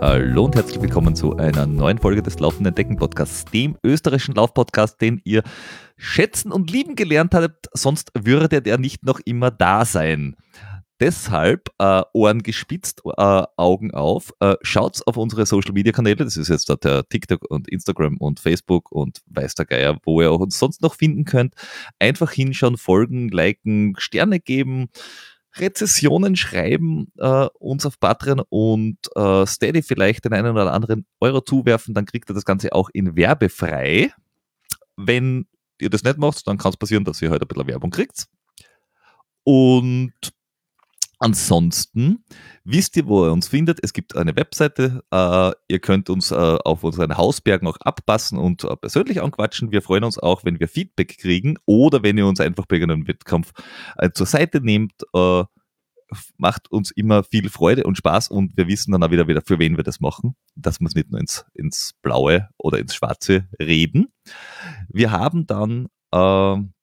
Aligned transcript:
Hallo 0.00 0.46
und 0.46 0.56
herzlich 0.56 0.82
willkommen 0.82 1.14
zu 1.14 1.36
einer 1.36 1.66
neuen 1.66 1.98
Folge 1.98 2.22
des 2.22 2.40
Laufenden 2.40 2.74
Decken 2.74 2.96
Podcasts, 2.96 3.44
dem 3.44 3.76
österreichischen 3.84 4.34
Laufpodcast, 4.34 5.00
den 5.00 5.20
ihr 5.22 5.44
schätzen 5.96 6.50
und 6.50 6.68
lieben 6.72 6.96
gelernt 6.96 7.32
habt, 7.32 7.68
sonst 7.74 8.10
würde 8.18 8.60
der 8.60 8.78
nicht 8.78 9.04
noch 9.04 9.20
immer 9.24 9.52
da 9.52 9.84
sein. 9.84 10.34
Deshalb 10.98 11.68
äh, 11.78 12.02
Ohren 12.14 12.42
gespitzt, 12.42 13.02
äh, 13.04 13.42
Augen 13.56 13.92
auf. 13.92 14.32
Äh, 14.40 14.56
schaut 14.62 15.06
auf 15.06 15.16
unsere 15.18 15.44
Social 15.44 15.72
Media 15.72 15.92
Kanäle. 15.92 16.16
Das 16.16 16.36
ist 16.36 16.48
jetzt 16.48 16.68
der 16.82 17.06
TikTok 17.08 17.44
und 17.50 17.68
Instagram 17.68 18.16
und 18.16 18.40
Facebook 18.40 18.90
und 18.90 19.20
weiß 19.26 19.56
der 19.56 19.66
Geier, 19.66 19.98
wo 20.04 20.22
ihr 20.22 20.32
uns 20.32 20.58
sonst 20.58 20.80
noch 20.80 20.94
finden 20.94 21.24
könnt. 21.24 21.54
Einfach 21.98 22.32
hinschauen, 22.32 22.78
folgen, 22.78 23.28
liken, 23.28 23.94
Sterne 23.98 24.40
geben. 24.40 24.88
Rezessionen 25.58 26.36
schreiben, 26.36 27.12
äh, 27.18 27.46
uns 27.58 27.86
auf 27.86 27.98
Patreon 27.98 28.42
und 28.48 28.98
äh, 29.14 29.46
Steady 29.46 29.82
vielleicht 29.82 30.24
den 30.24 30.34
einen 30.34 30.52
oder 30.52 30.72
anderen 30.72 31.06
Euro 31.20 31.40
zuwerfen, 31.40 31.94
dann 31.94 32.04
kriegt 32.04 32.30
ihr 32.30 32.34
das 32.34 32.44
Ganze 32.44 32.74
auch 32.74 32.90
in 32.92 33.16
werbefrei. 33.16 34.12
Wenn 34.96 35.46
ihr 35.80 35.90
das 35.90 36.02
nicht 36.04 36.18
macht, 36.18 36.46
dann 36.46 36.58
kann 36.58 36.70
es 36.70 36.76
passieren, 36.76 37.04
dass 37.04 37.22
ihr 37.22 37.28
heute 37.28 37.40
halt 37.40 37.42
ein 37.42 37.48
bisschen 37.48 37.68
Werbung 37.68 37.90
kriegt. 37.90 38.26
Und 39.44 40.12
Ansonsten 41.18 42.24
wisst 42.64 42.96
ihr, 42.96 43.06
wo 43.06 43.24
ihr 43.24 43.32
uns 43.32 43.48
findet. 43.48 43.78
Es 43.82 43.94
gibt 43.94 44.16
eine 44.16 44.36
Webseite. 44.36 45.02
Äh, 45.10 45.52
ihr 45.68 45.78
könnt 45.78 46.10
uns 46.10 46.30
äh, 46.30 46.34
auf 46.34 46.84
unseren 46.84 47.16
Hausbergen 47.16 47.66
auch 47.66 47.78
abpassen 47.78 48.38
und 48.38 48.64
äh, 48.64 48.76
persönlich 48.76 49.22
anquatschen. 49.22 49.72
Wir 49.72 49.80
freuen 49.80 50.04
uns 50.04 50.18
auch, 50.18 50.44
wenn 50.44 50.60
wir 50.60 50.68
Feedback 50.68 51.16
kriegen 51.18 51.56
oder 51.64 52.02
wenn 52.02 52.18
ihr 52.18 52.26
uns 52.26 52.40
einfach 52.40 52.66
bei 52.66 52.76
einem 52.76 53.08
Wettkampf 53.08 53.52
äh, 53.96 54.10
zur 54.10 54.26
Seite 54.26 54.60
nehmt. 54.60 54.92
Äh, 55.14 55.44
macht 56.36 56.70
uns 56.70 56.90
immer 56.92 57.24
viel 57.24 57.48
Freude 57.48 57.84
und 57.84 57.96
Spaß 57.96 58.28
und 58.28 58.56
wir 58.56 58.68
wissen 58.68 58.92
dann 58.92 59.02
auch 59.02 59.10
wieder, 59.10 59.26
wieder 59.26 59.42
für 59.42 59.58
wen 59.58 59.76
wir 59.76 59.84
das 59.84 60.00
machen, 60.00 60.36
dass 60.54 60.80
wir 60.80 60.86
es 60.86 60.94
nicht 60.94 61.10
nur 61.10 61.20
ins, 61.20 61.44
ins 61.54 61.94
Blaue 62.02 62.48
oder 62.58 62.78
ins 62.78 62.94
Schwarze 62.94 63.48
reden. 63.60 64.12
Wir 64.88 65.10
haben 65.10 65.46
dann 65.46 65.88
ähm, 66.12 66.74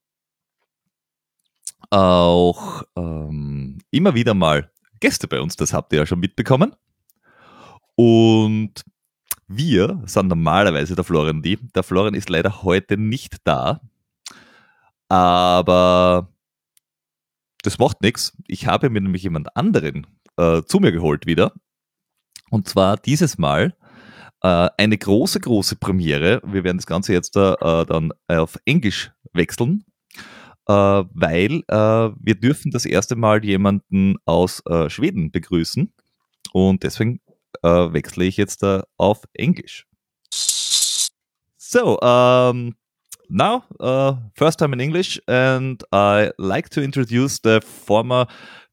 auch 1.93 2.81
ähm, 2.95 3.77
immer 3.91 4.15
wieder 4.15 4.33
mal 4.33 4.71
Gäste 4.99 5.27
bei 5.27 5.39
uns, 5.39 5.55
das 5.55 5.73
habt 5.73 5.93
ihr 5.93 5.99
ja 5.99 6.05
schon 6.07 6.19
mitbekommen. 6.19 6.75
Und 7.95 8.83
wir 9.47 10.01
sind 10.05 10.27
normalerweise 10.27 10.95
der 10.95 11.03
Florian 11.03 11.43
die. 11.43 11.57
Der 11.75 11.83
Florian 11.83 12.15
ist 12.15 12.29
leider 12.29 12.63
heute 12.63 12.97
nicht 12.97 13.37
da. 13.43 13.81
Aber 15.07 16.29
das 17.61 17.77
macht 17.77 18.01
nichts. 18.01 18.35
Ich 18.47 18.65
habe 18.65 18.89
mir 18.89 19.01
nämlich 19.01 19.21
jemand 19.21 19.55
anderen 19.55 20.07
äh, 20.37 20.63
zu 20.63 20.79
mir 20.79 20.91
geholt 20.91 21.27
wieder. 21.27 21.53
Und 22.49 22.67
zwar 22.67 22.97
dieses 22.97 23.37
Mal 23.37 23.75
äh, 24.41 24.69
eine 24.77 24.97
große, 24.97 25.39
große 25.39 25.75
Premiere. 25.75 26.41
Wir 26.43 26.63
werden 26.63 26.77
das 26.77 26.87
Ganze 26.87 27.13
jetzt 27.13 27.35
äh, 27.37 27.85
dann 27.85 28.13
auf 28.27 28.57
Englisch 28.65 29.11
wechseln 29.33 29.85
weil 30.65 31.63
äh, 31.67 31.75
wir 31.75 32.35
dürfen 32.35 32.71
das 32.71 32.85
erste 32.85 33.15
Mal 33.15 33.43
jemanden 33.43 34.15
aus 34.25 34.61
äh, 34.65 34.89
Schweden 34.89 35.31
begrüßen 35.31 35.93
und 36.53 36.83
deswegen 36.83 37.19
äh, 37.63 37.67
wechsle 37.67 38.25
ich 38.25 38.37
jetzt 38.37 38.63
äh, 38.63 38.81
auf 38.97 39.23
Englisch. 39.33 39.85
So, 41.57 41.97
um, 42.01 42.75
now, 43.29 43.63
uh, 43.79 44.15
first 44.35 44.59
time 44.59 44.73
in 44.73 44.79
English, 44.79 45.19
and 45.27 45.83
I 45.91 46.31
like 46.37 46.69
to 46.71 46.81
introduce 46.81 47.39
the 47.43 47.61
former 47.61 48.27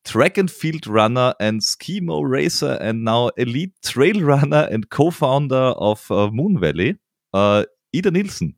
track 0.05 0.37
and 0.37 0.51
field 0.51 0.87
runner 0.87 1.35
and 1.41 1.63
skimo 1.63 2.23
racer, 2.23 2.79
and 2.81 3.03
now 3.03 3.31
elite 3.37 3.73
trail 3.83 4.21
runner 4.21 4.69
and 4.71 4.91
co-founder 4.91 5.75
of 5.79 6.11
uh, 6.11 6.29
Moon 6.31 6.61
Valley, 6.61 6.97
uh, 7.33 7.65
Ida 7.95 8.11
Nielsen. 8.11 8.57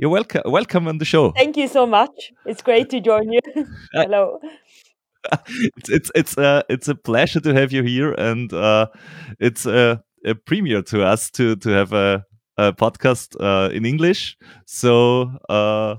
You're 0.00 0.10
welcome. 0.10 0.42
Welcome 0.44 0.86
on 0.86 0.98
the 0.98 1.04
show. 1.04 1.32
Thank 1.32 1.56
you 1.56 1.66
so 1.66 1.84
much. 1.84 2.32
It's 2.46 2.62
great 2.62 2.88
to 2.90 3.00
join 3.00 3.32
you. 3.32 3.40
Hello. 3.92 4.38
it's 5.48 5.90
it's 5.90 6.10
it's 6.14 6.38
uh, 6.38 6.62
it's 6.68 6.86
a 6.86 6.94
pleasure 6.94 7.40
to 7.40 7.52
have 7.52 7.72
you 7.72 7.82
here, 7.82 8.12
and 8.12 8.52
uh, 8.52 8.86
it's 9.40 9.66
a, 9.66 10.00
a 10.24 10.36
premiere 10.36 10.82
to 10.82 11.02
us 11.02 11.32
to 11.32 11.56
to 11.56 11.70
have 11.70 11.92
a, 11.92 12.24
a 12.56 12.72
podcast 12.72 13.34
uh, 13.40 13.70
in 13.72 13.84
English. 13.84 14.36
So 14.66 15.32
uh, 15.48 15.96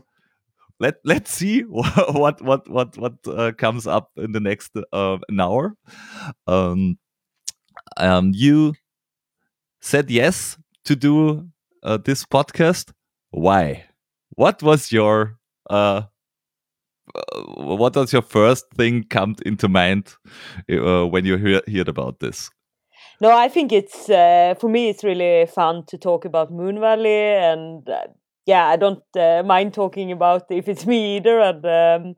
let 0.79 0.95
let's 1.03 1.33
see 1.33 1.61
what 1.63 2.41
what 2.41 2.69
what 2.69 2.97
what 2.97 3.13
uh, 3.27 3.51
comes 3.51 3.85
up 3.85 4.11
in 4.15 4.31
the 4.31 4.39
next 4.39 4.71
uh, 4.93 5.17
an 5.27 5.41
hour. 5.41 5.75
Um, 6.47 6.99
um, 7.97 8.31
you 8.33 8.75
said 9.81 10.09
yes 10.09 10.57
to 10.85 10.95
do 10.95 11.49
uh, 11.83 11.97
this 11.97 12.23
podcast. 12.23 12.93
Why? 13.31 13.88
What 14.39 14.63
was 14.63 14.89
your 14.89 15.37
uh, 15.69 16.03
uh, 17.13 17.41
what 17.57 17.93
was 17.93 18.13
your 18.13 18.21
first 18.21 18.71
thing 18.77 19.03
come 19.03 19.35
into 19.45 19.67
mind 19.67 20.15
uh, 20.71 21.05
when 21.05 21.25
you 21.25 21.35
hear, 21.35 21.61
heard 21.67 21.89
about 21.89 22.21
this? 22.21 22.49
No, 23.19 23.35
I 23.35 23.49
think 23.49 23.73
it's 23.73 24.09
uh, 24.09 24.55
for 24.57 24.69
me. 24.69 24.87
It's 24.87 25.03
really 25.03 25.45
fun 25.45 25.83
to 25.87 25.97
talk 25.97 26.23
about 26.23 26.53
Moonvalley, 26.53 27.51
and 27.51 27.89
uh, 27.89 28.07
yeah, 28.45 28.67
I 28.67 28.77
don't 28.77 29.03
uh, 29.17 29.43
mind 29.45 29.73
talking 29.73 30.09
about 30.09 30.43
if 30.49 30.69
it's 30.69 30.85
me 30.85 31.17
either. 31.17 31.41
And 31.41 31.65
um, 31.65 32.15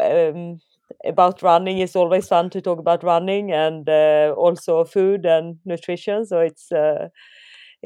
um, 0.00 0.60
about 1.04 1.42
running, 1.42 1.78
it's 1.78 1.94
always 1.94 2.26
fun 2.26 2.50
to 2.50 2.60
talk 2.60 2.80
about 2.80 3.04
running 3.04 3.52
and 3.52 3.88
also 4.36 4.82
food 4.82 5.24
and 5.24 5.58
nutrition. 5.64 6.26
So 6.26 6.40
it's 6.40 6.72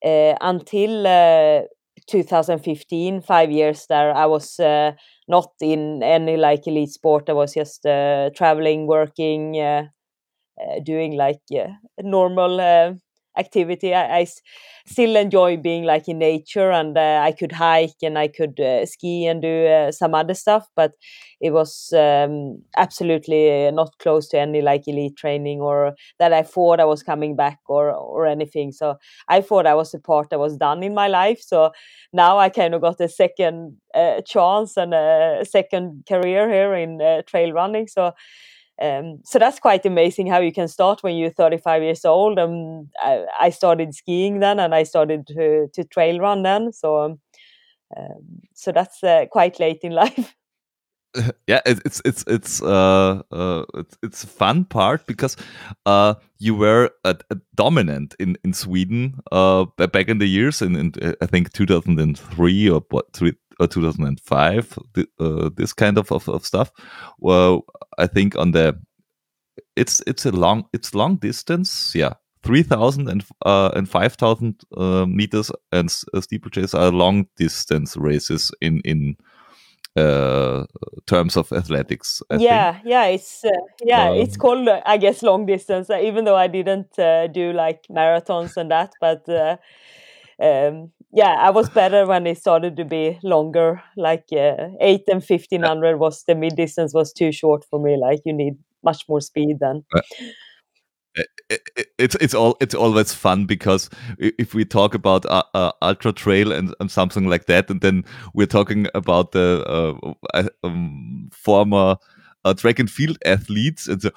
uh, 0.05 0.35
until 0.41 1.07
uh, 1.07 1.63
2015 2.07 3.21
five 3.21 3.51
years 3.51 3.87
there 3.89 4.15
I 4.15 4.27
was 4.27 4.59
uh, 4.61 4.93
not 5.29 5.51
in 5.61 6.03
any 6.03 6.37
like 6.37 6.67
elite 6.67 6.91
sport. 6.91 7.29
I 7.29 7.33
was 7.35 7.55
just 7.55 7.85
uh, 7.87 8.31
traveling, 8.35 8.87
working, 8.87 9.59
uh, 9.61 9.89
uh, 10.61 10.81
doing 10.85 11.17
like 11.17 11.41
normal 12.03 12.61
activity. 13.37 13.95
I, 13.95 14.19
I 14.21 14.27
still 14.87 15.17
enjoy 15.17 15.57
being 15.57 15.85
like 15.85 16.09
in 16.09 16.19
nature, 16.19 16.71
and 16.71 16.97
uh, 16.97 17.21
I 17.23 17.33
could 17.33 17.53
hike 17.53 18.03
and 18.03 18.19
I 18.19 18.29
could 18.29 18.59
uh, 18.61 18.87
ski 18.87 19.27
and 19.27 19.43
do 19.43 19.67
uh, 19.67 19.93
some 19.93 20.15
other 20.15 20.35
stuff, 20.35 20.67
but 20.77 20.93
it 21.41 21.51
was 21.51 21.93
um, 21.93 22.63
absolutely 22.77 23.71
not 23.73 23.99
close 23.99 24.29
to 24.29 24.39
any 24.39 24.63
like 24.63 24.89
elite 24.89 25.17
training 25.17 25.61
or 25.61 25.95
that 26.19 26.33
I 26.33 26.43
thought 26.43 26.81
I 26.81 26.85
was 26.85 27.03
coming 27.03 27.37
back 27.37 27.59
or 27.67 27.91
or 27.93 28.27
anything. 28.27 28.73
So 28.73 28.97
I 29.29 29.41
thought 29.41 29.67
I 29.67 29.75
was 29.75 29.93
a 29.95 29.99
part 29.99 30.31
that 30.31 30.39
was 30.39 30.57
done 30.57 30.83
in 30.83 30.95
my 30.95 31.09
life. 31.09 31.41
So 31.41 31.73
now 32.13 32.39
I 32.39 32.49
kind 32.49 32.75
of 32.75 32.81
got 32.81 33.01
a 33.01 33.09
second 33.09 33.77
uh, 33.95 34.21
chance 34.23 34.77
and 34.77 34.95
a 34.95 35.45
second 35.49 36.05
career 36.09 36.49
here 36.51 36.75
in 36.75 37.01
uh, 37.03 37.23
trail 37.23 37.53
running. 37.53 37.89
So 37.89 38.13
um, 38.81 39.21
so 39.25 39.39
that's 39.39 39.59
quite 39.59 39.87
amazing 39.87 40.27
how 40.27 40.41
you 40.41 40.53
can 40.53 40.69
start 40.69 41.03
when 41.03 41.17
you're 41.17 41.31
35 41.31 41.83
years 41.83 42.05
old. 42.05 42.39
Um, 42.39 42.89
I, 43.01 43.25
I 43.41 43.51
started 43.51 43.95
skiing 43.95 44.41
then, 44.41 44.61
and 44.61 44.75
I 44.75 44.83
started 44.83 45.27
to, 45.29 45.69
to 45.73 45.85
trail 45.85 46.19
run 46.19 46.43
then. 46.43 46.73
So, 46.73 47.01
um, 47.01 47.21
um 47.97 48.43
so 48.55 48.73
that's 48.73 49.03
uh, 49.03 49.27
quite 49.31 49.59
late 49.61 49.81
in 49.83 49.93
life. 50.05 50.35
yeah, 51.47 51.61
it's 51.65 52.03
it's 52.05 52.25
it's 52.27 52.63
uh, 52.63 53.23
uh 53.33 53.65
it's 53.75 53.97
it's 54.03 54.25
fun 54.25 54.65
part 54.65 55.07
because 55.07 55.37
uh 55.87 56.15
you 56.39 56.55
were 56.55 56.91
a, 57.05 57.17
dominant 57.55 58.15
in 58.19 58.37
in 58.45 58.53
Sweden 58.53 59.21
uh 59.33 59.65
back 59.77 60.09
in 60.09 60.19
the 60.19 60.27
years 60.27 60.61
in, 60.63 60.77
in 60.77 60.93
I 61.23 61.27
think 61.27 61.53
2003 61.53 62.71
or 62.71 62.83
what 62.91 63.13
or 63.59 63.67
2005 63.67 64.79
uh, 65.19 65.51
this 65.57 65.73
kind 65.73 65.99
of, 65.99 66.11
of, 66.13 66.29
of 66.29 66.45
stuff 66.45 66.71
well 67.19 67.65
I 67.99 68.07
think 68.07 68.37
on 68.37 68.53
the 68.53 68.79
it's 69.77 70.03
it's 70.07 70.27
a 70.27 70.33
long 70.33 70.65
it's 70.73 70.95
long 70.95 71.17
distance 71.17 71.93
yeah 71.95 72.15
3000 72.43 73.09
and 73.09 73.25
uh, 73.45 73.71
and 73.75 73.89
5000 73.89 74.61
uh, 74.77 75.07
meters 75.07 75.51
and 75.73 75.93
uh, 76.15 76.21
steeplechase 76.21 76.75
are 76.75 76.91
long 76.91 77.27
distance 77.37 77.97
races 77.97 78.53
in 78.61 78.81
in 78.85 79.17
uh, 79.97 80.67
terms 81.07 81.37
of 81.37 81.51
athletics. 81.53 82.23
I 82.31 82.37
yeah, 82.37 82.73
think. 82.73 82.85
yeah, 82.87 83.05
it's 83.07 83.45
uh, 83.45 83.51
yeah, 83.83 84.11
um, 84.11 84.17
it's 84.17 84.37
called 84.37 84.69
uh, 84.69 84.83
I 84.85 84.99
guess 84.99 85.23
long 85.23 85.47
distance. 85.47 85.91
Uh, 85.91 85.99
even 85.99 86.25
though 86.25 86.37
I 86.37 86.47
didn't 86.47 86.99
uh, 86.99 87.27
do 87.29 87.53
like 87.53 87.87
marathons 87.89 88.57
and 88.57 88.71
that, 88.71 88.93
but 89.01 89.29
uh, 89.29 89.57
um, 90.39 90.93
yeah, 91.13 91.35
I 91.39 91.51
was 91.51 91.69
better 91.71 92.07
when 92.07 92.27
it 92.27 92.39
started 92.39 92.77
to 92.77 92.85
be 92.85 93.19
longer. 93.23 93.83
Like 93.97 94.25
eight 94.33 95.05
and 95.09 95.25
fifteen 95.25 95.63
hundred 95.63 95.99
was 95.99 96.25
the 96.25 96.35
mid 96.35 96.57
distance 96.57 96.95
was 96.95 97.13
too 97.13 97.33
short 97.33 97.65
for 97.69 97.81
me. 97.81 97.97
Like 97.97 98.21
you 98.25 98.33
need 98.33 98.55
much 98.83 99.05
more 99.09 99.21
speed 99.21 99.57
then 99.59 99.83
it's 101.99 102.15
it's 102.17 102.35
all 102.35 102.57
it's 102.61 102.75
always 102.75 103.13
fun 103.13 103.47
because 103.47 103.89
if 104.19 104.55
we 104.55 104.65
talk 104.65 104.95
about 104.95 105.25
uh, 105.27 105.43
uh, 105.55 105.73
ultra 105.83 106.13
trail 106.13 106.53
and, 106.53 106.75
and 106.81 106.91
something 106.91 107.27
like 107.27 107.47
that, 107.47 107.71
and 107.71 107.81
then 107.81 108.05
we're 108.35 108.47
talking 108.47 108.87
about 108.95 109.33
the 109.33 109.65
uh, 110.35 110.49
um, 110.63 111.29
former 111.33 111.97
uh, 112.45 112.55
track 112.55 112.79
and 112.79 112.91
field 112.91 113.19
athletes, 113.25 113.89
and 113.89 114.03
so 114.03 114.11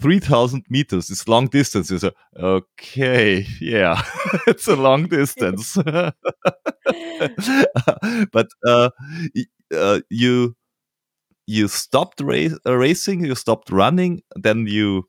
three 0.00 0.18
thousand 0.20 0.64
meters 0.70 1.10
is 1.10 1.28
long 1.28 1.46
distance. 1.48 1.90
Is 1.90 2.04
okay, 2.38 3.46
yeah, 3.60 4.02
it's 4.46 4.66
a 4.68 4.76
long 4.76 5.06
distance, 5.06 5.76
but 8.32 8.48
uh, 8.66 8.90
uh, 9.74 10.00
you 10.10 10.56
you 11.46 11.68
stopped 11.68 12.20
racing, 12.66 13.24
you 13.24 13.34
stopped 13.34 13.70
running, 13.70 14.22
then 14.36 14.66
you 14.66 15.08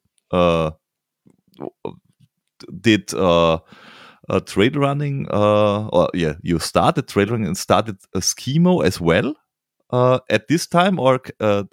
did 2.82 3.14
uh, 3.14 3.60
uh, 4.30 4.40
trail 4.42 4.72
running, 4.72 5.28
uh, 5.32 5.88
or 5.90 6.10
yeah, 6.14 6.34
you 6.42 6.60
started 6.60 7.08
trail 7.08 7.28
running 7.28 7.48
and 7.48 7.58
started 7.58 7.98
a 8.14 8.20
skimo 8.20 8.84
as 8.84 9.00
well 9.00 9.36
uh, 9.92 10.20
at 10.30 10.48
this 10.48 10.68
time, 10.68 11.00
or 11.00 11.20
uh, 11.40 11.64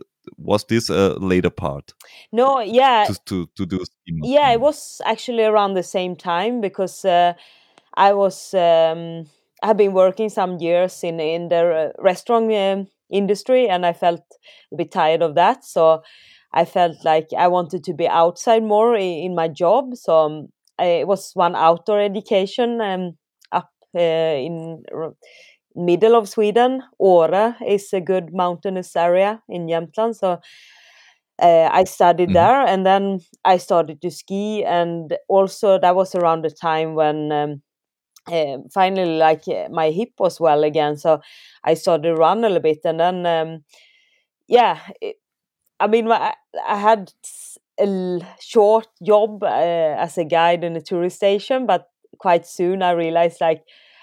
was 0.44 0.64
this 0.64 0.90
a 0.90 1.14
later 1.18 1.50
part? 1.50 1.94
No, 2.32 2.60
yeah, 2.60 3.04
to 3.06 3.14
to, 3.26 3.46
to 3.56 3.66
do. 3.66 3.84
Yeah, 4.06 4.50
it 4.52 4.60
was 4.60 5.00
actually 5.04 5.44
around 5.44 5.74
the 5.74 5.82
same 5.82 6.16
time 6.16 6.60
because 6.60 7.04
uh, 7.04 7.34
I 7.94 8.12
was 8.12 8.54
um, 8.54 9.26
I've 9.62 9.76
been 9.76 9.92
working 9.92 10.28
some 10.28 10.58
years 10.58 11.02
in 11.04 11.20
in 11.20 11.48
the 11.48 11.92
restaurant 11.98 12.52
um, 12.52 12.88
industry, 13.10 13.68
and 13.68 13.86
I 13.86 13.92
felt 13.92 14.22
a 14.72 14.76
bit 14.76 14.90
tired 14.92 15.22
of 15.22 15.34
that, 15.34 15.64
so. 15.64 16.02
I 16.54 16.66
felt 16.66 17.02
like 17.02 17.28
I 17.32 17.48
wanted 17.48 17.82
to 17.84 17.94
be 17.94 18.06
outside 18.06 18.62
more 18.62 18.94
in, 18.94 19.24
in 19.24 19.34
my 19.34 19.48
job. 19.48 19.96
So 19.96 20.18
um, 20.18 20.48
I, 20.78 20.84
it 21.00 21.06
was 21.06 21.32
one 21.34 21.54
outdoor 21.56 21.98
education 21.98 22.78
um, 22.80 23.16
up 23.52 23.70
uh, 23.96 23.98
in 23.98 24.82
middle 25.74 26.14
of 26.14 26.28
Sweden. 26.28 26.82
Åre 27.00 27.54
is 27.66 27.92
a 27.92 28.00
good 28.00 28.32
mountainous 28.32 28.96
area 28.96 29.42
in 29.48 29.66
Jämtland. 29.66 30.14
So 30.16 30.38
uh, 31.42 31.68
I 31.72 31.84
studied 31.84 32.28
mm-hmm. 32.28 32.34
there, 32.34 32.66
and 32.66 32.86
then 32.86 33.20
I 33.44 33.58
started 33.58 34.00
to 34.02 34.10
ski. 34.10 34.64
And 34.64 35.16
also 35.28 35.78
that 35.78 35.96
was 35.96 36.14
around 36.14 36.44
the 36.44 36.50
time 36.50 36.94
when. 36.94 37.32
Um, 37.32 37.62
uh, 38.30 38.58
finally, 38.72 39.18
like 39.18 39.48
uh, 39.48 39.68
my 39.68 39.90
hip 39.90 40.10
was 40.20 40.38
well 40.38 40.62
again, 40.62 40.96
so 40.96 41.20
I 41.64 41.74
started 41.74 42.04
to 42.04 42.14
run 42.14 42.44
a 42.44 42.48
little 42.48 42.60
bit, 42.60 42.78
and 42.84 43.00
then 43.00 43.26
um, 43.26 43.64
yeah, 44.46 44.78
it, 45.00 45.16
I 45.80 45.88
mean, 45.88 46.10
I, 46.10 46.34
I 46.64 46.76
had 46.76 47.12
a 47.80 48.20
short 48.38 48.86
job 49.04 49.42
uh, 49.42 49.96
as 49.98 50.16
a 50.18 50.24
guide 50.24 50.62
in 50.62 50.76
a 50.76 50.80
tourist 50.80 51.16
station, 51.16 51.66
but 51.66 51.88
quite 52.18 52.46
soon 52.46 52.82
I 52.82 52.92
realized 52.92 53.40
like 53.40 53.62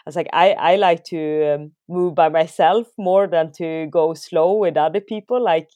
was 0.09 0.15
like 0.15 0.29
I 0.33 0.53
I 0.53 0.75
like 0.75 1.03
to 1.05 1.53
um, 1.53 1.71
move 1.87 2.15
by 2.15 2.29
myself 2.29 2.87
more 2.97 3.27
than 3.27 3.51
to 3.53 3.87
go 3.91 4.13
slow 4.13 4.53
with 4.53 4.77
other 4.77 5.01
people. 5.01 5.43
Like 5.43 5.69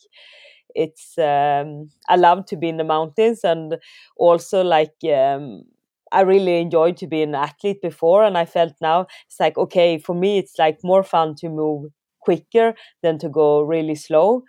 it's 0.76 1.18
um, 1.18 1.90
I 2.10 2.16
love 2.16 2.46
to 2.48 2.58
be 2.58 2.70
in 2.70 2.78
the 2.78 2.84
mountains 2.84 3.44
and 3.44 3.78
also 4.18 4.64
like 4.64 4.96
um, 5.06 5.64
I 6.12 6.22
really 6.22 6.60
enjoyed 6.60 6.98
to 6.98 7.08
be 7.08 7.22
an 7.22 7.36
athlete 7.36 7.82
before, 7.82 8.24
and 8.24 8.38
I 8.38 8.46
felt 8.46 8.74
now 8.82 9.08
it's 9.28 9.40
like 9.40 9.58
okay 9.58 10.00
for 10.00 10.16
me 10.16 10.40
it's 10.40 10.58
like 10.58 10.80
more 10.84 11.04
fun 11.04 11.36
to 11.36 11.50
move 11.50 11.92
quicker 12.20 12.74
than 13.04 13.20
to 13.20 13.30
go 13.30 13.62
really 13.62 13.96
slow. 13.96 14.44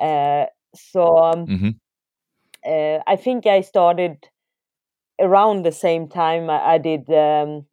Uh, 0.00 0.46
so 0.74 1.18
um, 1.18 1.46
mm-hmm. 1.46 1.70
uh, 2.66 2.98
I 3.06 3.16
think 3.16 3.46
I 3.46 3.60
started 3.60 4.16
around 5.20 5.64
the 5.64 5.72
same 5.72 6.08
time. 6.08 6.50
I, 6.50 6.74
I 6.74 6.78
did 6.78 7.08
um, 7.10 7.66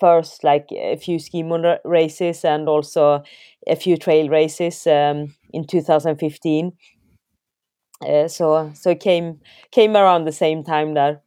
first 0.00 0.44
like 0.44 0.66
a 0.72 0.96
few 0.96 1.18
ski 1.18 1.42
races 1.84 2.44
and 2.44 2.68
also 2.68 3.22
a 3.66 3.76
few 3.76 3.96
trail 3.96 4.28
races 4.28 4.86
um, 4.86 5.34
in 5.52 5.66
2015. 5.66 6.72
Uh, 8.06 8.28
so 8.28 8.70
so 8.74 8.90
it 8.90 9.00
came 9.00 9.40
came 9.70 9.96
around 9.96 10.24
the 10.24 10.32
same 10.32 10.62
time 10.62 10.94
there. 10.94 11.22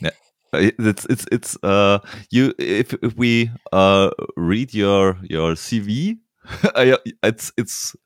Yeah. 0.00 0.10
Uh, 0.52 0.70
it's 0.78 1.04
it's 1.06 1.26
it's 1.32 1.58
uh 1.62 1.98
you 2.30 2.54
if 2.58 2.94
if 3.02 3.16
we 3.16 3.50
uh 3.72 4.10
read 4.36 4.72
your 4.72 5.18
your 5.22 5.54
CV 5.54 6.18
it's 7.22 7.52
it's 7.56 7.96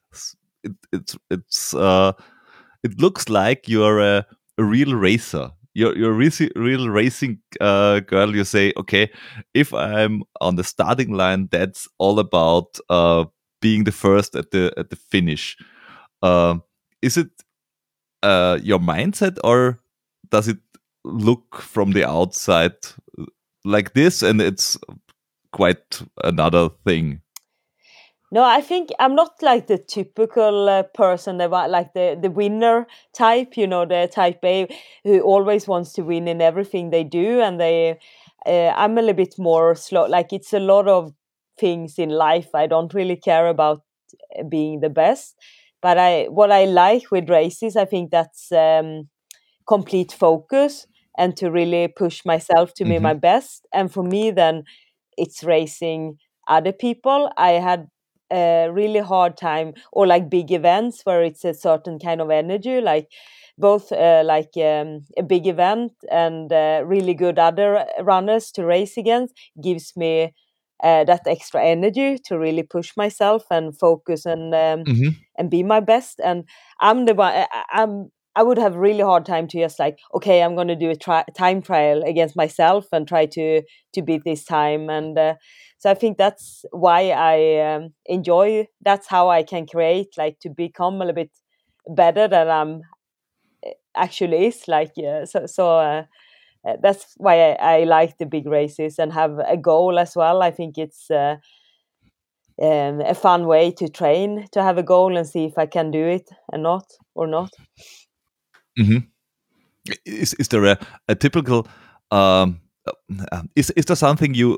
it, 0.65 0.73
it's 0.93 1.17
it's 1.31 1.75
uh, 1.75 2.13
it 2.83 3.01
looks 3.01 3.29
like 3.29 3.69
you're 3.69 4.01
a, 4.01 4.27
a 4.59 4.65
real 4.65 4.95
racer. 4.95 5.51
You're 5.75 5.97
you're 5.97 6.13
a 6.13 6.51
real 6.57 6.89
racing 6.91 7.39
uh, 7.61 8.01
girl. 8.01 8.35
You 8.37 8.45
say, 8.45 8.73
okay, 8.77 9.11
if 9.55 9.73
I'm 9.73 10.23
on 10.41 10.57
the 10.57 10.65
starting 10.65 11.13
line, 11.13 11.49
that's 11.51 11.89
all 11.99 12.19
about 12.19 12.79
uh, 12.91 13.25
being 13.61 13.85
the 13.85 13.93
first 13.93 14.37
at 14.37 14.51
the 14.51 14.73
at 14.77 14.91
the 14.91 14.97
finish. 14.97 15.57
Uh, 16.23 16.59
is 17.01 17.17
it 17.17 17.31
uh, 18.23 18.59
your 18.63 18.79
mindset, 18.79 19.39
or 19.45 19.81
does 20.31 20.49
it 20.49 20.59
look 21.05 21.57
from 21.57 21.93
the 21.93 22.09
outside 22.09 22.77
like 23.65 23.95
this, 23.95 24.23
and 24.23 24.41
it's 24.41 24.79
quite 25.53 26.03
another 26.23 26.69
thing? 26.85 27.23
No, 28.33 28.45
I 28.45 28.63
think 28.63 28.89
I'm 28.99 29.15
not 29.15 29.43
like 29.43 29.67
the 29.67 29.77
typical 29.79 30.69
uh, 30.69 30.85
person 30.85 31.37
that 31.39 31.51
like 31.51 31.93
the 31.93 32.19
the 32.21 32.31
winner 32.31 32.87
type. 33.13 33.59
You 33.59 33.67
know, 33.67 33.85
the 33.85 34.09
type 34.11 34.41
A 34.45 34.67
who 35.05 35.21
always 35.21 35.69
wants 35.69 35.93
to 35.95 36.03
win 36.03 36.27
in 36.29 36.41
everything 36.41 36.91
they 36.91 37.05
do, 37.05 37.41
and 37.41 37.61
they. 37.61 37.99
Uh, 38.47 38.71
I'm 38.77 38.99
a 38.99 39.03
little 39.03 39.15
bit 39.15 39.35
more 39.39 39.75
slow. 39.77 40.07
Like 40.07 40.33
it's 40.33 40.53
a 40.55 40.59
lot 40.59 40.89
of 40.89 41.13
things 41.61 41.99
in 41.99 42.09
life. 42.11 42.49
I 42.55 42.67
don't 42.67 42.95
really 42.95 43.17
care 43.17 43.49
about 43.49 43.83
uh, 44.39 44.45
being 44.45 44.81
the 44.81 44.91
best, 44.91 45.37
but 45.83 45.99
I 45.99 46.25
what 46.31 46.51
I 46.51 46.65
like 46.65 47.11
with 47.11 47.29
races, 47.31 47.77
I 47.77 47.85
think 47.85 48.11
that's 48.11 48.51
um, 48.53 49.11
complete 49.69 50.13
focus 50.13 50.87
and 51.19 51.37
to 51.37 51.51
really 51.51 51.89
push 51.89 52.25
myself 52.25 52.75
to 52.75 52.85
mm-hmm. 52.85 52.95
be 52.95 52.99
my 52.99 53.15
best. 53.15 53.67
And 53.73 53.93
for 53.93 54.03
me, 54.03 54.31
then 54.31 54.65
it's 55.19 55.45
racing 55.45 56.19
other 56.49 56.73
people. 56.73 57.31
I 57.37 57.53
had 57.53 57.89
a 58.33 58.69
really 58.71 59.01
hard 59.01 59.37
time 59.37 59.75
or 59.93 60.07
like 60.07 60.31
big 60.31 60.51
events 60.53 61.03
where 61.05 61.23
it's 61.23 61.45
a 61.45 61.55
certain 61.55 61.99
kind 61.99 62.21
of 62.21 62.31
energy 62.31 62.81
like 62.81 63.09
both 63.59 63.93
uh, 63.93 64.23
like 64.25 64.51
um, 64.57 65.03
a 65.19 65.23
big 65.23 65.47
event 65.47 65.93
and 66.11 66.53
uh, 66.53 66.83
really 66.87 67.15
good 67.15 67.39
other 67.39 67.87
runners 68.03 68.51
to 68.53 68.65
race 68.65 68.97
against 68.97 69.35
gives 69.63 69.97
me 69.97 70.33
uh, 70.83 71.05
that 71.05 71.23
extra 71.27 71.65
energy 71.65 72.19
to 72.25 72.39
really 72.39 72.63
push 72.63 72.93
myself 72.97 73.45
and 73.51 73.79
focus 73.79 74.27
and 74.27 74.55
um, 74.55 74.87
hmm 74.87 75.25
and 75.39 75.51
be 75.51 75.63
my 75.63 75.81
best. 75.81 76.21
And 76.23 76.45
i'm 76.81 77.07
the 77.07 77.15
one 77.15 77.47
i'm 77.73 78.11
i 78.37 78.43
would 78.43 78.59
have 78.59 78.75
really 78.77 79.01
hard 79.03 79.25
time 79.27 79.47
to 79.47 79.59
just 79.59 79.79
like 79.79 79.99
okay 80.15 80.43
i'm 80.43 80.55
going 80.55 80.69
to 80.69 80.77
do 80.77 80.91
a 80.91 80.97
tri- 80.97 81.25
time 81.37 81.61
trial 81.63 82.03
against 82.05 82.37
myself 82.37 82.87
and 82.93 83.07
try 83.09 83.27
to 83.27 83.63
to 83.93 84.03
beat 84.03 84.23
this 84.25 84.45
time 84.45 84.89
and 84.91 85.19
uh, 85.19 85.35
so 85.79 85.91
i 85.91 85.95
think 85.95 86.19
that's 86.19 86.65
why 86.73 87.11
i 87.11 87.75
um, 87.75 87.93
enjoy 88.07 88.67
that's 88.83 89.09
how 89.09 89.29
i 89.29 89.43
can 89.43 89.67
create 89.67 90.09
like 90.17 90.39
to 90.41 90.49
become 90.51 90.97
a 90.97 90.99
little 91.05 91.15
bit 91.15 91.31
better 91.89 92.29
than 92.29 92.49
i'm 92.49 92.83
actually 93.95 94.47
is 94.47 94.67
like 94.69 94.93
yeah 94.97 95.25
so 95.25 95.47
so 95.47 95.79
uh, 95.79 96.03
uh, 96.69 96.77
that's 96.83 97.15
why 97.19 97.53
I, 97.55 97.81
I 97.81 97.85
like 97.85 98.19
the 98.19 98.27
big 98.27 98.47
races 98.47 98.99
and 98.99 99.13
have 99.13 99.39
a 99.49 99.57
goal 99.57 99.99
as 99.99 100.17
well. 100.17 100.43
I 100.43 100.51
think 100.51 100.79
it's 100.79 101.11
uh, 101.11 101.37
um, 102.61 103.01
a 103.01 103.15
fun 103.15 103.47
way 103.47 103.71
to 103.73 103.89
train 103.89 104.47
to 104.53 104.63
have 104.63 104.79
a 104.79 104.83
goal 104.83 105.17
and 105.17 105.27
see 105.27 105.45
if 105.45 105.57
i 105.59 105.67
can 105.67 105.91
do 105.91 106.05
it 106.07 106.29
and 106.53 106.63
not 106.63 106.85
or 107.15 107.27
not 107.27 107.51
hmm 108.77 109.13
Is 110.05 110.35
is 110.35 110.49
there 110.49 110.65
a, 110.65 110.79
a 111.09 111.15
typical 111.15 111.67
um, 112.11 112.61
uh, 113.33 113.43
is 113.57 113.71
is 113.71 113.85
there 113.87 113.97
something 113.97 114.35
you 114.35 114.57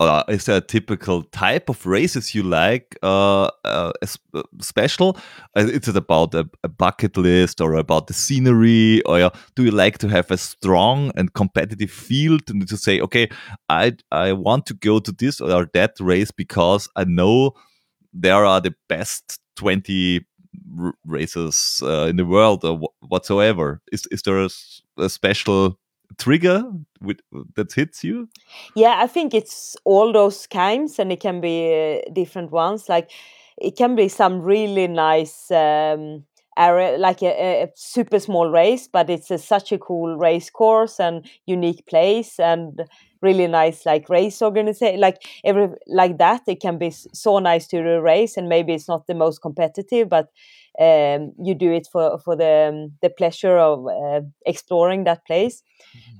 uh, 0.00 0.04
uh, 0.04 0.24
is 0.28 0.46
there 0.46 0.58
a 0.58 0.60
typical 0.60 1.24
type 1.24 1.68
of 1.68 1.84
races 1.86 2.34
you 2.34 2.42
like 2.44 2.96
uh, 3.02 3.48
uh, 3.64 3.92
uh, 4.34 4.42
special? 4.60 5.16
Is 5.56 5.88
it 5.88 5.96
about 5.96 6.34
a, 6.34 6.48
a 6.64 6.68
bucket 6.68 7.16
list 7.16 7.60
or 7.60 7.74
about 7.74 8.06
the 8.08 8.14
scenery, 8.14 9.02
or 9.04 9.30
do 9.56 9.64
you 9.64 9.72
like 9.72 9.98
to 9.98 10.08
have 10.08 10.30
a 10.30 10.38
strong 10.38 11.12
and 11.16 11.34
competitive 11.34 11.90
field 11.90 12.42
and 12.48 12.68
to 12.68 12.76
say, 12.76 13.00
okay, 13.00 13.28
I 13.68 13.96
I 14.12 14.32
want 14.34 14.66
to 14.66 14.74
go 14.74 15.00
to 15.00 15.12
this 15.12 15.40
or 15.40 15.66
that 15.74 15.94
race 16.00 16.30
because 16.32 16.88
I 16.96 17.04
know 17.04 17.52
there 18.14 18.44
are 18.46 18.60
the 18.62 18.74
best 18.88 19.40
twenty 19.56 20.27
r- 20.78 20.94
races 21.06 21.80
uh, 21.84 22.06
in 22.08 22.16
the 22.16 22.24
world 22.24 22.64
or 22.64 22.78
wh- 22.78 23.10
whatsoever. 23.10 23.80
Is 23.92 24.06
is 24.10 24.22
there 24.22 24.46
a 24.98 25.08
special 25.08 25.78
trigger 26.18 26.64
with, 27.00 27.20
that 27.54 27.72
hits 27.72 28.02
you? 28.02 28.28
yeah 28.74 28.96
i 28.98 29.06
think 29.06 29.34
it's 29.34 29.76
all 29.84 30.12
those 30.12 30.46
kinds 30.46 30.98
and 30.98 31.12
it 31.12 31.20
can 31.20 31.40
be 31.40 31.72
uh, 31.72 32.12
different 32.12 32.50
ones 32.50 32.88
like 32.88 33.10
it 33.58 33.76
can 33.76 33.94
be 33.94 34.08
some 34.08 34.40
really 34.40 34.86
nice 34.86 35.50
um 35.50 36.24
area 36.58 36.98
like 36.98 37.22
a, 37.22 37.62
a 37.62 37.68
super 37.76 38.18
small 38.18 38.50
race 38.50 38.88
but 38.92 39.08
it's 39.08 39.30
a, 39.30 39.38
such 39.38 39.72
a 39.72 39.78
cool 39.78 40.16
race 40.16 40.50
course 40.50 40.98
and 41.00 41.28
unique 41.46 41.86
place 41.86 42.38
and 42.38 42.82
really 43.22 43.46
nice 43.46 43.84
like 43.84 44.08
race 44.08 44.40
organization 44.42 45.00
like 45.00 45.16
every 45.44 45.68
like 45.86 46.18
that 46.18 46.42
it 46.46 46.60
can 46.60 46.78
be 46.78 46.90
so 46.90 47.38
nice 47.38 47.66
to 47.66 47.82
do 47.82 47.88
a 47.88 48.00
race 48.00 48.36
and 48.36 48.48
maybe 48.48 48.72
it's 48.72 48.88
not 48.88 49.06
the 49.06 49.14
most 49.14 49.40
competitive 49.42 50.08
but 50.08 50.28
um, 50.80 51.32
you 51.42 51.54
do 51.54 51.72
it 51.72 51.88
for 51.90 52.18
for 52.20 52.36
the 52.36 52.68
um, 52.70 52.92
the 53.02 53.10
pleasure 53.10 53.58
of 53.58 53.86
uh, 53.88 54.20
exploring 54.46 55.04
that 55.04 55.26
place. 55.26 55.62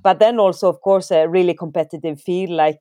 But 0.03 0.19
then 0.19 0.39
also 0.39 0.69
of 0.69 0.81
course 0.81 1.11
a 1.11 1.27
really 1.27 1.53
competitive 1.53 2.21
field 2.21 2.51
like 2.51 2.79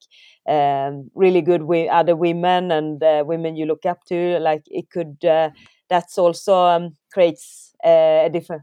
um, 0.49 1.11
really 1.15 1.43
good 1.43 1.63
with 1.63 1.91
other 1.91 2.17
women 2.17 2.71
and 2.73 3.03
uh, 3.03 3.25
women 3.27 3.57
you 3.57 3.67
look 3.67 3.85
up 3.87 4.05
to 4.07 4.39
like 4.41 4.63
it 4.67 4.91
could 4.91 5.25
uh, 5.25 5.51
that's 5.89 6.19
also 6.19 6.55
um, 6.55 6.97
creates 7.13 7.75
uh, 7.85 8.25
a 8.27 8.31
different 8.33 8.63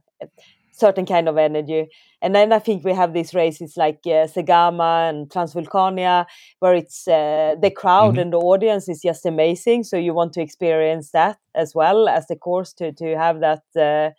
certain 0.71 1.05
kind 1.05 1.29
of 1.29 1.37
energy. 1.37 1.87
And 2.21 2.35
then 2.35 2.51
i 2.51 2.59
think 2.59 2.83
we 2.83 2.93
have 2.93 3.13
these 3.13 3.33
races 3.33 3.77
like 3.77 3.99
uh, 4.05 4.27
Zegama 4.27 5.09
and 5.09 5.29
transvulcania 5.29 6.25
where 6.59 6.73
it's 6.75 7.07
uh, 7.07 7.55
the 7.61 7.71
crowd 7.71 8.17
hmm 8.17 8.19
and 8.19 8.33
the 8.33 8.37
audience 8.39 8.89
is 8.89 9.01
just 9.01 9.25
amazing. 9.25 9.83
So 9.83 9.97
you 9.97 10.13
want 10.13 10.33
to 10.33 10.41
experience 10.41 11.11
that 11.11 11.37
as 11.55 11.73
well 11.75 12.07
as 12.09 12.27
the 12.27 12.35
course 12.35 12.73
to 12.73 12.91
to 12.93 13.17
have 13.17 13.39
that 13.41 13.63
uh, 13.75 14.11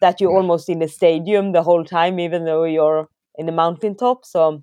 that 0.00 0.20
you're 0.20 0.36
almost 0.36 0.68
in 0.68 0.80
the 0.80 0.88
stadium 0.88 1.52
the 1.52 1.62
whole 1.62 1.84
time 1.84 2.18
even 2.20 2.44
though 2.44 2.64
you're 2.64 3.08
in 3.38 3.46
the 3.46 3.52
mountaintop. 3.52 4.24
So 4.24 4.62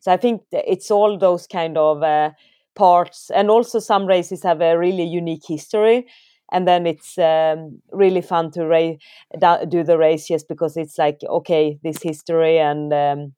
so 0.00 0.12
i 0.12 0.16
think 0.16 0.42
it's 0.52 0.90
all 0.90 1.18
those 1.18 1.46
kind 1.46 1.76
of 1.78 2.02
uh, 2.02 2.30
parts. 2.74 3.30
And 3.30 3.50
also 3.50 3.80
some 3.80 4.06
races 4.06 4.42
have 4.44 4.60
a 4.60 4.78
really 4.78 5.04
unique 5.04 5.44
history 5.46 6.06
and 6.52 6.66
then 6.66 6.86
it's 6.86 7.18
um, 7.18 7.80
really 7.92 8.20
fun 8.22 8.50
to 8.52 8.66
ra- 8.66 9.64
do 9.64 9.82
the 9.82 9.98
race 9.98 10.26
just 10.28 10.48
because 10.48 10.76
it's 10.76 10.98
like 10.98 11.18
okay 11.28 11.78
this 11.82 12.02
history 12.02 12.58
and 12.58 12.92
um, 12.92 13.32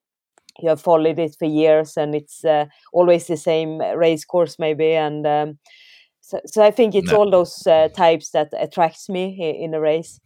you 0.61 0.69
have 0.69 0.81
followed 0.81 1.19
it 1.19 1.35
for 1.39 1.47
years 1.47 1.97
and 1.97 2.15
it's 2.15 2.45
uh, 2.45 2.67
always 2.93 3.27
the 3.27 3.37
same 3.37 3.79
race 3.97 4.25
course 4.25 4.59
maybe 4.59 4.93
and 4.93 5.27
um, 5.27 5.59
so, 6.21 6.41
so 6.47 6.63
i 6.63 6.71
think 6.71 6.95
it's 6.95 7.13
Yeah. 7.13 7.15
all 7.15 7.31
those 7.31 7.67
uh, 7.67 7.89
types 7.97 8.31
that 8.31 8.49
attracts 8.59 9.09
me 9.09 9.57
in 9.63 9.75
a 9.75 9.81
race 9.81 10.21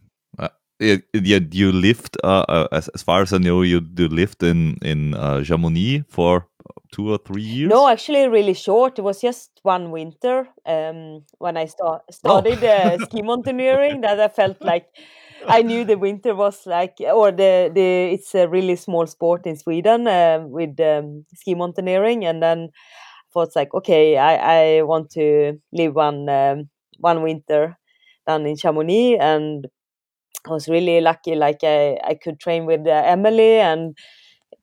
Yeah, 0.79 0.97
yeah, 1.13 1.39
you 1.51 1.71
lived, 1.71 2.17
uh, 2.23 2.45
uh, 2.49 2.67
as, 2.71 2.87
as 2.89 3.01
far 3.03 3.21
as 3.21 3.33
I 3.33 3.37
know, 3.37 3.61
you, 3.61 3.81
you 3.97 4.07
lived 4.09 4.43
in 4.43 4.77
in 4.81 5.13
uh, 5.13 5.43
Chamonix 5.43 6.03
for 6.09 6.47
two 6.91 7.11
or 7.11 7.17
three 7.19 7.43
years. 7.43 7.79
No, 7.79 7.87
actually, 7.87 8.27
really 8.27 8.53
short. 8.53 8.97
It 8.99 9.01
was 9.03 9.21
just 9.21 9.59
one 9.63 9.91
winter 9.91 10.47
um, 10.65 11.23
when 11.39 11.57
I 11.57 11.67
Oh, 12.25 12.43
started 12.45 12.63
uh, 12.63 12.97
ski 12.99 13.21
mountaineering 13.21 14.01
that 14.01 14.19
I 14.19 14.27
felt 14.27 14.63
like 14.63 14.87
I 15.47 15.61
knew 15.61 15.83
the 15.85 15.97
winter 15.97 16.35
was 16.35 16.65
like, 16.65 16.95
or 16.99 17.31
the 17.31 17.71
the 17.73 18.13
it's 18.13 18.33
a 18.35 18.47
really 18.47 18.75
small 18.75 19.05
sport 19.07 19.45
in 19.45 19.55
Sweden 19.57 20.07
uh, 20.07 20.43
with 20.47 20.79
um, 20.79 21.25
ski 21.35 21.55
mountaineering, 21.55 22.25
and 22.25 22.41
then 22.41 22.69
I 22.73 23.29
thought 23.33 23.55
like, 23.55 23.73
okay, 23.73 24.17
I 24.17 24.79
I 24.79 24.81
want 24.83 25.09
to 25.11 25.59
live 25.73 25.95
one 25.95 26.29
um, 26.29 26.69
one 26.99 27.21
winter 27.23 27.77
down 28.27 28.45
in 28.45 28.55
Chamonix, 28.57 29.17
and 29.17 29.67
I 30.47 30.51
was 30.51 30.67
really 30.67 31.01
lucky. 31.01 31.35
Like 31.35 31.59
I 31.63 31.97
I 32.03 32.15
could 32.15 32.39
train 32.39 32.65
with 32.65 32.87
uh, 32.87 33.03
Emelie 33.05 33.59
and 33.59 33.97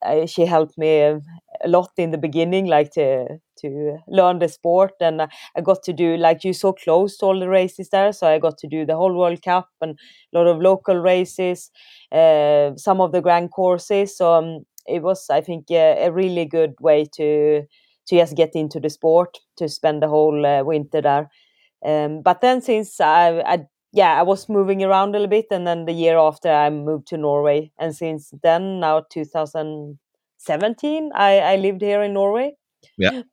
uh, 0.04 0.26
she 0.26 0.46
helped 0.46 0.78
me 0.78 0.98
a 1.00 1.20
lot 1.66 1.90
in 1.98 2.10
the 2.10 2.18
beginning, 2.18 2.66
like 2.66 2.90
to 2.92 3.28
to 3.60 3.98
learn 4.08 4.38
the 4.40 4.48
sport, 4.48 4.92
and 5.00 5.20
uh, 5.22 5.28
I 5.56 5.60
got 5.62 5.82
to 5.84 5.92
do 5.92 6.16
like 6.16 6.44
you 6.44 6.52
so 6.52 6.72
close 6.72 7.16
to 7.18 7.26
all 7.26 7.40
the 7.40 7.48
races 7.48 7.90
there, 7.90 8.12
so 8.12 8.26
I 8.26 8.38
got 8.38 8.58
to 8.58 8.68
do 8.68 8.86
the 8.86 8.96
whole 8.96 9.14
World 9.16 9.42
Cup 9.42 9.68
and 9.80 9.98
a 10.34 10.38
lot 10.38 10.48
of 10.48 10.60
local 10.62 10.96
races, 10.96 11.70
uh, 12.12 12.72
some 12.76 13.00
of 13.00 13.12
the 13.12 13.20
grand 13.22 13.52
courses. 13.52 14.16
So 14.16 14.34
um, 14.34 14.66
it 14.86 15.02
was, 15.02 15.30
I 15.30 15.40
think, 15.42 15.66
a, 15.70 16.06
a 16.06 16.12
really 16.12 16.44
good 16.46 16.74
way 16.80 17.06
to 17.16 17.62
to 18.08 18.16
just 18.16 18.36
get 18.36 18.50
into 18.54 18.80
the 18.80 18.90
sport 18.90 19.38
to 19.58 19.68
spend 19.68 20.02
the 20.02 20.08
whole 20.08 20.44
uh, 20.46 20.64
winter 20.64 21.00
there. 21.02 21.30
Um, 21.84 22.22
but 22.22 22.40
then 22.40 22.62
since 22.62 23.00
I, 23.00 23.40
I 23.40 23.64
yeah, 23.92 24.18
I 24.18 24.22
was 24.22 24.48
moving 24.48 24.82
around 24.82 25.10
a 25.10 25.12
little 25.18 25.28
bit, 25.28 25.46
and 25.50 25.66
then 25.66 25.84
the 25.86 25.92
year 25.92 26.16
after 26.18 26.50
I 26.50 26.70
moved 26.70 27.08
to 27.08 27.16
Norway, 27.16 27.72
and 27.78 27.94
since 27.94 28.32
then, 28.42 28.80
now 28.80 29.00
2017, 29.10 31.10
I 31.14 31.38
I 31.40 31.56
lived 31.56 31.82
here 31.82 32.02
in 32.02 32.14
Norway. 32.14 32.56
yeah. 32.98 33.22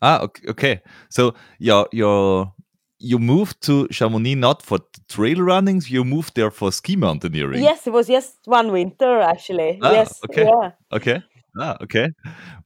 Ah, 0.00 0.20
okay. 0.22 0.48
okay. 0.48 0.80
So 1.10 1.34
your 1.58 1.88
your 1.92 2.52
you 3.00 3.18
moved 3.18 3.60
to 3.62 3.88
Chamonix 3.90 4.34
not 4.36 4.62
for 4.62 4.78
trail 5.08 5.40
runnings. 5.42 5.90
You 5.90 6.04
moved 6.04 6.34
there 6.36 6.50
for 6.52 6.70
ski 6.72 6.94
mountaineering. 6.96 7.62
Yes, 7.64 7.86
it 7.86 7.92
was 7.92 8.06
just 8.06 8.36
one 8.46 8.70
winter 8.72 9.20
actually. 9.20 9.78
Ah, 9.82 9.92
Yes, 9.92 10.20
okay. 10.24 10.44
yeah, 10.44 10.70
Okay. 10.92 11.22
Ah, 11.60 11.76
okay. 11.82 12.08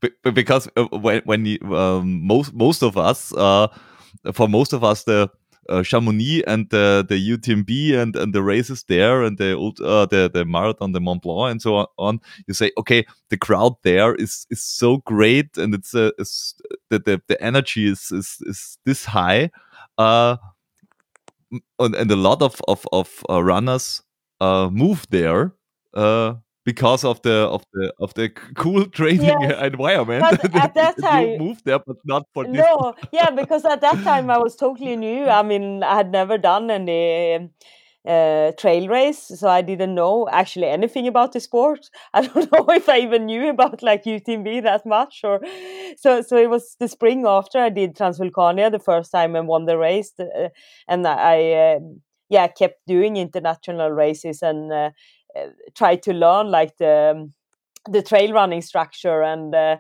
Be- 0.00 0.11
be- 0.23 0.31
because 0.33 0.69
uh, 0.76 0.85
when 1.00 1.23
when 1.25 1.47
you, 1.47 1.59
um, 1.75 2.26
most 2.26 2.52
most 2.55 2.83
of 2.83 2.97
us, 2.97 3.33
uh, 3.33 3.69
for 4.33 4.49
most 4.49 4.73
of 4.75 4.85
us, 4.85 5.05
the 5.05 5.29
uh, 5.69 5.83
Chamonix 5.83 6.42
and 6.47 6.69
the 6.71 7.04
the 7.09 7.16
UTMB 7.16 7.95
and 7.95 8.16
and 8.16 8.35
the 8.35 8.42
races 8.42 8.85
there 8.85 9.23
and 9.23 9.38
the 9.38 9.57
uh, 9.85 10.07
the 10.07 10.31
the 10.33 10.45
marathon, 10.45 10.92
the 10.92 11.00
Mont 11.00 11.23
Blanc, 11.23 11.50
and 11.52 11.62
so 11.62 11.87
on. 11.99 12.21
You 12.47 12.54
say, 12.54 12.73
okay, 12.78 13.07
the 13.31 13.37
crowd 13.37 13.76
there 13.83 14.14
is 14.14 14.47
is 14.50 14.62
so 14.62 14.99
great, 14.99 15.57
and 15.57 15.75
it's 15.75 15.95
uh, 15.95 16.11
is 16.19 16.54
the, 16.90 16.99
the 16.99 17.23
the 17.28 17.42
energy 17.42 17.87
is 17.87 18.11
is 18.12 18.38
is 18.42 18.78
this 18.85 19.04
high, 19.04 19.50
uh, 19.99 20.37
and, 21.78 21.95
and 21.95 22.11
a 22.11 22.16
lot 22.16 22.42
of 22.42 22.61
of 22.69 22.87
of 22.92 23.23
uh, 23.31 23.42
runners 23.42 24.02
uh, 24.40 24.69
move 24.71 25.07
there. 25.11 25.54
Uh, 25.95 26.35
because 26.64 27.04
of 27.04 27.21
the 27.23 27.49
of 27.49 27.64
the 27.73 27.92
of 27.99 28.14
the 28.14 28.28
cool 28.28 28.87
training 28.87 29.40
yes. 29.40 29.62
environment 29.73 30.23
But 30.31 30.54
at 30.54 30.75
that 30.75 30.95
you 30.97 31.02
time, 31.02 31.38
moved 31.38 31.64
there 31.64 31.78
but 31.78 31.97
not 32.04 32.26
for 32.33 32.45
this 32.45 32.54
no, 32.54 32.95
yeah, 33.12 33.31
because 33.31 33.64
at 33.64 33.81
that 33.81 34.02
time 34.02 34.31
I 34.31 34.38
was 34.38 34.57
totally 34.57 34.97
new. 34.97 35.26
I 35.28 35.42
mean, 35.42 35.83
I 35.83 35.97
had 35.97 36.12
never 36.12 36.38
done 36.38 36.71
any 36.71 37.50
uh, 38.07 38.52
trail 38.52 38.88
race, 38.88 39.19
so 39.19 39.49
I 39.49 39.62
didn't 39.62 39.95
know 39.95 40.28
actually 40.31 40.66
anything 40.66 41.07
about 41.07 41.33
the 41.33 41.40
sport. 41.40 41.88
I 42.14 42.23
don't 42.26 42.50
know 42.52 42.66
if 42.71 42.88
I 42.88 42.99
even 42.99 43.26
knew 43.26 43.49
about 43.49 43.83
like 43.83 44.04
UTMB 44.04 44.62
that 44.62 44.87
much, 44.87 45.21
or 45.25 45.40
so. 45.97 46.23
So 46.23 46.37
it 46.37 46.50
was 46.50 46.76
the 46.78 46.88
spring 46.88 47.25
after 47.26 47.59
I 47.59 47.71
did 47.71 47.97
Transvulcania 47.97 48.71
the 48.71 48.78
first 48.78 49.11
time 49.11 49.35
and 49.35 49.49
won 49.49 49.66
the 49.66 49.78
race, 49.78 50.12
uh, 50.19 50.49
and 50.88 51.07
I 51.07 51.52
uh, 51.52 51.78
yeah 52.28 52.47
kept 52.49 52.87
doing 52.87 53.16
international 53.16 53.90
races 53.90 54.42
and 54.42 54.73
uh, 55.36 55.84
uh, 55.84 55.96
to 55.96 56.12
learn 56.12 56.50
like 56.50 56.76
the 56.78 57.14
um, 57.16 57.34
the 57.90 58.02
trail 58.02 58.32
running 58.32 58.62
structure 58.62 59.22
and 59.22 59.54
uh, 59.54 59.76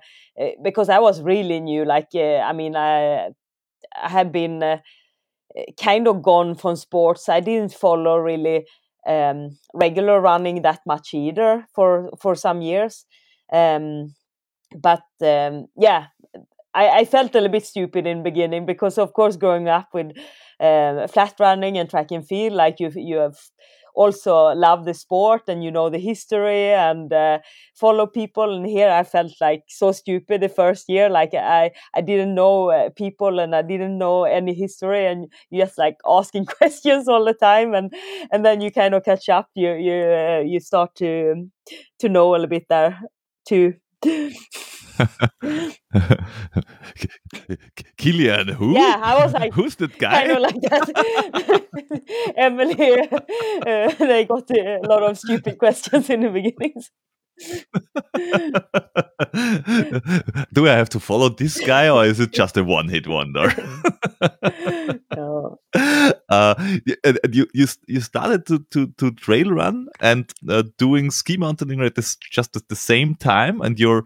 because 0.62 0.88
I 0.88 0.98
was 0.98 1.22
really 1.22 1.60
new, 1.60 1.84
like 1.84 2.08
I 2.14 2.52
mean 2.52 2.76
I 2.76 3.28
I 4.00 4.08
have 4.08 4.32
been 4.32 4.80
kind 5.80 6.08
of 6.08 6.22
gone 6.22 6.54
from 6.54 6.76
sports. 6.76 7.28
I 7.28 7.40
didn't 7.40 7.74
follow 7.74 8.16
really 8.18 8.66
um, 9.06 9.58
regular 9.74 10.20
running 10.20 10.62
that 10.62 10.80
much 10.86 11.14
either 11.14 11.66
for 11.74 12.10
for 12.20 12.34
some 12.34 12.62
years. 12.62 13.04
Um, 13.52 14.14
but 14.74 15.04
um, 15.20 15.66
yeah, 15.76 16.06
I, 16.74 16.88
I, 17.00 17.04
felt 17.04 17.34
a 17.34 17.38
little 17.38 17.50
bit 17.50 17.66
stupid 17.66 18.06
in 18.06 18.22
beginning 18.22 18.64
because, 18.64 18.96
of 18.96 19.12
course, 19.12 19.36
growing 19.36 19.68
up 19.68 19.88
with 19.92 20.16
uh, 20.58 21.06
flat 21.08 21.34
running 21.38 21.76
and 21.76 21.90
track 21.90 22.10
and 22.10 22.26
field, 22.26 22.54
like 22.54 22.80
you 22.80 22.90
you 22.94 23.16
have 23.16 23.36
also 23.94 24.52
love 24.54 24.84
the 24.84 24.94
sport 24.94 25.42
and 25.48 25.62
you 25.64 25.70
know 25.70 25.88
the 25.90 25.98
history 25.98 26.70
and 26.72 27.12
uh, 27.12 27.38
follow 27.74 28.06
people. 28.06 28.54
And 28.56 28.66
here 28.66 28.90
i 28.90 29.02
felt 29.02 29.32
like 29.40 29.64
so 29.68 29.92
stupid 29.92 30.40
the 30.40 30.48
first 30.48 30.88
year 30.88 31.08
like 31.08 31.34
i 31.34 31.70
i 31.94 32.00
didn't 32.00 32.34
know 32.34 32.70
uh, 32.70 32.90
people 32.90 33.38
and 33.40 33.54
i 33.54 33.62
didn't 33.62 33.98
know 33.98 34.24
any 34.24 34.54
history 34.54 35.06
and 35.06 35.28
just 35.52 35.78
like 35.78 35.96
asking 36.08 36.46
questions 36.46 37.08
all 37.08 37.24
the 37.24 37.34
time 37.34 37.74
and 37.74 37.92
and 38.30 38.44
then 38.44 38.60
you 38.60 38.70
kind 38.70 38.94
of 38.94 39.04
catch 39.04 39.28
up. 39.28 39.48
You 39.54 39.72
you 39.74 39.94
uh, 39.94 40.42
you 40.44 40.60
start 40.60 40.94
to 40.96 41.48
to 42.00 42.08
know 42.08 42.30
a 42.30 42.32
little 42.32 42.46
bit 42.48 42.66
there 42.68 43.00
too 43.46 43.74
Kilian, 47.98 48.50
who? 48.50 48.74
Yeah, 48.74 49.00
I 49.02 49.24
was 49.24 49.32
like, 49.32 49.52
who's 49.52 49.74
that 49.76 49.98
guy? 49.98 50.26
Kind 50.26 50.32
of 50.32 50.40
like 50.40 50.60
that. 50.62 51.64
Emelie, 52.36 53.00
uh, 53.66 53.94
they 54.04 54.24
got 54.24 54.50
a 54.50 54.80
lot 54.82 55.02
of 55.02 55.18
stupid 55.18 55.58
questions 55.58 56.10
in 56.10 56.20
the 56.20 56.30
beginnings. 56.30 56.90
Do 60.52 60.68
I 60.68 60.72
have 60.72 60.90
to 60.90 61.00
follow 61.00 61.30
this 61.30 61.58
guy 61.60 61.88
or 61.88 62.04
is 62.04 62.20
it 62.20 62.32
just 62.32 62.56
a 62.56 62.64
one 62.64 62.88
hit 62.88 63.08
wonder? 63.08 63.52
no. 65.16 65.58
Uh, 66.32 66.54
you, 67.32 67.46
you, 67.52 67.66
you 67.86 68.00
started 68.00 68.46
to, 68.46 68.58
to, 68.70 68.86
to 68.98 69.10
trail 69.12 69.50
run 69.50 69.88
and 70.00 70.32
uh, 70.48 70.62
doing 70.78 71.10
ski 71.10 71.36
mountaineering 71.36 71.86
at 71.86 71.94
this, 71.94 72.16
just 72.16 72.56
at 72.56 72.68
the 72.68 72.76
same 72.76 73.14
time. 73.14 73.60
And 73.60 73.78
you're, 73.78 74.04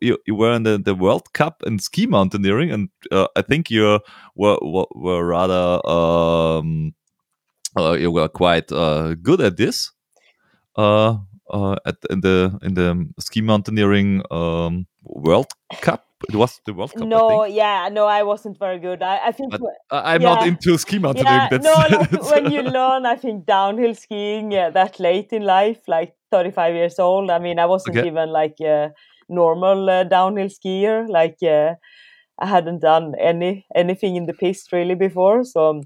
you, 0.00 0.18
you 0.26 0.34
were 0.36 0.52
in 0.52 0.62
the, 0.62 0.78
the 0.78 0.94
World 0.94 1.32
Cup 1.32 1.62
in 1.66 1.78
ski 1.78 2.06
mountaineering. 2.06 2.70
And 2.70 2.88
uh, 3.10 3.28
I 3.36 3.42
think 3.42 3.70
you 3.70 4.00
were, 4.34 4.58
were, 4.62 4.86
were 4.94 5.26
rather, 5.26 5.80
um, 5.88 6.94
uh, 7.76 7.92
you 7.92 8.10
were 8.10 8.28
quite 8.28 8.70
uh, 8.72 9.14
good 9.14 9.40
at 9.40 9.56
this. 9.56 9.90
Uh, 11.50 11.76
at 11.84 11.96
in 12.08 12.20
the 12.20 12.58
in 12.62 12.74
the 12.74 13.06
ski 13.18 13.42
mountaineering 13.42 14.22
um, 14.30 14.86
World 15.02 15.52
Cup. 15.82 16.06
It 16.26 16.36
was 16.36 16.60
the 16.64 16.72
World 16.72 16.92
Cup. 16.94 17.06
No, 17.06 17.44
yeah, 17.44 17.90
no, 17.92 18.06
I 18.06 18.22
wasn't 18.22 18.58
very 18.58 18.78
good. 18.78 19.02
I, 19.02 19.26
I 19.26 19.32
think 19.32 19.50
but 19.50 19.60
I'm 19.90 20.22
yeah, 20.22 20.34
not 20.34 20.46
into 20.46 20.78
ski 20.78 20.98
mountaineering. 20.98 21.48
Yeah, 21.52 21.58
no, 21.58 21.74
like 21.98 22.22
when 22.30 22.50
you 22.50 22.62
learn, 22.78 23.04
I 23.04 23.16
think 23.16 23.44
downhill 23.44 23.94
skiing 23.94 24.52
yeah, 24.52 24.70
that 24.70 24.98
late 24.98 25.32
in 25.32 25.42
life, 25.42 25.80
like 25.86 26.14
35 26.30 26.74
years 26.74 26.98
old. 26.98 27.30
I 27.30 27.38
mean, 27.38 27.58
I 27.58 27.66
wasn't 27.66 27.98
okay. 27.98 28.06
even 28.06 28.30
like 28.30 28.56
a 28.60 28.92
normal 29.28 29.90
uh, 29.90 30.04
downhill 30.04 30.48
skier. 30.48 31.06
Like 31.08 31.42
uh, 31.42 31.74
I 32.38 32.46
hadn't 32.46 32.80
done 32.80 33.14
any 33.20 33.66
anything 33.74 34.16
in 34.16 34.24
the 34.24 34.34
piste 34.34 34.72
really 34.72 34.94
before, 34.94 35.44
so 35.44 35.82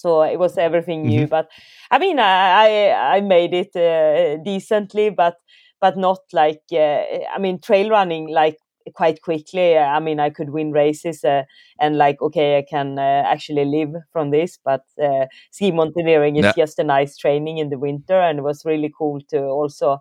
so 0.00 0.22
it 0.22 0.38
was 0.38 0.56
everything 0.58 1.02
new. 1.02 1.22
Mm-hmm. 1.22 1.30
But 1.30 1.48
I 1.90 1.98
mean, 1.98 2.18
I 2.18 2.90
I 3.16 3.20
made 3.20 3.54
it 3.54 3.74
uh, 3.76 4.42
decently, 4.42 5.10
but 5.10 5.36
but 5.80 5.96
not 5.96 6.20
like 6.32 6.62
uh, 6.72 7.02
I 7.34 7.38
mean 7.38 7.60
trail 7.60 7.90
running 7.90 8.28
like 8.28 8.58
quite 8.94 9.20
quickly. 9.22 9.76
I 9.76 10.00
mean, 10.00 10.20
I 10.20 10.30
could 10.30 10.50
win 10.50 10.72
races 10.72 11.24
uh, 11.24 11.42
and 11.80 11.98
like 11.98 12.22
okay, 12.22 12.58
I 12.58 12.64
can 12.68 12.98
uh, 12.98 13.22
actually 13.26 13.64
live 13.64 13.94
from 14.12 14.30
this. 14.30 14.58
But 14.64 14.82
uh, 15.02 15.26
ski 15.50 15.72
mountaineering 15.72 16.36
is 16.36 16.44
yeah. 16.44 16.52
just 16.56 16.78
a 16.78 16.84
nice 16.84 17.16
training 17.16 17.58
in 17.58 17.70
the 17.70 17.78
winter, 17.78 18.20
and 18.20 18.38
it 18.38 18.42
was 18.42 18.64
really 18.64 18.92
cool 18.96 19.20
to 19.30 19.42
also. 19.44 20.00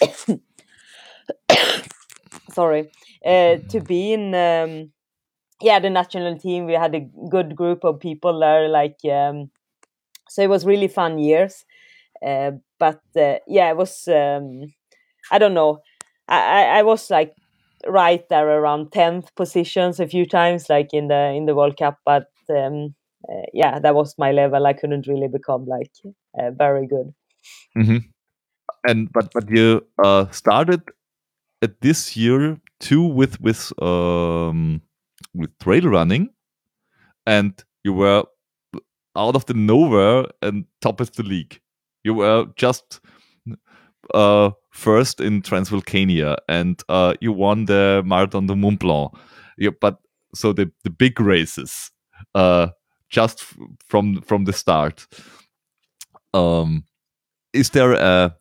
sorry, 2.52 2.90
uh, 3.24 3.56
to 3.68 3.80
be 3.80 4.12
in 4.12 4.34
um, 4.34 4.92
yeah 5.62 5.78
the 5.78 5.90
national 5.90 6.38
team 6.38 6.66
we 6.66 6.72
had 6.74 6.94
a 6.94 7.08
good 7.30 7.56
group 7.56 7.84
of 7.84 8.00
people 8.00 8.38
there 8.40 8.68
like 8.68 8.98
um, 9.04 9.50
so 10.28 10.42
it 10.42 10.48
was 10.48 10.64
really 10.64 10.88
fun 10.88 11.18
years. 11.18 11.64
Uh, 12.24 12.52
but 12.78 13.00
uh, 13.16 13.36
yeah 13.46 13.70
it 13.70 13.76
was 13.76 14.06
um, 14.08 14.72
i 15.30 15.38
don't 15.38 15.54
know. 15.54 15.80
I, 16.28 16.78
I 16.78 16.82
was 16.82 17.10
like 17.10 17.34
right 17.86 18.28
there 18.28 18.48
around 18.48 18.90
10th 18.92 19.34
positions 19.36 19.98
a 20.00 20.06
few 20.06 20.26
times 20.26 20.68
like 20.68 20.92
in 20.92 21.08
the 21.08 21.32
in 21.32 21.46
the 21.46 21.54
world 21.54 21.76
cup 21.78 21.98
but 22.04 22.28
um, 22.50 22.94
uh, 23.28 23.46
yeah 23.54 23.78
that 23.78 23.94
was 23.94 24.14
my 24.18 24.32
level. 24.32 24.66
I 24.66 24.74
couldn't 24.74 25.06
really 25.06 25.28
become 25.28 25.66
like 25.66 25.90
uh, 26.38 26.50
very 26.50 26.86
good. 26.86 27.14
Mm-hmm. 27.76 27.98
and 28.86 29.12
but 29.12 29.30
but 29.32 29.50
you 29.50 29.86
uh, 30.04 30.26
started 30.30 30.82
at 31.62 31.80
this 31.80 32.16
year 32.16 32.58
too 32.80 33.02
with 33.02 33.40
with 33.40 33.72
um 33.82 34.82
with 35.34 35.56
trail 35.58 35.88
running, 35.88 36.30
and 37.26 37.62
you 37.84 37.92
were 37.92 38.24
out 39.16 39.36
of 39.36 39.46
the 39.46 39.54
nowhere 39.54 40.26
and 40.42 40.64
top 40.80 41.00
of 41.00 41.12
the 41.12 41.22
league. 41.22 41.60
You 42.04 42.14
were 42.14 42.46
just 42.56 43.00
uh, 44.14 44.50
first 44.70 45.20
in 45.20 45.42
Transvulcania, 45.42 46.36
and 46.48 46.82
uh, 46.88 47.14
you 47.20 47.32
won 47.32 47.66
the 47.66 48.02
Marathon 48.04 48.46
du 48.46 48.56
Mont 48.56 48.78
Blanc. 48.78 49.12
Yeah, 49.58 49.70
but 49.80 49.98
so 50.34 50.52
the 50.52 50.70
the 50.84 50.90
big 50.90 51.20
races, 51.20 51.90
uh, 52.34 52.68
just 53.10 53.44
from 53.84 54.22
from 54.22 54.44
the 54.44 54.52
start. 54.52 55.06
Um, 56.32 56.84
is 57.52 57.70
there 57.70 57.92
a 57.92 58.36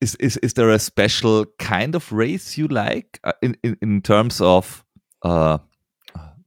is, 0.00 0.14
is 0.16 0.36
is 0.38 0.54
there 0.54 0.70
a 0.70 0.78
special 0.78 1.46
kind 1.58 1.94
of 1.94 2.10
race 2.12 2.56
you 2.58 2.66
like 2.68 3.20
uh, 3.24 3.32
in, 3.42 3.56
in 3.62 3.76
in 3.82 4.02
terms 4.02 4.40
of 4.40 4.84
uh 5.22 5.58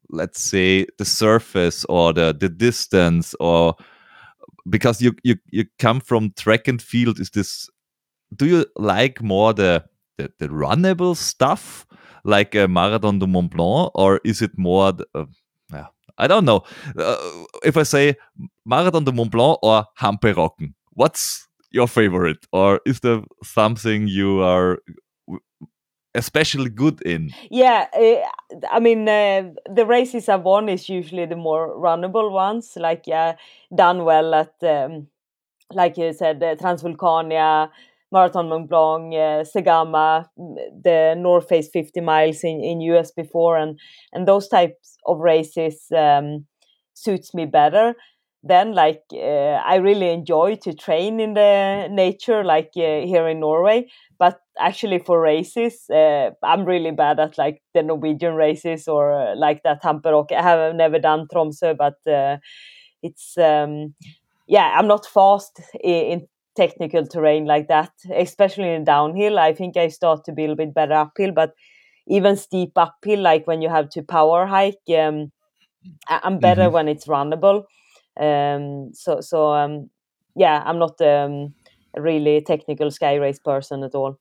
let's 0.10 0.41
say 0.41 0.86
the 0.98 1.06
surface 1.06 1.86
or 1.86 2.13
the 2.13 2.36
the 2.39 2.50
distance 2.50 3.36
or 3.39 3.76
because 4.70 5.02
you 5.02 5.13
you 5.24 5.36
you 5.52 5.65
come 5.80 6.00
from 6.00 6.32
track 6.36 6.68
and 6.68 6.82
field 6.82 7.20
is 7.20 7.30
this 7.32 7.70
do 8.36 8.46
you 8.46 8.65
like 8.76 9.22
more 9.22 9.54
the 9.54 9.84
the, 10.18 10.32
the 10.39 10.48
runnable 10.48 11.15
stuff 11.15 11.86
like 12.24 12.56
a 12.56 12.68
marathon 12.68 13.20
du 13.20 13.28
mont 13.28 13.52
blanc 13.52 13.91
or 13.94 14.20
is 14.24 14.41
it 14.41 14.58
more 14.58 14.91
the, 14.94 15.06
uh, 15.13 15.26
i 16.18 16.28
don't 16.28 16.46
know. 16.46 16.63
Uh, 16.98 17.18
if 17.63 17.78
i 17.78 17.84
say 17.84 18.15
marathon 18.65 19.04
du 19.04 19.12
mont 19.12 19.32
blanc 19.32 19.60
or 19.62 19.86
Hamperokken 20.00 20.74
what's 20.96 21.48
your 21.76 21.88
favorite? 21.88 22.48
Or 22.52 22.80
is 22.86 23.02
there 23.02 23.22
something 23.44 24.08
you 24.08 24.41
are 24.41 24.80
especially 26.15 26.69
good 26.69 27.01
in? 27.01 27.32
Yeah, 27.51 27.88
uh, 27.93 28.58
I 28.71 28.80
mean 28.80 29.08
uh, 29.08 29.51
the 29.73 29.86
races 29.86 30.30
I've 30.30 30.43
won 30.43 30.69
is 30.69 30.89
usually 30.89 31.25
the 31.25 31.36
more 31.36 31.78
runnable 31.78 32.32
ones. 32.32 32.73
Like 32.75 33.04
yeah, 33.06 33.36
done 33.75 34.04
well 34.06 34.34
at 34.34 34.54
um, 34.63 35.08
like 35.73 35.97
you 35.97 36.13
said, 36.13 36.41
uh, 36.41 36.56
Transvulcania, 36.56 37.69
Marathon 38.12 38.49
Mont 38.49 38.69
Blanc, 38.69 39.13
Zegama, 39.13 40.25
the 40.38 41.15
North 41.17 41.47
Face 41.49 41.69
50 41.69 42.01
miles 42.01 42.43
in 42.43 42.63
in 42.63 42.82
US 42.82 43.12
before, 43.12 43.58
and 43.58 43.80
and 44.13 44.28
those 44.28 44.47
types 44.47 44.97
of 45.06 45.19
races 45.19 45.88
um, 45.95 46.45
suits 46.93 47.34
me 47.34 47.45
better 47.45 47.95
then 48.45 48.73
like 48.73 49.03
uh, 49.13 49.58
i 49.65 49.75
really 49.75 50.10
enjoy 50.10 50.55
to 50.55 50.73
train 50.73 51.19
in 51.19 51.34
the 51.34 51.88
nature 51.89 52.43
like 52.43 52.71
uh, 52.77 53.01
here 53.01 53.27
in 53.27 53.39
norway. 53.39 53.88
But 54.17 54.39
actually 54.58 54.99
for 54.99 55.19
races 55.19 55.89
uh, 55.89 56.29
i'm 56.43 56.63
really 56.65 56.91
bad 56.91 57.19
at 57.19 57.38
like 57.38 57.62
the 57.73 57.84
norwegian 57.84 58.36
races 58.36 58.88
or 58.88 59.13
uh, 59.13 59.36
like 59.36 59.63
that 59.63 59.84
hamperock 59.84 60.31
i 60.31 60.41
have 60.41 60.75
never 60.75 60.99
done 60.99 61.27
tromsø 61.27 61.75
but 61.77 61.97
uh, 62.08 62.38
it's 63.03 63.38
um, 63.38 63.93
yeah 64.47 64.73
i'm 64.77 64.88
not 64.88 65.05
fast 65.05 65.62
in, 65.84 66.05
in, 66.05 66.27
technical 66.55 67.05
terrain 67.05 67.43
like 67.43 67.67
that 67.67 67.91
especially 68.15 68.71
in 68.71 68.86
downhill. 68.86 69.38
I 69.38 69.53
think 69.53 69.75
i 69.75 69.89
start 69.89 70.23
to 70.23 70.31
be 70.31 70.43
a 70.43 70.47
little 70.47 70.55
bit 70.55 70.73
better 70.73 70.93
uphill 70.93 71.34
but 71.34 71.51
even 72.08 72.38
steep 72.38 72.71
uphill 72.77 73.19
like 73.19 73.45
when 73.45 73.62
you 73.62 73.67
have 73.67 73.89
to 73.89 74.01
power 74.01 74.45
hike 74.45 74.79
um, 74.97 75.34
i'm 76.08 76.39
better 76.39 76.62
mm-hmm. 76.62 76.73
when 76.75 76.88
it's 76.88 77.08
runnable 77.08 77.65
um, 78.19 78.91
so 78.93 79.21
so 79.21 79.54
um, 79.54 79.89
yeah, 80.36 80.63
I'm 80.65 80.80
not 80.80 80.99
um, 81.01 81.54
a 81.95 82.01
really 82.01 82.41
technical 82.41 82.91
sky 82.91 83.15
race 83.15 83.39
person 83.39 83.84
at 83.84 83.95
all. 83.95 84.19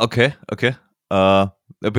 Okay, 0.00 0.34
okay. 0.52 0.76
Uh, 1.10 1.48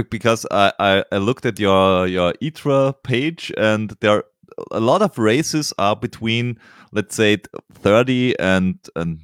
because 0.10 0.46
I, 0.52 0.72
I, 0.80 1.04
I 1.12 1.18
looked 1.18 1.46
at 1.46 1.60
your 1.60 2.08
your 2.08 2.34
ITRA 2.42 2.96
page 3.04 3.52
and 3.58 3.96
there 4.00 4.12
are 4.12 4.26
a 4.72 4.80
lot 4.80 5.02
of 5.02 5.18
races 5.18 5.74
are 5.78 5.96
between 5.96 6.58
let's 6.92 7.16
say 7.16 7.38
30 7.74 8.40
and 8.40 8.78
and 8.96 9.20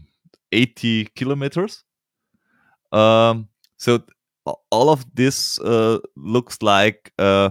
80 0.51 1.05
kilometers. 1.15 1.83
Um, 2.91 3.49
so 3.77 4.03
all 4.71 4.89
of 4.89 5.05
this 5.13 5.59
uh, 5.59 5.99
looks 6.15 6.61
like 6.61 7.11
uh, 7.19 7.49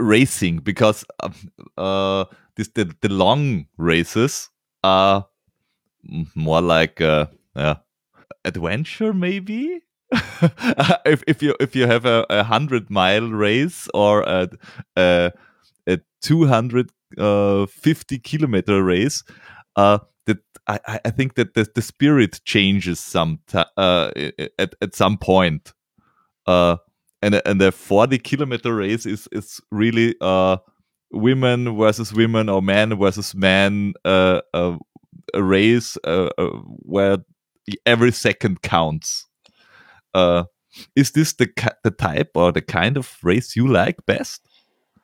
racing 0.00 0.58
because 0.58 1.04
um, 1.22 1.34
uh, 1.76 2.24
this 2.56 2.68
the, 2.74 2.92
the 3.00 3.08
long 3.08 3.66
races 3.76 4.50
are 4.82 5.26
more 6.34 6.60
like 6.60 7.00
uh, 7.00 7.26
yeah, 7.54 7.76
adventure 8.44 9.12
maybe 9.12 9.80
if 11.04 11.22
if 11.26 11.42
you 11.42 11.54
if 11.60 11.74
you 11.74 11.86
have 11.86 12.04
a, 12.06 12.24
a 12.30 12.44
hundred 12.44 12.90
mile 12.90 13.28
race 13.28 13.88
or 13.92 14.22
a 14.22 14.48
a, 14.96 15.32
a 15.88 15.98
two 16.22 16.46
hundred 16.46 16.90
uh, 17.18 17.66
kilometer 18.22 18.82
race, 18.84 19.24
uh, 19.74 19.98
that 20.26 20.38
I, 20.68 21.00
I 21.04 21.10
think 21.10 21.34
that 21.34 21.54
the, 21.54 21.66
the 21.74 21.82
spirit 21.82 22.40
changes 22.44 23.00
some 23.00 23.40
uh, 23.54 24.10
at 24.58 24.74
at 24.80 24.94
some 24.94 25.18
point. 25.18 25.72
Uh, 26.46 26.76
and 27.22 27.40
and 27.44 27.60
the 27.60 27.72
forty 27.72 28.18
kilometer 28.18 28.74
race 28.74 29.06
is 29.06 29.28
is 29.32 29.60
really 29.72 30.14
uh 30.20 30.58
women 31.12 31.76
versus 31.76 32.12
women 32.12 32.48
or 32.48 32.60
man 32.62 32.98
versus 32.98 33.34
man 33.34 33.94
uh, 34.04 34.40
uh 34.52 34.76
a 35.34 35.42
race 35.42 35.96
uh, 36.04 36.30
uh, 36.38 36.50
where 36.82 37.18
every 37.84 38.12
second 38.12 38.62
counts. 38.62 39.26
Uh, 40.14 40.44
is 40.94 41.12
this 41.12 41.34
the 41.34 41.48
the 41.84 41.90
type 41.90 42.30
or 42.34 42.52
the 42.52 42.62
kind 42.62 42.96
of 42.96 43.16
race 43.22 43.56
you 43.56 43.66
like 43.66 44.04
best? 44.06 44.46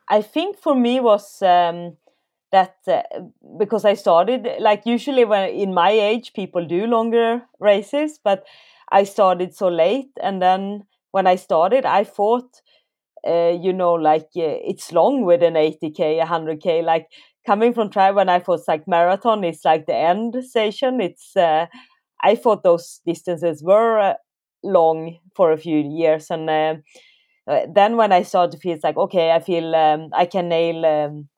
I 0.09 0.23
think 0.23 0.59
for 0.59 0.75
me 0.75 1.01
was 1.01 1.41
um, 1.43 1.97
that 2.51 2.77
uh, 2.87 3.03
because 3.59 3.85
I 3.85 3.95
started 3.95 4.49
like 4.61 4.83
usually 4.85 5.25
when 5.25 5.49
in 5.51 5.75
my 5.75 5.91
age 5.91 6.33
people 6.35 6.67
do 6.67 6.87
longer 6.87 7.43
races, 7.59 8.19
but 8.23 8.45
I 8.91 9.05
started 9.05 9.55
so 9.55 9.69
late, 9.69 10.11
and 10.23 10.43
then 10.43 10.85
when 11.13 11.27
I 11.27 11.37
started, 11.37 11.85
I 11.87 12.05
thought, 12.05 12.61
uh, 13.27 13.57
you 13.61 13.73
know, 13.73 13.95
like 13.95 14.29
uh, 14.37 14.59
it's 14.65 14.93
long 14.93 15.25
with 15.25 15.43
an 15.43 15.57
80k, 15.57 16.19
100k. 16.19 16.83
Like 16.83 17.09
coming 17.47 17.73
from 17.73 17.91
try 17.91 18.11
when 18.11 18.29
I 18.29 18.39
thought 18.41 18.61
like 18.69 18.87
marathon 18.89 19.45
is 19.45 19.61
like 19.65 19.87
the 19.87 19.95
end 19.95 20.37
station. 20.45 21.01
It's 21.01 21.37
uh, 21.37 21.67
I 22.23 22.37
thought 22.37 22.63
those 22.63 23.01
distances 23.07 23.63
were 23.63 23.99
uh, 23.99 24.15
long 24.63 25.19
for 25.35 25.53
a 25.53 25.59
few 25.59 25.79
years 25.79 26.31
and 26.31 26.49
uh, 26.49 26.75
uh, 27.49 27.61
then 27.75 27.97
when 27.97 28.13
i 28.13 28.23
started 28.23 28.53
to 28.53 28.59
feel 28.59 28.75
it's 28.75 28.85
like 28.85 28.97
okay 28.97 29.33
i 29.33 29.41
feel 29.41 29.75
um, 29.75 30.09
i 30.15 30.25
can 30.25 30.49
nail 30.49 30.85
um, 30.87 31.29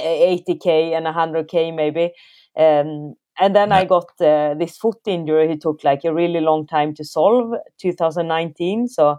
80k 0.00 0.92
and 0.94 1.06
100k 1.06 1.74
maybe 1.74 2.12
um, 2.56 3.14
and 3.40 3.56
then 3.56 3.72
i 3.72 3.84
got 3.84 4.08
uh, 4.20 4.54
this 4.54 4.76
foot 4.76 4.98
injury 5.06 5.52
it 5.52 5.60
took 5.60 5.82
like 5.84 6.04
a 6.04 6.14
really 6.14 6.40
long 6.40 6.66
time 6.66 6.94
to 6.94 7.04
solve 7.04 7.54
2019 7.78 8.88
so 8.88 9.16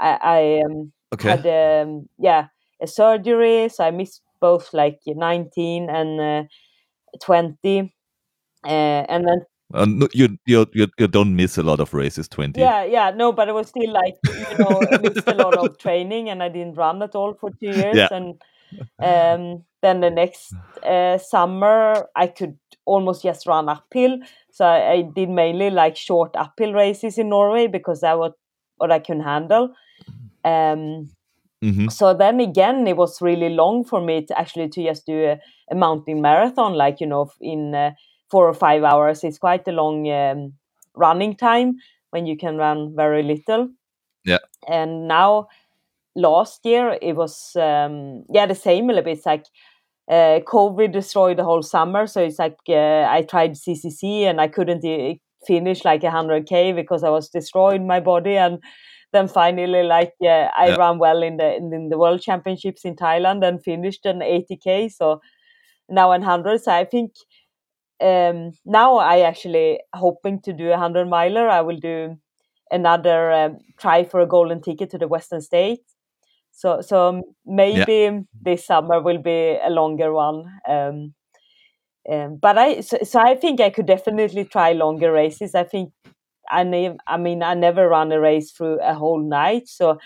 i, 0.00 0.18
I 0.22 0.62
um, 0.64 0.92
okay. 1.12 1.30
had 1.30 1.46
um, 1.46 2.08
yeah 2.18 2.48
a 2.80 2.86
surgery 2.86 3.68
so 3.68 3.84
i 3.84 3.90
missed 3.90 4.22
both 4.40 4.72
like 4.72 5.00
19 5.06 5.88
and 5.88 6.20
uh, 6.20 6.42
20 7.22 7.92
uh, 8.64 8.68
and 8.68 9.28
then 9.28 9.40
uh, 9.74 9.84
no, 9.84 10.08
you, 10.12 10.38
you 10.46 10.64
you 10.74 10.86
you 10.96 11.08
don't 11.08 11.34
miss 11.34 11.58
a 11.58 11.62
lot 11.62 11.80
of 11.80 11.92
races. 11.92 12.28
Twenty. 12.28 12.60
Yeah, 12.60 12.84
yeah, 12.84 13.10
no, 13.10 13.32
but 13.32 13.48
i 13.48 13.52
was 13.52 13.66
still 13.66 13.92
like 13.92 14.14
you 14.24 14.58
know 14.58 14.80
missed 15.02 15.26
a 15.26 15.34
lot 15.34 15.58
of 15.58 15.76
training, 15.84 16.28
and 16.28 16.40
I 16.40 16.48
didn't 16.48 16.74
run 16.74 17.02
at 17.02 17.16
all 17.16 17.34
for 17.34 17.50
two 17.50 17.72
years. 17.72 17.96
Yeah. 17.96 18.08
And 18.12 18.40
um, 19.00 19.64
then 19.82 20.00
the 20.00 20.10
next 20.10 20.54
uh, 20.84 21.18
summer, 21.18 22.06
I 22.14 22.28
could 22.28 22.58
almost 22.84 23.22
just 23.24 23.46
run 23.46 23.68
uphill. 23.68 24.18
So 24.52 24.64
I, 24.64 24.92
I, 24.92 25.02
did 25.02 25.28
mainly 25.28 25.70
like 25.70 25.96
short 25.96 26.36
uphill 26.36 26.72
races 26.72 27.18
in 27.18 27.28
Norway 27.28 27.66
because 27.66 28.00
that 28.00 28.18
was 28.18 28.32
what 28.76 28.92
I 28.92 29.00
can 29.00 29.20
handle. 29.20 29.74
Um, 30.46 31.10
mm-hmm. 31.64 31.88
So 31.88 32.14
then 32.14 32.40
again, 32.40 32.86
it 32.86 32.96
was 32.96 33.20
really 33.20 33.48
long 33.48 33.84
for 33.84 34.00
me 34.00 34.24
to 34.26 34.38
actually 34.38 34.68
to 34.68 34.84
just 34.84 35.06
do 35.06 35.24
a, 35.24 35.40
a 35.70 35.74
mountain 35.74 36.20
marathon, 36.20 36.74
like 36.74 37.00
you 37.00 37.06
know 37.06 37.30
in. 37.40 37.74
Uh, 37.74 37.90
four 38.30 38.48
or 38.48 38.54
five 38.54 38.82
hours 38.82 39.24
is 39.24 39.38
quite 39.38 39.66
a 39.68 39.72
long 39.72 40.10
um, 40.10 40.52
running 40.94 41.36
time 41.36 41.76
when 42.10 42.26
you 42.26 42.36
can 42.36 42.56
run 42.56 42.94
very 42.94 43.22
little. 43.22 43.68
Yeah. 44.24 44.38
And 44.68 45.06
now, 45.06 45.48
last 46.14 46.64
year 46.64 46.98
it 47.02 47.14
was 47.14 47.54
um, 47.56 48.24
yeah 48.32 48.46
the 48.46 48.54
same 48.54 48.84
a 48.84 48.94
little 48.94 49.04
bit. 49.04 49.18
It's 49.18 49.26
like 49.26 49.46
uh, 50.08 50.40
COVID 50.46 50.92
destroyed 50.92 51.36
the 51.36 51.44
whole 51.44 51.62
summer, 51.62 52.06
so 52.06 52.22
it's 52.22 52.38
like 52.38 52.58
uh, 52.68 53.06
I 53.08 53.24
tried 53.28 53.52
CCC 53.52 54.22
and 54.22 54.40
I 54.40 54.48
couldn't 54.48 54.84
finish 55.46 55.84
like 55.84 56.02
a 56.02 56.10
hundred 56.10 56.46
k 56.46 56.72
because 56.72 57.04
I 57.04 57.10
was 57.10 57.28
destroying 57.28 57.86
my 57.86 58.00
body 58.00 58.36
and. 58.36 58.58
Then 59.12 59.28
finally, 59.28 59.82
like 59.82 60.12
yeah, 60.20 60.50
I 60.56 60.68
yeah. 60.68 60.76
ran 60.76 60.98
well 60.98 61.22
in 61.22 61.36
the 61.36 61.56
in, 61.56 61.88
the 61.88 61.98
World 61.98 62.20
Championships 62.20 62.84
in 62.84 62.96
Thailand 62.96 63.46
and 63.46 63.62
finished 63.62 64.04
an 64.04 64.20
80k. 64.20 64.92
So 64.92 65.20
now 65.88 66.08
100. 66.08 66.62
So 66.62 66.72
I 66.72 66.84
think 66.84 67.12
um, 68.00 68.52
now 68.64 68.96
I 68.96 69.20
actually 69.20 69.80
hoping 69.94 70.40
to 70.42 70.52
do 70.52 70.70
a 70.70 70.76
hundred 70.76 71.08
miler. 71.08 71.48
I 71.48 71.60
will 71.62 71.78
do 71.78 72.16
another 72.70 73.32
um, 73.32 73.58
try 73.78 74.04
for 74.04 74.20
a 74.20 74.26
golden 74.26 74.60
ticket 74.60 74.90
to 74.90 74.98
the 74.98 75.08
Western 75.08 75.40
States. 75.40 75.94
So 76.52 76.80
so 76.80 77.22
maybe 77.44 77.92
yeah. 77.92 78.20
this 78.40 78.66
summer 78.66 79.00
will 79.00 79.18
be 79.18 79.58
a 79.64 79.70
longer 79.70 80.12
one. 80.12 80.44
Um, 80.68 81.14
um, 82.10 82.38
but 82.40 82.56
I 82.56 82.80
so, 82.80 82.98
so, 83.02 83.20
I 83.20 83.34
think 83.34 83.60
I 83.60 83.70
could 83.70 83.86
definitely 83.86 84.44
try 84.44 84.72
longer 84.72 85.12
races. 85.12 85.54
I 85.54 85.64
think 85.64 85.92
I 86.50 86.62
ne- 86.64 86.96
I 87.06 87.16
mean 87.16 87.42
I 87.42 87.54
never 87.54 87.88
run 87.88 88.12
a 88.12 88.20
race 88.20 88.52
through 88.52 88.80
a 88.82 88.94
whole 88.94 89.22
night. 89.22 89.68
So 89.68 89.98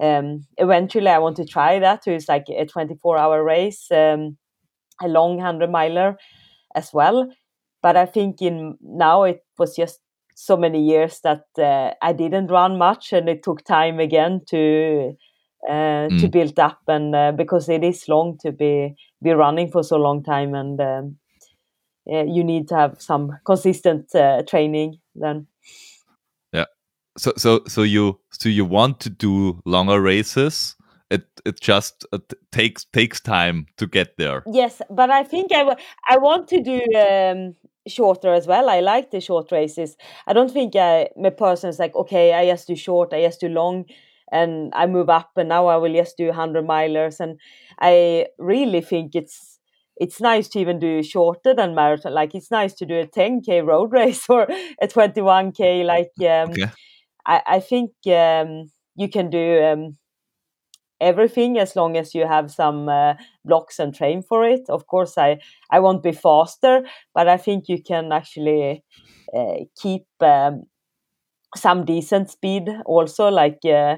um, 0.00 0.46
eventually 0.56 1.08
I 1.08 1.18
want 1.18 1.36
to 1.36 1.44
try 1.44 1.78
that. 1.78 2.04
So 2.04 2.10
it's 2.10 2.28
like 2.28 2.46
a 2.48 2.66
24 2.66 3.18
hour 3.18 3.42
race, 3.42 3.86
um, 3.90 4.36
a 5.02 5.08
long 5.08 5.38
hundred 5.40 5.70
miler 5.70 6.16
as 6.74 6.92
well. 6.92 7.28
But 7.82 7.96
I 7.96 8.06
think 8.06 8.42
in 8.42 8.76
now 8.82 9.24
it 9.24 9.44
was 9.58 9.76
just 9.76 10.00
so 10.34 10.56
many 10.56 10.80
years 10.80 11.20
that 11.22 11.44
uh, 11.58 11.94
I 12.00 12.12
didn't 12.12 12.46
run 12.46 12.78
much, 12.78 13.12
and 13.12 13.28
it 13.28 13.42
took 13.42 13.64
time 13.64 13.98
again 13.98 14.42
to 14.50 15.16
uh, 15.68 15.72
mm. 16.08 16.20
to 16.20 16.28
build 16.28 16.58
up, 16.60 16.80
and 16.86 17.14
uh, 17.14 17.32
because 17.32 17.68
it 17.68 17.82
is 17.82 18.08
long 18.08 18.38
to 18.42 18.52
be 18.52 18.94
be 19.22 19.32
running 19.32 19.70
for 19.70 19.82
so 19.82 19.96
long 19.96 20.22
time, 20.22 20.54
and 20.54 20.80
um, 20.80 21.16
you 22.06 22.44
need 22.44 22.68
to 22.68 22.76
have 22.76 23.02
some 23.02 23.38
consistent 23.44 24.14
uh, 24.14 24.42
training 24.42 24.98
then. 25.14 25.46
So 27.18 27.32
so 27.36 27.62
so 27.66 27.82
you 27.82 28.20
so 28.30 28.48
you 28.48 28.64
want 28.64 29.00
to 29.00 29.10
do 29.10 29.60
longer 29.64 30.00
races. 30.00 30.76
It 31.10 31.26
it 31.44 31.60
just 31.60 32.06
it 32.12 32.32
takes 32.52 32.84
takes 32.84 33.20
time 33.20 33.66
to 33.76 33.86
get 33.86 34.16
there. 34.16 34.42
Yes 34.46 34.80
but 34.90 35.10
i 35.10 35.24
think 35.24 35.52
I, 35.52 35.76
I 36.08 36.18
want 36.18 36.48
to 36.48 36.62
do 36.62 36.80
um, 36.96 37.54
shorter 37.86 38.32
as 38.32 38.46
well. 38.46 38.68
I 38.68 38.80
like 38.80 39.10
the 39.10 39.20
short 39.20 39.50
races. 39.50 39.96
I 40.26 40.32
don't 40.32 40.50
think 40.50 40.76
i 40.76 41.08
my 41.16 41.30
person 41.30 41.70
is 41.70 41.78
like 41.78 41.94
okay 41.96 42.34
i 42.34 42.46
just 42.46 42.68
do 42.68 42.76
short 42.76 43.12
i 43.12 43.22
just 43.22 43.40
do 43.40 43.48
long 43.48 43.84
and 44.30 44.72
i 44.74 44.86
move 44.86 45.08
up 45.08 45.30
and 45.36 45.48
now 45.48 45.66
i 45.66 45.76
will 45.76 45.92
just 45.92 46.16
do 46.16 46.26
100 46.26 46.66
milers. 46.66 47.20
And 47.20 47.40
i 47.80 48.26
really 48.38 48.80
think 48.80 49.14
it's 49.14 49.58
it's 50.00 50.20
nice 50.20 50.46
to 50.48 50.60
even 50.60 50.78
do 50.78 51.02
shorter 51.02 51.54
than 51.54 51.74
marathon. 51.74 52.14
Like 52.14 52.34
it's 52.34 52.52
nice 52.52 52.74
to 52.74 52.86
do 52.86 53.00
a 53.00 53.06
10k 53.06 53.66
road 53.66 53.92
race 53.92 54.24
or 54.28 54.46
a 54.80 54.86
21k 54.86 55.84
like 55.84 56.12
um, 56.20 56.50
okay. 56.50 56.70
I, 57.26 57.42
I 57.46 57.60
think 57.60 57.92
um, 58.06 58.70
you 58.96 59.08
can 59.08 59.30
do 59.30 59.62
um, 59.62 59.98
everything 61.00 61.58
as 61.58 61.76
long 61.76 61.96
as 61.96 62.14
you 62.14 62.26
have 62.26 62.50
some 62.50 62.88
uh, 62.88 63.14
blocks 63.44 63.78
and 63.78 63.94
train 63.94 64.22
for 64.22 64.44
it. 64.44 64.62
Of 64.68 64.86
course, 64.86 65.16
I 65.18 65.38
I 65.70 65.80
won't 65.80 66.02
be 66.02 66.12
faster, 66.12 66.82
but 67.14 67.28
I 67.28 67.36
think 67.36 67.68
you 67.68 67.82
can 67.82 68.12
actually 68.12 68.84
uh, 69.36 69.64
keep 69.80 70.06
um, 70.20 70.64
some 71.56 71.84
decent 71.84 72.30
speed 72.30 72.68
also. 72.86 73.28
Like 73.28 73.58
uh, 73.64 73.96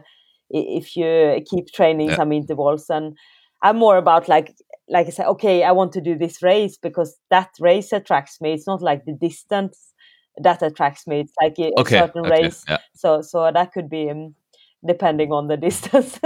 if 0.50 0.96
you 0.96 1.42
keep 1.50 1.68
training 1.68 2.10
yeah. 2.10 2.16
some 2.16 2.32
intervals, 2.32 2.90
and 2.90 3.16
I'm 3.62 3.76
more 3.76 3.96
about 3.96 4.28
like 4.28 4.54
like 4.88 5.06
I 5.06 5.10
said, 5.10 5.26
okay, 5.26 5.62
I 5.62 5.72
want 5.72 5.92
to 5.92 6.00
do 6.00 6.18
this 6.18 6.42
race 6.42 6.76
because 6.76 7.16
that 7.30 7.50
race 7.60 7.92
attracts 7.92 8.40
me. 8.40 8.52
It's 8.52 8.66
not 8.66 8.82
like 8.82 9.04
the 9.04 9.12
distance 9.12 9.89
that 10.40 10.62
attracts 10.62 11.06
me. 11.06 11.20
It's 11.20 11.32
like 11.40 11.58
a, 11.58 11.72
okay, 11.80 11.98
certain 11.98 12.26
okay, 12.26 12.42
race. 12.42 12.64
Yeah. 12.68 12.78
So 12.94 13.22
so 13.22 13.50
that 13.52 13.72
could 13.72 13.88
be 13.88 14.10
um, 14.10 14.34
depending 14.86 15.32
on 15.32 15.48
the 15.48 15.56
distance. 15.68 16.18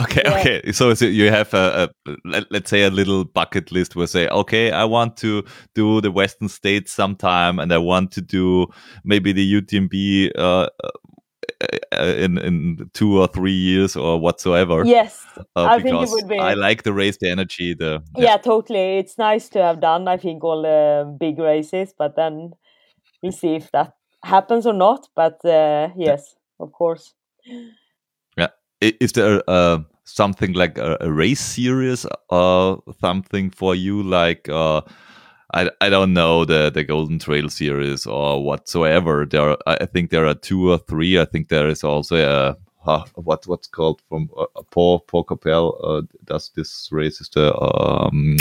Okay, 0.00 0.22
Yeah. 0.24 0.38
okay. 0.38 0.72
So, 0.72 0.92
you 0.92 1.30
have 1.30 1.52
a, 1.52 1.90
a 2.06 2.16
let, 2.24 2.50
let's 2.50 2.70
say 2.70 2.84
a 2.84 2.90
little 2.90 3.24
bucket 3.24 3.70
list 3.70 3.96
where 3.96 4.06
say, 4.06 4.28
okay, 4.28 4.70
I 4.70 4.84
want 4.84 5.16
to 5.18 5.44
do 5.74 6.00
the 6.00 6.10
Western 6.10 6.48
States 6.48 6.92
sometime, 6.92 7.58
and 7.58 7.72
I 7.72 7.78
want 7.78 8.12
to 8.12 8.22
do 8.22 8.66
maybe 9.04 9.32
the 9.32 9.60
UTMB 9.60 10.30
uh, 10.38 10.68
uh, 10.82 10.90
in 11.92 12.38
in 12.38 12.90
two 12.94 13.20
or 13.20 13.26
three 13.26 13.52
years 13.52 13.96
or 13.96 14.18
whatsoever. 14.18 14.84
Yes, 14.84 15.24
uh, 15.56 15.64
I 15.64 15.80
think 15.80 16.02
it 16.02 16.08
would 16.10 16.28
be. 16.28 16.38
I 16.38 16.54
like 16.54 16.82
the 16.82 16.92
race, 16.92 17.18
the 17.20 17.30
energy, 17.30 17.74
the 17.74 18.02
yeah. 18.16 18.36
totally. 18.36 18.98
It's 18.98 19.18
nice 19.18 19.48
to 19.50 19.62
have 19.62 19.80
done. 19.80 20.08
I 20.08 20.16
think 20.16 20.44
all 20.44 20.62
the 20.62 21.16
big 21.18 21.38
races, 21.38 21.94
but 21.96 22.16
then 22.16 22.52
we'll 23.22 23.32
see 23.32 23.56
if 23.56 23.70
that 23.72 23.94
happens 24.24 24.66
or 24.66 24.74
not. 24.74 25.08
But 25.14 25.44
uh, 25.44 25.90
yes, 25.96 26.34
of 26.58 26.72
course. 26.72 27.14
Yeah. 28.36 28.48
Is 28.80 29.12
there 29.12 29.42
uh, 29.46 29.80
something 30.04 30.52
like 30.54 30.78
a, 30.78 30.96
a 31.00 31.12
race 31.12 31.40
series 31.40 32.06
or 32.28 32.82
something 33.00 33.50
for 33.50 33.74
you 33.74 34.02
like 34.02 34.48
uh, 34.48 34.82
I, 35.54 35.70
I 35.80 35.88
don't 35.88 36.12
know 36.12 36.44
the 36.44 36.70
the 36.70 36.84
Golden 36.84 37.18
Trail 37.18 37.48
series 37.48 38.06
or 38.06 38.44
whatsoever. 38.44 39.26
There 39.26 39.50
are, 39.50 39.58
I 39.66 39.86
think 39.86 40.10
there 40.10 40.26
are 40.26 40.34
two 40.34 40.70
or 40.70 40.78
three. 40.78 41.18
I 41.18 41.24
think 41.24 41.48
there 41.48 41.68
is 41.68 41.84
also 41.84 42.16
a 42.16 42.56
uh, 42.86 43.04
what 43.14 43.46
what's 43.46 43.66
called 43.68 44.00
from 44.08 44.30
uh, 44.38 44.46
Paul 44.70 45.00
Paul 45.00 45.24
Capel 45.24 45.78
uh, 45.82 46.02
does 46.24 46.50
this 46.56 46.88
race 46.92 47.20
is 47.20 47.28
the 47.30 47.54
um 47.60 48.36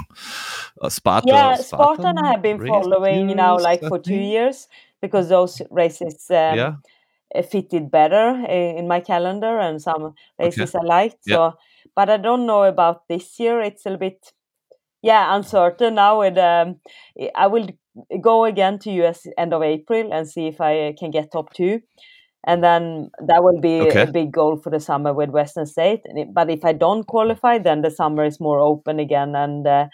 uh, 0.82 0.90
Sparta. 0.90 1.28
Yeah, 1.28 1.56
Spartan 1.56 2.18
I 2.18 2.32
have 2.32 2.42
been 2.42 2.66
following 2.66 3.36
now 3.36 3.60
like 3.60 3.82
for 3.82 4.00
two 4.00 4.16
years 4.16 4.68
because 5.02 5.30
those 5.30 5.62
races 5.72 6.30
um, 6.30 6.58
Yeah. 6.58 6.76
uh, 7.36 7.42
fitted 7.42 7.92
better 7.92 8.46
in 8.50 8.88
my 8.88 9.00
calendar 9.02 9.60
and 9.60 9.82
some 9.82 10.14
races 10.38 10.76
I 10.76 10.84
liked. 10.84 11.28
Yeah. 11.28 11.52
But 11.96 12.10
I 12.10 12.18
don't 12.18 12.46
know 12.46 12.64
about 12.64 13.08
this 13.08 13.40
year. 13.40 13.62
It's 13.62 13.86
a 13.86 13.90
little 13.90 14.00
bit, 14.00 14.34
yeah, 15.02 15.36
uncertain 15.36 15.96
now. 15.96 16.20
With 16.20 16.38
um, 16.38 16.78
I- 17.36 17.48
will 17.48 17.68
go 18.22 18.46
again 18.46 18.80
to 18.80 18.92
US 18.92 19.26
end 19.38 19.54
of 19.54 19.64
April 19.64 20.12
and 20.14 20.28
see 20.28 20.48
if 20.48 20.62
I 20.62 20.94
can 21.00 21.12
get 21.12 21.32
top 21.32 21.54
two, 21.54 21.82
and 22.46 22.64
then 22.64 23.10
that 23.28 23.44
will 23.44 23.60
be 23.60 23.80
Okay. 23.80 24.06
a 24.06 24.08
big 24.08 24.32
goal 24.32 24.58
for 24.58 24.70
the 24.70 24.80
summer 24.80 25.14
with 25.14 25.30
Western 25.30 25.66
State. 25.66 26.02
But 26.34 26.50
if 26.50 26.64
I 26.66 26.74
don't 26.74 27.06
qualify, 27.08 27.58
then 27.60 27.82
the 27.82 27.92
summer 27.92 28.24
is 28.26 28.40
more 28.40 28.60
open 28.60 29.00
again, 29.00 29.36
and 29.36 29.66
uh, 29.68 29.88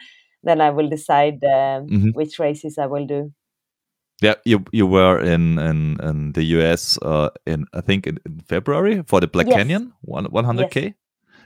then 0.44 0.62
I 0.62 0.70
will 0.72 0.89
decide 0.89 1.44
um, 1.46 1.91
Mhm. 1.91 2.13
which 2.13 2.39
races 2.39 2.78
I 2.78 2.88
will 2.88 3.06
do. 3.08 3.32
Yeah, 4.22 4.36
you 4.46 4.63
you 4.72 4.88
were 4.88 5.20
in 5.22 5.60
in, 5.60 5.98
in 6.02 6.34
the 6.34 6.44
US 6.44 6.98
uh, 7.02 7.30
in 7.46 7.65
I 7.74 7.82
think 7.82 8.08
in, 8.08 8.20
in 8.26 8.39
February 8.48 9.04
for 9.08 9.20
the 9.22 9.28
Black 9.28 9.50
Yes. 9.50 9.50
Canyon 9.50 9.94
one 10.02 10.26
one 10.26 10.46
hundred 10.46 10.70
k, 10.70 10.94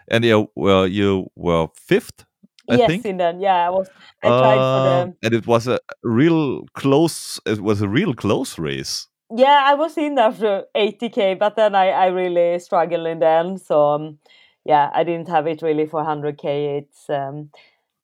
and 0.10 0.24
you 0.26 0.50
were 0.56 0.86
you 0.88 1.30
were 1.36 1.68
fifth, 1.76 2.26
I 2.70 2.78
yes, 2.78 2.88
think. 2.88 3.06
in 3.06 3.18
then 3.18 3.40
yeah, 3.42 3.68
I 3.68 3.70
was. 3.70 3.90
I 4.24 4.32
tried 4.32 4.68
for 4.70 4.80
Uh, 4.80 4.82
the 4.82 5.14
and 5.24 5.34
it 5.34 5.48
was 5.48 5.68
a 5.68 5.80
real 6.04 6.66
close. 6.74 7.40
It 7.46 7.62
was 7.62 7.82
a 7.82 7.88
real 7.88 8.14
close 8.14 8.58
race. 8.60 9.08
Yeah, 9.36 9.64
I 9.66 9.76
was 9.76 9.98
in 9.98 10.18
after 10.20 10.66
80k, 10.76 11.36
but 11.36 11.56
then 11.56 11.76
I, 11.76 11.90
I 11.90 12.08
really 12.08 12.60
struggled 12.60 13.08
in 13.08 13.20
the 13.20 13.28
end. 13.28 13.62
So 13.62 13.90
um, 13.96 14.20
yeah, 14.66 14.90
I 14.94 15.04
didn't 15.04 15.30
have 15.30 15.48
it 15.48 15.62
really 15.62 15.86
for 15.86 16.02
100k. 16.02 16.80
It's 16.80 17.10
um, 17.10 17.52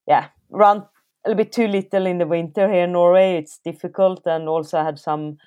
yeah, 0.08 0.28
run 0.50 0.78
a 1.26 1.30
little 1.30 1.44
bit 1.44 1.52
too 1.52 1.68
little 1.68 2.06
in 2.06 2.18
the 2.20 2.28
winter 2.28 2.72
here 2.72 2.84
in 2.84 2.92
Norway. 2.94 3.38
It's 3.38 3.60
difficult, 3.60 4.26
and 4.26 4.48
also 4.48 4.78
I 4.80 4.84
had 4.86 5.00
some 5.00 5.38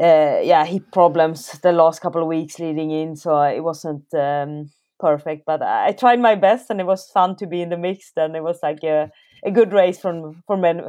uh, 0.00 0.40
yeah 0.42 0.64
hip 0.64 0.90
problems 0.92 1.58
the 1.62 1.72
last 1.72 2.00
couple 2.00 2.22
of 2.22 2.28
weeks 2.28 2.58
leading 2.58 2.90
in, 2.90 3.16
so 3.16 3.40
it 3.42 3.60
wasn't 3.60 4.04
um, 4.14 4.70
perfect. 4.98 5.44
But 5.46 5.62
I, 5.62 5.92
tried 5.92 6.20
my 6.20 6.34
best, 6.34 6.70
and 6.70 6.80
it 6.80 6.86
was 6.86 7.10
fun 7.10 7.36
to 7.36 7.46
be 7.46 7.62
in 7.62 7.70
the 7.70 7.76
mix. 7.76 8.12
And 8.16 8.36
it 8.36 8.42
was 8.42 8.58
like 8.62 8.82
a, 8.84 9.10
a 9.44 9.50
good 9.50 9.72
race 9.72 9.98
from 10.00 10.42
for 10.46 10.56
many 10.56 10.82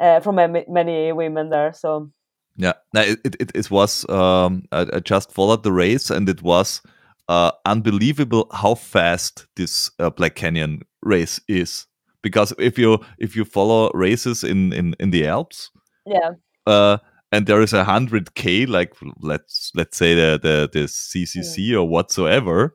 uh, 0.00 0.20
from 0.20 0.36
many, 0.36 1.12
women 1.12 1.50
there. 1.50 1.72
So. 1.72 2.10
Yeah, 2.58 2.72
no, 2.94 3.02
it, 3.02 3.18
it, 3.22 3.52
it, 3.54 3.70
was. 3.70 4.08
Um, 4.08 4.64
I, 4.72 4.86
I 4.94 5.00
just 5.00 5.30
followed 5.30 5.62
the 5.62 5.72
race, 5.72 6.08
and 6.08 6.26
it 6.26 6.42
was 6.42 6.80
uh, 7.28 7.50
unbelievable 7.66 8.48
how 8.50 8.74
fast 8.74 9.46
this 9.56 9.90
uh, 9.98 10.08
Black 10.08 10.36
Canyon 10.36 10.80
race 11.02 11.38
is. 11.48 11.86
Because 12.22 12.54
if 12.58 12.78
you 12.78 12.98
if 13.18 13.36
you 13.36 13.44
follow 13.44 13.90
races 13.92 14.42
in 14.42 14.72
in, 14.72 14.94
in 14.98 15.10
the 15.10 15.26
Alps, 15.26 15.70
Yeah, 16.06 16.30
uh, 16.66 16.96
and 17.30 17.46
there 17.46 17.60
is 17.60 17.72
a 17.72 17.84
hundred 17.84 18.34
k, 18.34 18.66
like 18.66 18.94
let's 19.20 19.70
let's 19.74 19.96
say 19.96 20.14
the 20.14 20.38
the, 20.42 20.68
the 20.72 20.86
CCC 20.86 21.74
or 21.74 21.86
whatsoever, 21.86 22.74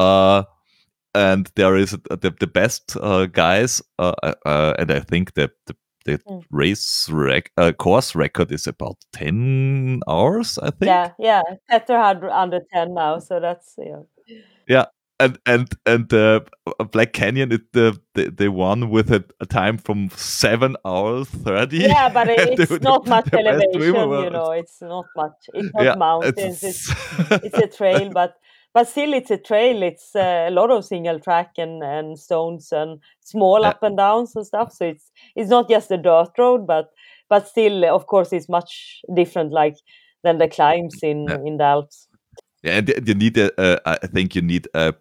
uh, 0.00 0.42
and 1.14 1.50
there 1.56 1.76
is 1.76 1.90
the, 1.90 2.32
the 2.40 2.46
best 2.46 2.96
uh, 2.96 3.26
guys, 3.26 3.82
uh, 3.98 4.14
uh, 4.46 4.74
and 4.78 4.90
I 4.90 5.00
think 5.00 5.34
that 5.34 5.50
the 5.66 5.74
the 6.06 6.18
Mm. 6.26 6.42
race 6.50 7.08
rec- 7.12 7.52
uh, 7.58 7.72
course 7.72 8.14
record 8.18 8.50
is 8.52 8.66
about 8.66 8.96
10 9.12 10.00
hours 10.08 10.58
i 10.62 10.70
think 10.70 10.88
Yeah, 10.88 11.10
yeah. 11.18 11.42
Petter 11.68 11.98
had 11.98 12.24
under 12.24 12.60
10 12.72 12.94
now, 12.94 13.18
so 13.20 13.38
that's 13.40 13.74
yeah. 13.78 14.02
Yeah. 14.68 14.86
and 15.20 15.38
and 15.44 15.68
and 15.84 16.12
uh, 16.14 16.40
black 16.92 17.12
canyon 17.12 17.52
it 17.52 17.72
the 17.72 18.00
they, 18.14 18.30
they 18.30 18.48
won 18.48 18.88
with 18.90 19.12
a, 19.12 19.22
a 19.40 19.46
time 19.46 19.76
from 19.78 20.08
7 20.16 20.76
hours 20.84 21.28
30 21.28 21.76
Yeah, 21.78 22.08
but 22.14 22.28
it- 22.34 22.58
it's 22.58 22.70
the- 22.70 22.78
not 22.80 23.04
the 23.04 23.10
much 23.10 23.28
elevation, 23.34 23.94
you 24.24 24.30
know, 24.30 24.52
it's 24.52 24.80
not 24.80 25.06
much. 25.16 25.36
It's 25.52 25.74
not 25.74 25.84
yeah 25.84 25.94
mountains, 25.96 26.64
it's 26.64 26.88
it's 27.44 27.58
a 27.58 27.66
trail, 27.78 28.10
but 28.10 28.32
but 28.74 28.88
still 28.88 29.12
it's 29.12 29.30
a 29.30 29.38
trail. 29.38 29.82
It's 29.82 30.14
uh, 30.14 30.46
a 30.48 30.50
lot 30.50 30.70
of 30.70 30.84
single 30.84 31.18
track 31.20 31.52
and 31.58 31.82
and 31.82 32.18
stones 32.18 32.72
and 32.72 33.00
small 33.20 33.62
Yeah. 33.62 33.68
up 33.70 33.82
and 33.82 33.96
downs 33.96 34.36
and 34.36 34.46
stuff. 34.46 34.72
So 34.72 34.86
it's 34.86 35.10
it's 35.36 35.50
not 35.50 35.68
just 35.68 35.90
a 35.90 35.98
dirt 35.98 36.30
road, 36.38 36.66
but 36.66 36.90
but 37.28 37.48
still, 37.48 37.84
of 37.84 38.06
course, 38.06 38.32
it's 38.32 38.48
much 38.48 39.02
different, 39.14 39.52
like 39.52 39.76
than 40.22 40.38
the 40.38 40.48
climbs 40.48 40.98
in 41.02 41.28
Yeah. 41.28 41.38
in 41.46 41.56
the 41.56 41.64
Alps. 41.64 42.08
Yeah, 42.62 42.78
and 42.78 43.08
you 43.08 43.14
need 43.14 43.38
a, 43.38 43.58
uh, 43.58 43.96
I 44.02 44.06
think 44.06 44.34
you 44.34 44.42
need 44.42 44.68
a 44.74 44.92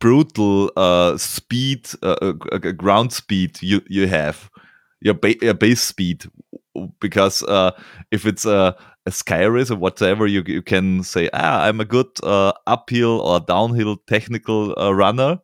brutal 0.00 0.72
uh, 0.76 1.16
speed, 1.16 1.88
uh, 2.02 2.16
uh, 2.20 2.32
uh, 2.52 2.58
ground 2.72 3.12
speed. 3.12 3.62
You 3.62 3.82
you 3.88 4.08
have 4.08 4.50
your, 5.00 5.14
ba- 5.14 5.44
your 5.44 5.54
base 5.54 5.82
speed 5.82 6.24
because 7.00 7.42
uh, 7.44 7.70
if 8.10 8.26
it's 8.26 8.44
a, 8.46 8.74
a 9.06 9.10
sky 9.10 9.44
race 9.44 9.70
or 9.70 9.76
whatever, 9.76 10.26
you 10.26 10.42
you 10.46 10.62
can 10.62 11.02
say, 11.02 11.28
ah, 11.32 11.64
I'm 11.64 11.80
a 11.80 11.84
good 11.84 12.06
uh, 12.22 12.52
uphill 12.66 13.20
or 13.20 13.40
downhill 13.40 13.96
technical 14.06 14.74
uh, 14.78 14.92
runner, 14.92 15.40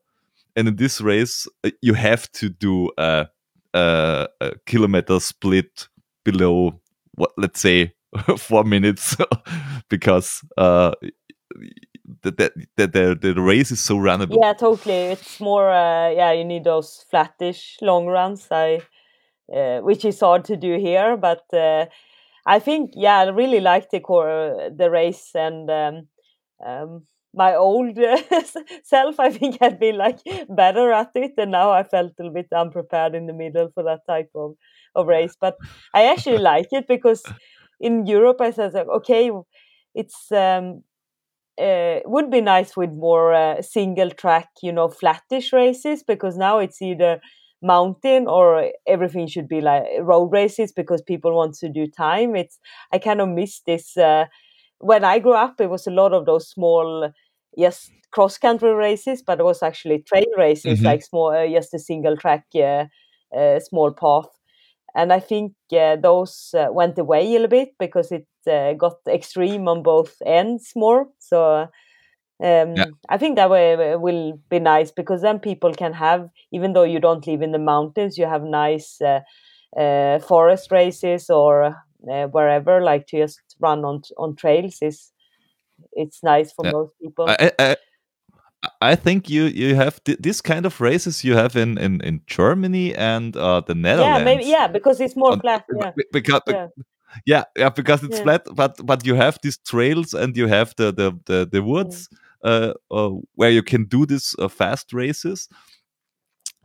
and 0.57 0.69
in 0.69 0.77
this 0.77 1.01
race 1.01 1.47
uh, 1.65 1.71
you 1.83 1.95
have 1.95 2.31
to 2.33 2.49
do 2.49 2.91
a, 2.99 3.29
a, 3.75 4.29
a 4.41 4.53
kilometer 4.67 5.21
split 5.21 5.89
below 6.25 6.81
what 7.15 7.33
let's 7.37 7.61
say 7.61 7.93
four 8.39 8.65
minutes 8.65 9.17
because 9.89 10.43
uh, 10.57 10.93
the, 12.23 12.31
the, 12.31 12.67
the, 12.77 12.87
the, 13.21 13.35
the 13.35 13.41
race 13.41 13.71
is 13.71 13.81
so 13.81 13.97
runnable. 13.97 14.39
Yeah, 14.41 14.53
totally. 14.53 15.13
It's 15.13 15.41
more, 15.41 15.71
uh, 15.71 16.11
yeah, 16.11 16.33
you 16.33 16.45
need 16.45 16.65
those 16.65 17.05
flattish 17.11 17.79
long 17.81 18.07
runs, 18.07 18.47
I, 18.51 18.83
uh, 19.55 19.81
which 19.81 20.05
is 20.05 20.21
hard 20.21 20.45
to 20.47 20.57
do 20.57 20.79
here. 20.79 21.17
But 21.17 21.45
uh, 21.53 21.87
I 22.47 22.59
think, 22.59 22.93
yeah, 22.95 23.19
I 23.19 23.29
really 23.29 23.61
like 23.61 23.91
the 23.91 24.01
core, 24.01 24.71
the 24.75 24.91
race, 24.91 25.31
and 25.35 25.71
um, 25.71 26.09
um, 26.65 27.03
my 27.35 27.55
old 27.55 27.99
self, 28.85 29.21
I 29.21 29.31
think, 29.31 29.59
had 29.61 29.79
been 29.79 29.97
like 29.97 30.19
better 30.49 30.93
at 30.93 31.11
it, 31.15 31.33
and 31.39 31.53
now 31.53 31.71
I 31.71 31.83
felt 31.85 32.13
a 32.19 32.23
little 32.23 32.35
bit 32.35 32.49
unprepared 32.55 33.15
in 33.15 33.27
the 33.27 33.33
middle 33.33 33.71
for 33.75 33.83
that 33.85 34.01
type 34.09 34.31
of 34.35 34.55
of 34.95 35.07
race. 35.07 35.37
But 35.41 35.57
I 35.95 36.05
actually 36.07 36.39
like 36.53 36.69
it 36.73 36.89
because 36.89 37.23
in 37.81 38.07
Europe, 38.07 38.41
I 38.41 38.51
said, 38.51 38.75
like, 38.75 38.89
okay, 38.89 39.31
it's 39.95 40.31
um, 40.33 40.83
uh, 41.61 42.01
would 42.07 42.31
be 42.31 42.41
nice 42.41 42.77
with 42.77 42.91
more 42.91 43.35
uh, 43.35 43.61
single 43.63 44.11
track, 44.11 44.49
you 44.63 44.73
know, 44.73 44.89
flattish 44.89 45.53
races 45.53 46.03
because 46.03 46.37
now 46.37 46.59
it's 46.59 46.81
either 46.81 47.21
mountain 47.63 48.27
or 48.27 48.71
everything 48.87 49.27
should 49.27 49.49
be 49.49 49.61
like 49.61 49.85
road 50.01 50.33
races 50.33 50.73
because 50.73 51.03
people 51.03 51.35
want 51.35 51.55
to 51.57 51.69
do 51.69 51.87
time. 51.87 52.37
It's 52.37 52.59
I 52.93 52.99
kind 52.99 53.21
of 53.21 53.29
miss 53.29 53.61
this. 53.67 53.97
Uh, 53.97 54.27
when 54.79 55.05
I 55.05 55.19
grew 55.19 55.35
up, 55.35 55.61
it 55.61 55.71
was 55.71 55.87
a 55.87 55.91
lot 55.91 56.13
of 56.13 56.27
those 56.27 56.49
small, 56.49 57.13
yes, 57.57 57.91
cross 58.13 58.39
country 58.39 58.73
races, 58.75 59.23
but 59.23 59.41
it 59.41 59.45
was 59.45 59.63
actually 59.63 60.01
trail 60.03 60.27
races, 60.37 60.81
Mhm. 60.81 60.85
like 60.85 61.03
small, 61.03 61.31
uh, 61.31 61.47
just 61.49 61.75
a 61.75 61.79
single 61.79 62.17
track, 62.17 62.47
uh, 62.57 62.87
uh, 63.37 63.61
small 63.61 63.93
path. 63.93 64.29
And 64.95 65.13
I 65.13 65.21
think 65.21 65.55
uh, 65.73 65.97
those 65.97 66.55
uh, 66.55 66.69
went 66.73 66.99
away 66.99 67.27
a 67.27 67.31
little 67.31 67.49
bit 67.49 67.71
because 67.79 68.11
it 68.13 68.27
uh, 68.51 68.73
got 68.75 68.97
extreme 69.09 69.69
on 69.69 69.83
both 69.83 70.21
ends 70.27 70.73
more. 70.75 71.09
So 71.19 71.69
um, 72.43 72.75
Yeah. 72.77 72.87
I 73.09 73.19
think 73.19 73.37
that 73.37 73.51
way 73.51 73.97
will 73.97 74.41
be 74.51 74.59
nice 74.59 74.91
because 74.91 75.23
then 75.23 75.39
people 75.41 75.73
can 75.75 75.93
have, 75.95 76.29
even 76.53 76.73
though 76.73 76.85
you 76.85 77.01
don't 77.01 77.27
live 77.27 77.43
in 77.43 77.53
the 77.53 77.59
mountains, 77.59 78.19
you 78.19 78.27
have 78.27 78.43
nice 78.43 79.01
uh, 79.01 79.21
uh, 79.79 80.19
forest 80.21 80.71
races 80.71 81.31
or 81.31 81.65
uh, 82.11 82.27
wherever, 82.29 82.81
like 82.81 83.07
to 83.09 83.19
just 83.19 83.41
run 83.61 83.85
on 83.85 84.03
on 84.19 84.35
trails 84.37 84.79
is 84.83 85.13
it's 85.93 86.23
nice 86.23 86.53
for 86.53 86.65
Yeah. 86.65 86.73
most 86.73 86.93
people. 87.03 87.37
I, 87.41 87.53
I, 87.59 87.77
I 88.81 88.95
think 88.97 89.29
you 89.31 89.45
you 89.45 89.75
have 89.77 90.03
th 90.05 90.19
this 90.21 90.41
kind 90.43 90.67
of 90.67 90.81
races 90.81 91.25
you 91.25 91.37
have 91.37 91.57
in 91.57 91.79
in, 91.79 92.01
in 92.03 92.21
Germany 92.27 92.95
and 92.97 93.37
uh, 93.37 93.61
the 93.67 93.75
Netherlands. 93.75 94.15
Yeah, 94.15 94.19
maybe 94.19 94.45
yeah, 94.45 94.69
because 94.69 95.01
it's 95.01 95.17
more 95.17 95.35
On- 95.35 95.41
flat. 95.41 95.65
Yeah, 95.73 95.93
because 96.13 96.41
yeah, 96.47 96.69
yeah 97.27 97.45
yeah 97.57 97.71
because 97.71 98.03
it's 98.07 98.19
Yeah. 98.19 98.21
flat 98.21 98.43
but 98.55 98.73
but 98.87 99.05
you 99.07 99.15
have 99.17 99.39
these 99.43 99.59
trails 99.59 100.15
and 100.15 100.37
you 100.37 100.49
have 100.49 100.75
the 100.77 100.93
the 100.93 101.13
the, 101.27 101.49
the 101.53 101.63
woods 101.63 102.09
uh, 102.13 102.17
uh, 102.17 102.30
where 102.43 103.51
you 103.51 103.63
can 103.63 103.85
do 103.85 104.07
these 104.07 104.35
uh, 104.39 104.49
fast 104.49 104.93
races. 104.93 105.49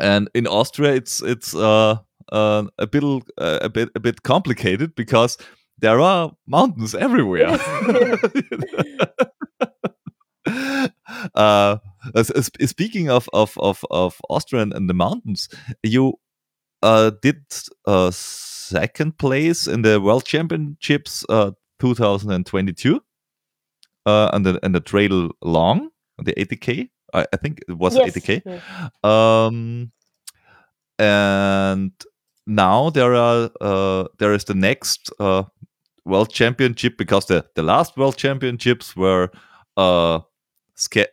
And 0.02 0.30
in 0.34 0.46
austria 0.46 0.94
it's 0.94 1.22
it's 1.24 1.56
uh, 1.56 1.98
uh, 2.32 2.64
a 2.78 2.88
bit 2.88 3.04
uh, 3.04 3.60
a 3.62 3.70
bit 3.70 3.90
a 3.96 4.00
bit 4.00 4.24
complicated 4.24 4.96
because 4.96 5.38
there 5.80 6.00
are 6.00 6.32
mountains 6.48 6.96
everywhere. 6.96 7.60
Uh, 11.34 11.78
speaking 12.62 13.10
of 13.10 13.28
of 13.34 13.58
of 13.58 13.84
of 13.90 14.22
austria 14.30 14.62
and, 14.62 14.90
the 14.90 14.94
mountains 14.94 15.50
you 15.82 16.14
uh, 16.84 17.12
did 17.22 17.42
uh, 17.88 18.12
second 18.12 19.18
place 19.18 19.66
in 19.66 19.82
the 19.82 20.00
World 20.00 20.24
Championships 20.26 21.26
uh, 21.30 21.52
2022 21.80 23.02
uh, 24.06 24.30
and 24.34 24.46
the 24.46 24.60
and 24.64 24.74
the 24.76 24.80
trail 24.82 25.32
long 25.42 25.90
the 26.24 26.34
80k. 26.34 26.90
I, 27.14 27.26
I 27.34 27.38
think 27.38 27.62
it 27.68 27.78
was 27.78 27.96
yes, 27.96 28.16
80k. 28.16 28.42
yes. 28.46 28.62
Um, 29.04 29.92
and 31.00 31.92
now 32.48 32.90
there 32.90 33.16
are 33.16 33.50
uh, 33.62 34.06
there 34.20 34.34
is 34.34 34.46
the 34.46 34.54
next 34.54 35.12
uh, 35.20 35.44
World 36.06 36.30
Championship 36.32 36.98
because 36.98 37.26
the 37.26 37.46
the 37.56 37.64
last 37.64 37.98
World 37.98 38.18
Championships 38.18 38.96
were 38.96 39.30
uh, 39.78 40.20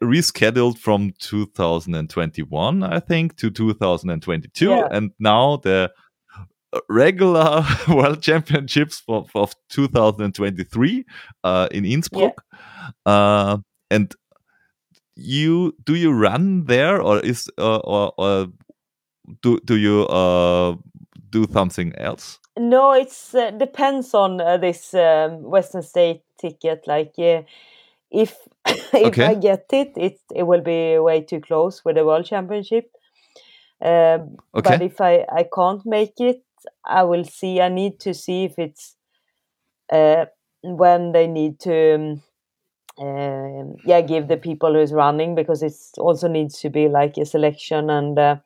rescheduled 0.02 0.78
from 0.78 1.12
2021, 1.18 2.83
I 2.83 3.00
think, 3.00 3.37
to 3.37 3.50
2022, 3.50 4.68
Yeah. 4.68 4.88
and 4.90 5.12
now 5.18 5.57
the 5.57 5.90
regular 6.88 7.64
World 7.88 8.22
Championships 8.22 9.00
for, 9.00 9.26
for 9.28 9.48
2023 9.70 11.04
uh, 11.44 11.68
in 11.70 11.85
Innsbruck. 11.85 12.44
Uh, 13.06 13.58
and 13.90 14.14
you 15.16 15.74
do 15.85 15.94
you 15.94 16.12
run 16.12 16.64
there, 16.66 17.00
or 17.00 17.20
is 17.20 17.48
uh, 17.58 17.78
or, 17.78 18.12
or 18.16 18.48
do 19.42 19.58
do 19.64 19.76
you 19.76 20.06
uh, 20.06 20.76
do 21.30 21.46
something 21.52 21.94
else? 21.96 22.38
No, 22.58 22.92
it's 22.92 23.35
uh, 23.35 23.50
depends 23.50 24.14
on 24.14 24.40
uh, 24.40 24.56
this 24.58 24.94
um, 24.94 25.42
Western 25.42 25.82
State 25.82 26.22
ticket. 26.38 26.87
Like, 26.87 27.14
uh, 27.18 27.42
if 28.11 28.37
if 28.94 29.20
Okay. 29.20 29.22
I 29.22 29.35
get 29.35 29.66
it, 29.72 29.92
it 29.96 30.20
it 30.35 30.42
will 30.44 30.61
be 30.62 30.98
way 30.98 31.22
too 31.22 31.40
close 31.40 31.85
with 31.85 31.96
the 31.96 32.04
World 32.04 32.26
Championship. 32.26 32.90
Um, 33.80 34.38
But 34.52 34.82
if 34.82 35.00
I 35.00 35.24
I 35.30 35.44
can't 35.54 35.85
make 35.87 36.14
it, 36.20 36.42
I 36.85 37.03
will 37.05 37.25
see. 37.25 37.61
I 37.61 37.68
need 37.68 38.01
to 38.01 38.14
see 38.14 38.44
if 38.44 38.59
it's 38.59 38.96
uh, 39.92 40.27
when 40.62 41.12
they 41.12 41.27
need 41.27 41.61
to. 41.61 41.94
Um, 41.94 42.22
um, 42.98 43.77
yeah, 43.85 44.01
give 44.01 44.29
the 44.29 44.37
people 44.37 44.72
who's 44.75 44.92
running 44.92 45.35
because 45.35 45.62
it 45.62 45.75
also 45.98 46.29
needs 46.29 46.61
to 46.61 46.70
be 46.70 46.88
like 46.88 47.16
a 47.16 47.25
selection 47.25 47.90
and 47.90 48.18
uh, 48.18 48.37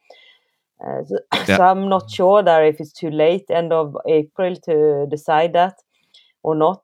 uh, 0.85 1.05
so, 1.05 1.19
Yeah. 1.47 1.57
so 1.57 1.63
I'm 1.63 1.89
not 1.89 2.11
sure 2.11 2.43
there 2.43 2.65
if 2.67 2.81
it's 2.81 2.93
too 2.93 3.11
late 3.11 3.45
end 3.51 3.73
of 3.73 3.97
April 4.07 4.55
to 4.65 5.07
decide 5.11 5.53
that 5.55 5.75
or 6.43 6.55
not. 6.55 6.83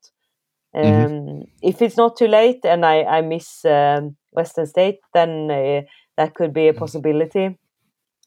Um, 0.75 0.81
Mhm. 0.83 1.47
If 1.62 1.83
it's 1.83 1.97
not 1.97 2.16
too 2.16 2.29
late 2.29 2.64
and 2.64 2.85
I 2.85 3.03
I 3.18 3.23
miss 3.23 3.64
um, 3.64 4.16
Western 4.33 4.66
State, 4.66 5.01
then 5.14 5.51
uh, 5.51 5.83
that 6.16 6.35
could 6.35 6.53
be 6.53 6.68
a 6.68 6.75
possibility. 6.75 7.59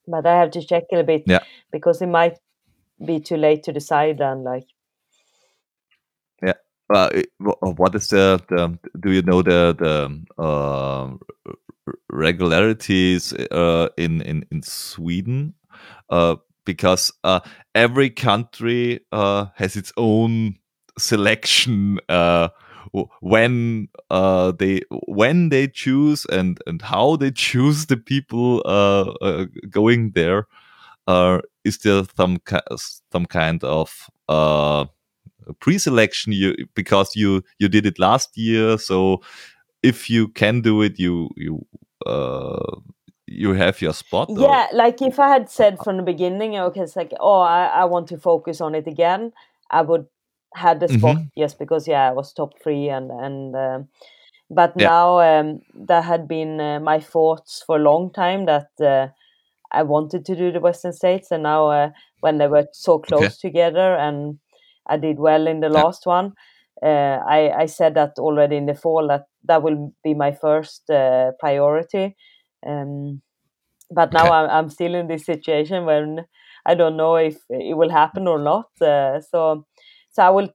But 0.08 0.26
I 0.26 0.38
have 0.40 0.52
to 0.52 0.62
check 0.66 0.86
a 0.92 1.04
bit 1.04 1.28
Yeah. 1.28 1.44
because 1.72 2.02
it 2.02 2.08
might 2.10 2.38
be 3.04 3.20
too 3.20 3.38
late 3.38 3.64
to 3.64 3.74
decide. 3.74 4.22
And 4.22 4.44
like, 4.44 4.68
yeah 6.44 6.54
wha- 7.40 7.58
uh, 7.64 7.72
what 7.72 7.96
is 7.96 8.10
the, 8.10 8.42
the 8.50 8.78
do 9.00 9.12
you 9.12 9.22
know 9.24 9.42
the 9.44 9.76
the 9.80 10.44
uh, 10.44 11.12
regularities 12.12 13.34
uh, 13.34 13.90
in 13.98 14.22
in 14.24 14.46
in 14.52 14.64
Sweden? 14.64 15.56
Uh, 16.10 16.38
because 16.66 17.12
uh, 17.24 17.42
every 17.76 18.10
country 18.10 19.02
uh, 19.12 19.48
has 19.56 19.76
its 19.78 19.94
own 19.98 20.56
selection 21.00 22.00
when 23.22 23.90
uh, 24.10 24.54
they 24.54 24.82
when 25.08 25.50
they 25.50 25.68
choose 25.68 26.26
and 26.32 26.60
and 26.68 26.82
how 26.84 27.18
they 27.18 27.32
choose 27.48 27.88
the 27.88 27.98
people 27.98 28.62
uh, 28.66 29.12
uh, 29.22 29.46
going 29.70 30.12
there. 30.12 30.48
Uh, 31.08 31.40
is 31.64 31.78
there 31.80 32.04
some 32.18 32.38
some 33.12 33.26
kind 33.26 33.64
of 33.64 34.10
uh, 34.30 34.86
pre-selection 35.60 36.34
you 36.34 36.56
because 36.76 37.16
you 37.16 37.44
you 37.60 37.68
did 37.70 37.86
it 37.86 38.00
last 38.00 38.38
year 38.38 38.78
so 38.78 39.22
if 39.84 40.10
you 40.10 40.28
can 40.30 40.62
do 40.62 40.82
it 40.82 41.00
you 41.00 41.30
you 41.38 41.66
uh 42.06 42.78
you 43.28 43.54
have 43.54 43.82
your 43.82 43.94
spot 43.94 44.32
or- 44.38 44.60
yeah, 44.60 44.68
like 44.74 45.02
if 45.02 45.20
I 45.20 45.30
had 45.30 45.50
said 45.50 45.80
from 45.80 45.98
the 45.98 46.04
beginning, 46.04 46.58
okay, 46.58 46.82
it's 46.82 46.96
like, 46.96 47.14
oh, 47.20 47.40
I, 47.42 47.66
I 47.68 47.86
want 47.86 48.08
to 48.10 48.18
focus 48.18 48.62
on 48.62 48.76
it 48.76 48.88
again, 48.88 49.34
I 49.70 49.82
would 49.82 50.08
had 50.54 50.80
the 50.80 50.88
spot 50.88 51.18
Mhm. 51.18 51.30
just 51.38 51.60
because 51.60 51.88
yeah, 51.88 52.10
I 52.10 52.12
was 52.14 52.34
top 52.34 52.54
three 52.64 52.90
and 52.90 53.12
and 53.12 53.56
um, 53.56 53.88
but 54.50 54.76
Yeah. 54.78 54.90
now 54.90 55.20
um, 55.20 55.62
that 55.88 56.04
had 56.06 56.28
been 56.28 56.60
uh, 56.62 56.80
my 56.80 57.00
thoughts 57.00 57.64
for 57.66 57.78
a 57.78 57.82
long 57.82 58.12
time 58.12 58.46
that 58.46 58.70
uh, 58.82 59.10
I 59.72 59.84
wanted 59.84 60.26
to 60.26 60.36
do 60.36 60.52
the 60.52 60.60
Western 60.60 60.94
States, 60.94 61.32
and 61.32 61.44
now 61.44 61.68
uh, 61.70 61.90
when 62.22 62.38
they 62.38 62.48
were 62.48 62.68
so 62.74 63.00
close 63.00 63.38
together 63.38 63.96
and 63.96 64.40
I 64.88 64.98
did 64.98 65.20
well 65.20 65.48
in 65.48 65.60
the 65.62 65.70
Yeah. 65.74 65.84
last 65.84 66.06
one, 66.06 66.34
uh, 66.84 67.20
I 67.28 67.52
I 67.64 67.66
said 67.68 67.96
that 67.96 68.14
already 68.20 68.56
in 68.58 68.66
the 68.66 68.76
fall 68.76 69.08
that 69.08 69.26
that 69.46 69.64
will 69.64 69.94
be 70.04 70.14
my 70.14 70.32
first 70.32 70.90
uh, 70.90 71.32
priority. 71.40 72.16
Um, 72.66 73.22
but 73.92 74.12
now 74.14 74.30
Okay. 74.30 74.32
I'm, 74.32 74.50
I'm 74.50 74.70
still 74.70 74.96
in 74.96 75.08
this 75.08 75.26
situation 75.26 75.86
when 75.86 76.26
I 76.66 76.76
don't 76.76 76.98
know 76.98 77.16
if 77.16 77.38
it 77.50 77.78
will 77.78 77.90
happen 77.90 78.28
or 78.28 78.40
not. 78.40 78.68
Uh, 78.82 79.22
so, 79.22 79.66
so 80.12 80.24
I 80.24 80.30
will, 80.30 80.50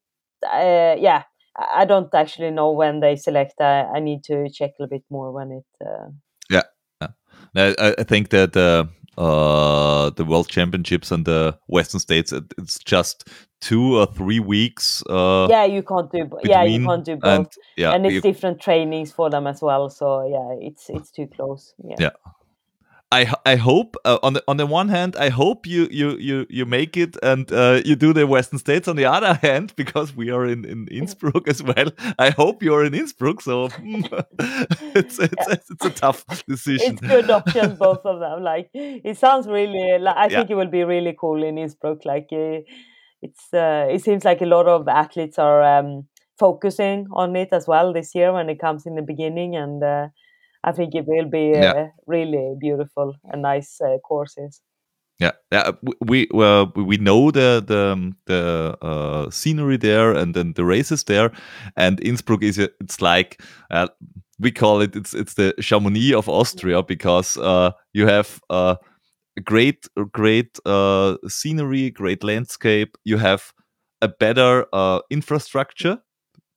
uh, 0.45 0.97
yeah, 0.99 1.25
I 1.57 1.85
don't 1.85 2.13
actually 2.15 2.51
know 2.51 2.73
when 2.73 3.01
they 3.01 3.17
select. 3.17 3.55
I, 3.61 3.83
I 3.95 4.01
need 4.01 4.25
to 4.25 4.49
check 4.51 4.71
a 4.79 4.83
little 4.83 4.97
bit 4.99 5.05
more 5.11 5.33
when 5.33 5.53
it. 5.53 5.87
Uh, 5.87 6.11
I, 7.57 7.75
I- 7.79 7.95
I 7.99 8.05
think 8.05 8.31
that 8.31 8.57
uh, 9.21 10.11
the 10.11 10.25
world 10.25 10.49
championships 10.49 11.11
and 11.13 11.25
the 11.25 11.57
western 11.69 12.01
States. 12.01 12.33
It's 12.33 12.79
just 12.79 13.29
two 13.61 13.99
or 13.99 14.07
three 14.07 14.41
weeks 14.41 15.03
uh 15.11 15.47
yeah, 15.51 15.67
you 15.67 15.83
can't 15.83 16.11
do. 16.11 16.31
Yeah, 16.45 16.65
you 16.65 16.83
can't 16.87 17.05
do 17.05 17.17
both, 17.17 17.39
and 17.39 17.47
yeah 17.77 17.93
and 17.93 18.07
it's 18.07 18.15
you- 18.15 18.21
different 18.23 18.59
trainings 18.61 19.13
for 19.13 19.29
them 19.29 19.47
as 19.47 19.61
well. 19.61 19.91
So 19.91 20.27
yeah, 20.27 20.67
it's 20.69 20.89
it's 20.89 21.11
too 21.11 21.27
close. 21.27 21.75
Yeah. 21.85 21.97
Yeah. 21.99 22.11
I 23.13 23.33
I 23.45 23.57
hope 23.57 23.97
uh, 24.05 24.19
on 24.23 24.35
the 24.35 24.43
on 24.47 24.57
the 24.57 24.67
one 24.67 24.89
hand 24.89 25.17
I 25.17 25.29
hope 25.31 25.67
you 25.67 25.89
you 25.91 26.17
you 26.19 26.47
you 26.49 26.67
make 26.67 26.97
it 26.97 27.17
and 27.23 27.51
uh, 27.53 27.81
you 27.85 27.97
do 27.97 28.13
the 28.13 28.27
Western 28.27 28.59
States. 28.59 28.89
On 28.89 28.97
the 28.97 29.05
other 29.07 29.35
hand, 29.43 29.73
because 29.77 30.15
we 30.17 30.31
are 30.31 30.47
in, 30.47 30.65
in 30.65 30.87
Innsbruck 30.89 31.49
as 31.49 31.63
well, 31.63 31.91
I 32.19 32.31
hope 32.31 32.63
you're 32.63 32.85
in 32.85 32.95
Innsbruck. 32.95 33.41
So 33.43 33.69
it's 34.95 35.19
it's, 35.19 35.47
it's 35.49 35.85
a 35.85 35.91
tough 35.91 36.25
decision. 36.49 36.99
It's 36.99 37.01
good 37.03 37.31
options, 37.31 37.75
both 37.79 38.05
of 38.05 38.21
them. 38.21 38.43
Like 38.43 38.71
it 38.75 39.19
sounds 39.19 39.47
really. 39.47 39.99
Like, 39.99 40.17
I 40.17 40.29
Yeah. 40.29 40.31
think 40.31 40.51
it 40.51 40.55
will 40.55 40.67
be 40.71 40.85
really 40.85 41.15
cool 41.19 41.43
in 41.43 41.59
Innsbruck. 41.59 42.05
Like 42.05 42.29
uh, 42.33 42.61
it's. 43.23 43.53
Uh, 43.53 43.87
it 43.91 44.03
seems 44.03 44.25
like 44.25 44.41
a 44.41 44.47
lot 44.47 44.67
of 44.67 44.89
athletes 44.89 45.39
are 45.39 45.63
um, 45.63 46.07
focusing 46.39 47.07
on 47.13 47.37
it 47.37 47.49
as 47.53 47.67
well 47.67 47.93
this 47.93 48.15
year 48.15 48.33
when 48.33 48.49
it 48.49 48.59
comes 48.61 48.87
in 48.87 48.95
the 48.95 49.03
beginning, 49.03 49.57
and 49.57 49.83
uh, 49.83 50.09
I 50.65 50.73
think 50.73 50.95
it 50.95 51.07
will 51.07 51.29
be 51.29 51.57
uh, 51.57 51.63
Yeah. 51.63 51.75
really 52.07 52.55
beautiful 52.61 53.15
and 53.25 53.43
nice 53.43 53.81
uh, 53.81 53.99
courses. 53.99 54.61
Yeah, 55.19 55.33
yeah. 55.53 55.73
We 56.05 56.29
well, 56.33 56.73
we 56.75 56.97
know 56.97 57.31
the 57.31 57.63
the 57.67 57.93
um, 57.93 58.17
the 58.27 58.77
uh, 58.83 59.31
scenery 59.31 59.77
there 59.77 60.13
and 60.13 60.35
then 60.35 60.55
the 60.55 60.65
races 60.65 61.05
there, 61.05 61.31
and 61.77 62.01
Innsbruck 62.01 62.43
is 62.43 62.59
it's 62.59 63.01
like 63.03 63.41
uh, 63.71 63.89
we 64.39 64.51
call 64.51 64.81
it 64.81 64.97
it's 64.97 65.15
it's 65.15 65.35
the 65.35 65.55
Chamonix 65.61 66.15
of 66.15 66.29
Austria 66.29 66.83
because 66.83 67.37
uh, 67.37 67.73
you 67.93 68.07
have 68.07 68.41
uh, 68.51 68.77
a 69.37 69.41
great 69.41 69.87
great 70.13 70.59
uh, 70.67 71.17
scenery, 71.29 71.91
great 71.91 72.25
landscape. 72.25 72.97
You 73.05 73.19
have 73.19 73.53
a 74.03 74.09
better 74.09 74.67
uh, 74.73 75.01
infrastructure 75.11 75.99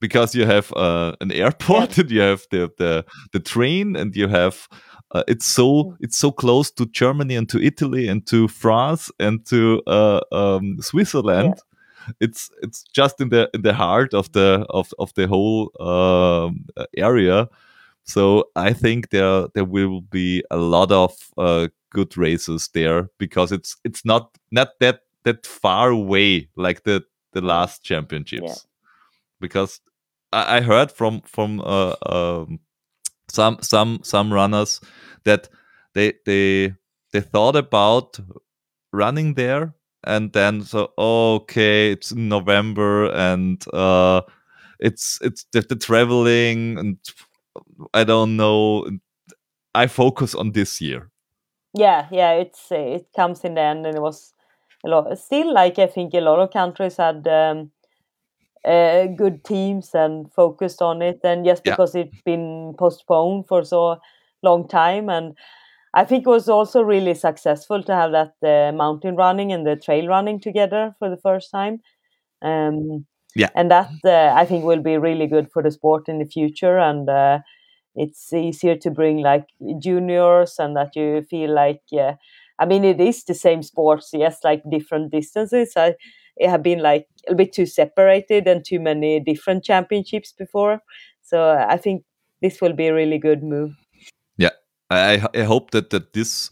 because 0.04 0.34
you 0.34 0.44
have 0.44 0.70
uh, 0.76 1.16
an 1.22 1.32
airport 1.32 1.96
and 1.96 2.10
you 2.10 2.20
have 2.20 2.46
the, 2.50 2.70
the 2.76 3.04
the 3.32 3.40
train 3.40 3.96
and 3.96 4.14
you 4.14 4.28
have 4.28 4.68
uh, 5.14 5.22
it's 5.26 5.46
so 5.46 5.96
it's 5.98 6.18
so 6.18 6.30
close 6.30 6.70
to 6.72 6.84
Germany 6.86 7.36
and 7.36 7.48
to 7.48 7.58
Italy 7.58 8.06
and 8.08 8.26
to 8.26 8.46
France 8.48 9.10
and 9.18 9.46
to 9.46 9.80
uh, 9.86 10.20
um, 10.30 10.76
Switzerland. 10.80 11.54
It's 12.20 12.50
it's 12.62 12.82
just 12.82 13.18
in 13.20 13.30
the 13.30 13.48
in 13.54 13.62
the 13.62 13.72
heart 13.72 14.12
of 14.12 14.30
the 14.32 14.66
of 14.68 14.92
of 14.98 15.14
the 15.14 15.26
whole 15.26 15.70
um, 15.80 16.66
area, 16.94 17.48
So 18.04 18.50
I 18.54 18.74
think 18.74 19.08
there 19.08 19.48
there 19.54 19.64
will 19.64 20.02
be 20.02 20.44
a 20.50 20.58
lot 20.58 20.92
of 20.92 21.12
uh, 21.38 21.68
good 21.90 22.16
races 22.16 22.68
there 22.74 23.08
because 23.18 23.52
it's 23.52 23.76
it's 23.84 24.04
not 24.04 24.36
not 24.50 24.68
that 24.80 25.00
that 25.22 25.46
far 25.46 25.88
away 25.90 26.48
like 26.56 26.82
the 26.82 27.04
the 27.32 27.40
last 27.40 27.82
championships. 27.82 28.46
Yeah. 28.46 28.70
Because 29.40 29.80
I, 30.34 30.60
heard 30.60 30.90
from 30.90 31.22
from 31.22 31.60
uh, 31.60 31.94
um, 32.06 32.60
some 33.28 33.58
some 33.60 34.00
some 34.02 34.32
runners 34.32 34.80
that 35.24 35.48
they 35.94 36.14
they 36.26 36.74
they 37.12 37.20
thought 37.20 37.56
about 37.56 38.18
running 38.92 39.34
there 39.34 39.74
and 40.06 40.32
then 40.32 40.62
so 40.62 40.92
okay 40.98 41.92
it's 41.92 42.12
november 42.12 43.10
and 43.12 43.64
uh 43.72 44.20
it's 44.78 45.18
it's 45.22 45.46
the, 45.52 45.62
the 45.62 45.76
traveling 45.76 46.78
and 46.78 46.98
i 47.94 48.04
don't 48.04 48.36
know 48.36 48.86
i 49.74 49.86
focus 49.86 50.34
on 50.34 50.52
this 50.52 50.80
year. 50.80 51.10
Yeah 51.76 52.06
yeah 52.12 52.32
it's 52.32 52.70
it 52.70 53.06
comes 53.16 53.44
in 53.44 53.54
the 53.54 53.60
end 53.60 53.86
and 53.86 53.96
it 53.96 54.00
was 54.00 54.32
a 54.84 54.88
lot 54.88 55.18
still 55.18 55.52
like 55.52 55.78
i 55.78 55.86
think 55.86 56.14
a 56.14 56.20
lot 56.20 56.38
of 56.38 56.52
countries 56.52 56.98
had 56.98 57.26
um, 57.26 57.70
uh, 58.64 59.06
good 59.06 59.44
teams 59.44 59.90
and 59.94 60.32
focused 60.32 60.80
on 60.82 61.02
it 61.02 61.20
and 61.24 61.44
just 61.44 61.64
because 61.64 61.94
yeah. 61.94 62.02
it's 62.02 62.22
been 62.22 62.74
postponed 62.78 63.46
for 63.46 63.64
so 63.64 63.98
long 64.42 64.66
time 64.68 65.08
and 65.08 65.34
I 65.94 66.04
think 66.04 66.26
it 66.26 66.30
was 66.30 66.48
also 66.48 66.82
really 66.82 67.14
successful 67.14 67.82
to 67.84 67.94
have 67.94 68.10
that 68.10 68.34
uh, 68.42 68.72
mountain 68.72 69.14
running 69.14 69.52
and 69.52 69.64
the 69.64 69.76
trail 69.76 70.08
running 70.08 70.40
together 70.40 70.94
for 70.98 71.08
the 71.08 71.16
first 71.16 71.52
time. 71.52 71.80
Um, 72.42 73.06
yeah, 73.36 73.50
and 73.54 73.70
that 73.70 73.90
uh, 74.04 74.32
I 74.34 74.44
think 74.44 74.64
will 74.64 74.82
be 74.82 74.96
really 74.96 75.28
good 75.28 75.50
for 75.52 75.62
the 75.62 75.70
sport 75.70 76.08
in 76.08 76.18
the 76.18 76.24
future. 76.24 76.78
And 76.78 77.08
uh, 77.08 77.38
it's 77.94 78.32
easier 78.32 78.74
to 78.76 78.90
bring 78.90 79.18
like 79.18 79.46
juniors, 79.78 80.56
and 80.58 80.76
that 80.76 80.96
you 80.96 81.22
feel 81.30 81.54
like, 81.54 81.82
I 81.92 82.66
mean, 82.66 82.84
it 82.84 83.00
is 83.00 83.24
the 83.24 83.34
same 83.34 83.62
sports, 83.62 84.10
yes, 84.12 84.42
like 84.42 84.62
different 84.68 85.12
distances. 85.12 85.74
I 85.76 85.94
it 86.36 86.48
have 86.48 86.62
been 86.62 86.80
like 86.80 87.06
a 87.28 87.34
bit 87.34 87.52
too 87.52 87.66
separated 87.66 88.46
and 88.46 88.64
too 88.64 88.80
many 88.80 89.20
different 89.20 89.64
championships 89.64 90.32
before. 90.32 90.80
So 91.22 91.50
I 91.50 91.76
think 91.76 92.04
this 92.42 92.60
will 92.60 92.72
be 92.72 92.88
a 92.88 92.94
really 92.94 93.18
good 93.18 93.42
move. 93.42 93.72
Yeah, 94.36 94.50
I, 94.90 95.26
I 95.34 95.42
hope 95.42 95.70
that 95.70 95.90
that 95.90 96.12
this 96.12 96.50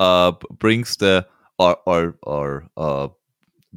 uh, 0.00 0.32
brings 0.58 0.96
the 0.96 1.26
or 1.58 1.76
or 1.86 2.16
or 2.22 2.66
uh, 2.76 3.08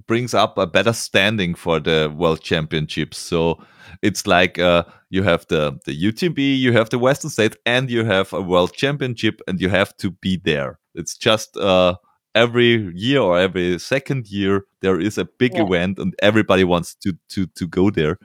brings 0.05 0.33
up 0.33 0.57
a 0.57 0.67
better 0.67 0.93
standing 0.93 1.55
for 1.55 1.79
the 1.79 2.13
world 2.15 2.41
championships. 2.41 3.17
So 3.17 3.63
it's 4.01 4.27
like 4.27 4.59
uh, 4.59 4.83
you 5.09 5.23
have 5.23 5.45
the 5.47 5.79
the 5.85 5.93
UTMB, 5.93 6.59
you 6.59 6.73
have 6.73 6.89
the 6.89 6.99
Western 6.99 7.29
States, 7.29 7.57
and 7.65 7.89
you 7.89 8.05
have 8.05 8.33
a 8.33 8.41
world 8.41 8.73
championship, 8.73 9.41
and 9.47 9.59
you 9.59 9.69
have 9.69 9.95
to 9.97 10.11
be 10.11 10.39
there. 10.43 10.79
It's 10.93 11.17
just 11.17 11.57
uh, 11.57 11.95
every 12.37 12.91
year 12.95 13.19
or 13.19 13.39
every 13.39 13.79
second 13.79 14.27
year 14.27 14.65
there 14.81 14.99
is 14.99 15.17
a 15.17 15.25
big 15.25 15.55
yeah. 15.55 15.63
event, 15.65 15.99
and 15.99 16.13
everybody 16.21 16.63
wants 16.63 16.95
to 16.95 17.13
to 17.29 17.47
to 17.47 17.67
go 17.67 17.89
there. 17.89 18.17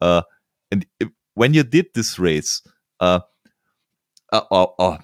Uh, 0.00 0.22
and 0.70 0.86
when 1.34 1.54
you 1.54 1.62
did 1.62 1.86
this 1.94 2.18
race, 2.18 2.62
uh, 3.00 3.20
uh, 4.32 4.42
uh, 4.50 4.66
uh 4.78 4.98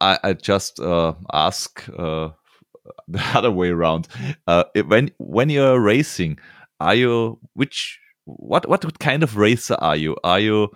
I, 0.00 0.18
I 0.22 0.32
just 0.32 0.80
uh, 0.80 1.14
ask 1.32 1.88
uh, 1.98 2.30
the 3.08 3.22
other 3.34 3.50
way 3.50 3.70
around. 3.70 4.08
Uh, 4.46 4.64
when 4.86 5.10
when 5.18 5.50
you're 5.50 5.80
racing, 5.80 6.38
are 6.78 6.94
you 6.94 7.38
which 7.54 7.98
what 8.24 8.68
what 8.68 8.98
kind 8.98 9.22
of 9.22 9.36
racer 9.36 9.76
are 9.80 9.96
you? 9.96 10.16
Are 10.24 10.40
you 10.40 10.68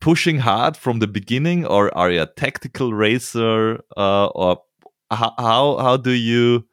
pushing 0.00 0.38
hard 0.38 0.76
from 0.76 0.98
the 0.98 1.06
beginning, 1.06 1.66
or 1.66 1.96
are 1.96 2.10
you 2.10 2.22
a 2.22 2.26
tactical 2.26 2.92
racer, 2.92 3.80
uh, 3.96 4.26
or 4.26 4.58
how 5.16 5.76
how 5.78 5.96
do 5.96 6.10
you 6.10 6.64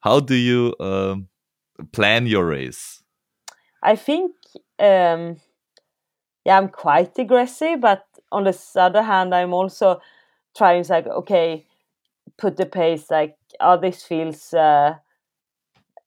how 0.00 0.20
do 0.20 0.34
you 0.34 0.74
um, 0.80 1.28
plan 1.92 2.26
your 2.26 2.46
race? 2.46 3.02
I 3.82 3.96
think 3.96 4.32
um, 4.78 5.36
yeah, 6.44 6.58
I'm 6.58 6.68
quite 6.68 7.18
aggressive, 7.18 7.80
but 7.80 8.04
on 8.32 8.44
the 8.44 8.58
other 8.76 9.02
hand, 9.02 9.34
I'm 9.34 9.52
also 9.52 10.00
trying 10.56 10.84
to 10.84 10.92
like 10.92 11.06
okay 11.06 11.66
put 12.38 12.56
the 12.56 12.66
pace 12.66 13.10
like 13.10 13.36
oh 13.60 13.78
this 13.78 14.02
feels 14.02 14.52
uh, 14.54 14.94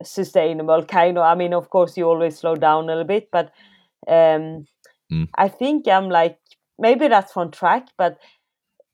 sustainable 0.03 0.84
kind 0.84 1.17
of 1.17 1.24
i 1.24 1.36
mean 1.36 1.53
of 1.53 1.69
course 1.69 1.95
you 1.95 2.05
always 2.05 2.38
slow 2.38 2.55
down 2.55 2.86
a 2.86 2.88
little 2.88 3.03
bit 3.03 3.30
but 3.32 3.53
um, 4.07 4.65
mm. 5.11 5.28
i 5.36 5.47
think 5.47 5.88
i'm 5.88 6.09
like 6.09 6.38
maybe 6.78 7.07
that's 7.07 7.32
from 7.32 7.51
track 7.51 7.88
but 7.97 8.17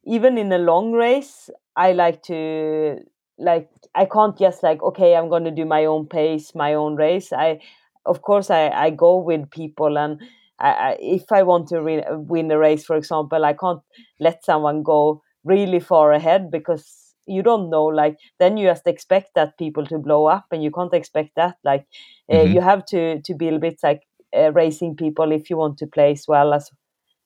even 0.05 0.37
in 0.37 0.51
a 0.51 0.57
long 0.57 0.91
race 0.91 1.49
i 1.85 1.93
like 1.93 2.21
to 2.23 2.97
like 3.37 3.69
i 3.95 4.05
can't 4.05 4.37
just 4.37 4.63
like 4.63 4.83
okay 4.83 5.15
i'm 5.15 5.29
going 5.29 5.45
to 5.45 5.59
do 5.59 5.65
my 5.65 5.85
own 5.85 6.05
pace 6.05 6.53
my 6.53 6.73
own 6.73 6.95
race 6.95 7.31
i 7.33 7.59
of 8.05 8.21
course 8.21 8.49
i 8.49 8.69
i 8.69 8.89
go 8.89 9.17
with 9.17 9.49
people 9.49 9.97
and 9.97 10.21
I, 10.59 10.71
I 10.71 10.97
if 10.99 11.31
i 11.31 11.43
want 11.43 11.67
to 11.69 11.81
re- 11.81 12.05
win 12.09 12.51
a 12.51 12.57
race 12.57 12.85
for 12.85 12.95
example 12.95 13.45
i 13.45 13.53
can't 13.53 13.81
let 14.19 14.43
someone 14.43 14.83
go 14.83 15.21
really 15.43 15.79
far 15.79 16.11
ahead 16.11 16.51
because 16.51 17.15
you 17.27 17.43
don't 17.43 17.69
know 17.69 17.85
like 17.85 18.17
then 18.39 18.57
you 18.57 18.67
just 18.67 18.87
expect 18.87 19.35
that 19.35 19.57
people 19.57 19.85
to 19.85 19.99
blow 19.99 20.25
up 20.25 20.45
and 20.51 20.63
you 20.63 20.71
can't 20.71 20.93
expect 20.93 21.35
that 21.35 21.55
like 21.63 21.85
uh, 22.29 22.35
mm-hmm. 22.35 22.53
you 22.53 22.61
have 22.61 22.85
to 22.85 23.21
to 23.21 23.33
be 23.35 23.47
a 23.47 23.59
bit 23.59 23.79
like 23.83 24.01
uh, 24.35 24.51
racing 24.51 24.95
people 24.95 25.31
if 25.31 25.49
you 25.49 25.57
want 25.57 25.77
to 25.77 25.87
play 25.87 26.11
as 26.11 26.25
well 26.27 26.53
as 26.53 26.69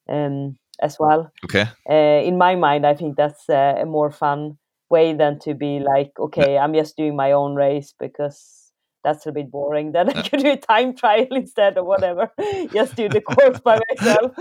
um 0.10 0.58
as 0.82 0.98
well 1.00 1.32
okay 1.44 1.68
uh, 1.90 2.22
in 2.28 2.38
my 2.38 2.56
mind 2.56 2.86
i 2.86 2.94
think 2.94 3.16
that's 3.16 3.50
uh, 3.50 3.76
a 3.78 3.86
more 3.86 4.12
fun 4.12 4.58
way 4.90 5.14
than 5.14 5.40
to 5.40 5.54
be 5.54 5.80
like 5.80 6.12
okay 6.20 6.58
i'm 6.58 6.74
just 6.74 6.98
doing 6.98 7.16
my 7.16 7.32
own 7.32 7.56
race 7.56 7.94
because 8.00 8.64
that's 9.04 9.26
a 9.26 9.32
bit 9.32 9.52
boring. 9.52 9.92
Then 9.94 10.10
I 10.10 10.22
could 10.28 10.40
do 10.40 10.52
a 10.52 10.58
time 10.58 10.96
trial 10.96 11.28
instead 11.32 11.78
or 11.78 11.84
whatever. 11.84 12.32
Just 12.74 12.96
do 12.96 13.10
the 13.10 13.22
course 13.22 13.60
by 13.60 13.80
myself. 13.90 14.32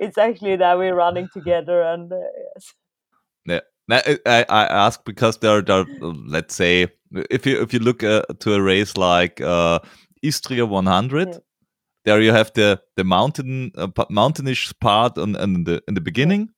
It's 0.00 0.18
actually 0.18 0.56
that 0.56 0.78
we're 0.78 0.94
running 0.94 1.28
together 1.32 1.82
and 1.82 2.12
uh, 2.12 2.16
yes. 2.54 2.74
Yeah. 3.46 3.60
I, 3.90 4.46
I 4.48 4.64
ask 4.64 5.04
because 5.04 5.38
there, 5.38 5.60
there, 5.60 5.84
let's 6.00 6.54
say, 6.54 6.88
if 7.30 7.44
you 7.44 7.60
if 7.60 7.74
you 7.74 7.80
look 7.80 8.02
uh, 8.02 8.22
to 8.40 8.54
a 8.54 8.62
race 8.62 8.96
like 8.96 9.42
uh, 9.42 9.80
Istria 10.22 10.64
100, 10.64 11.28
yeah. 11.28 11.34
There 12.04 12.20
you 12.20 12.32
have 12.32 12.52
the 12.54 12.80
the 12.96 13.04
mountain 13.04 13.72
uh, 13.76 13.88
mountainish 14.10 14.72
part 14.80 15.16
in, 15.18 15.36
in 15.36 15.64
the 15.64 15.82
in 15.88 15.94
the 15.94 16.00
beginning, 16.00 16.50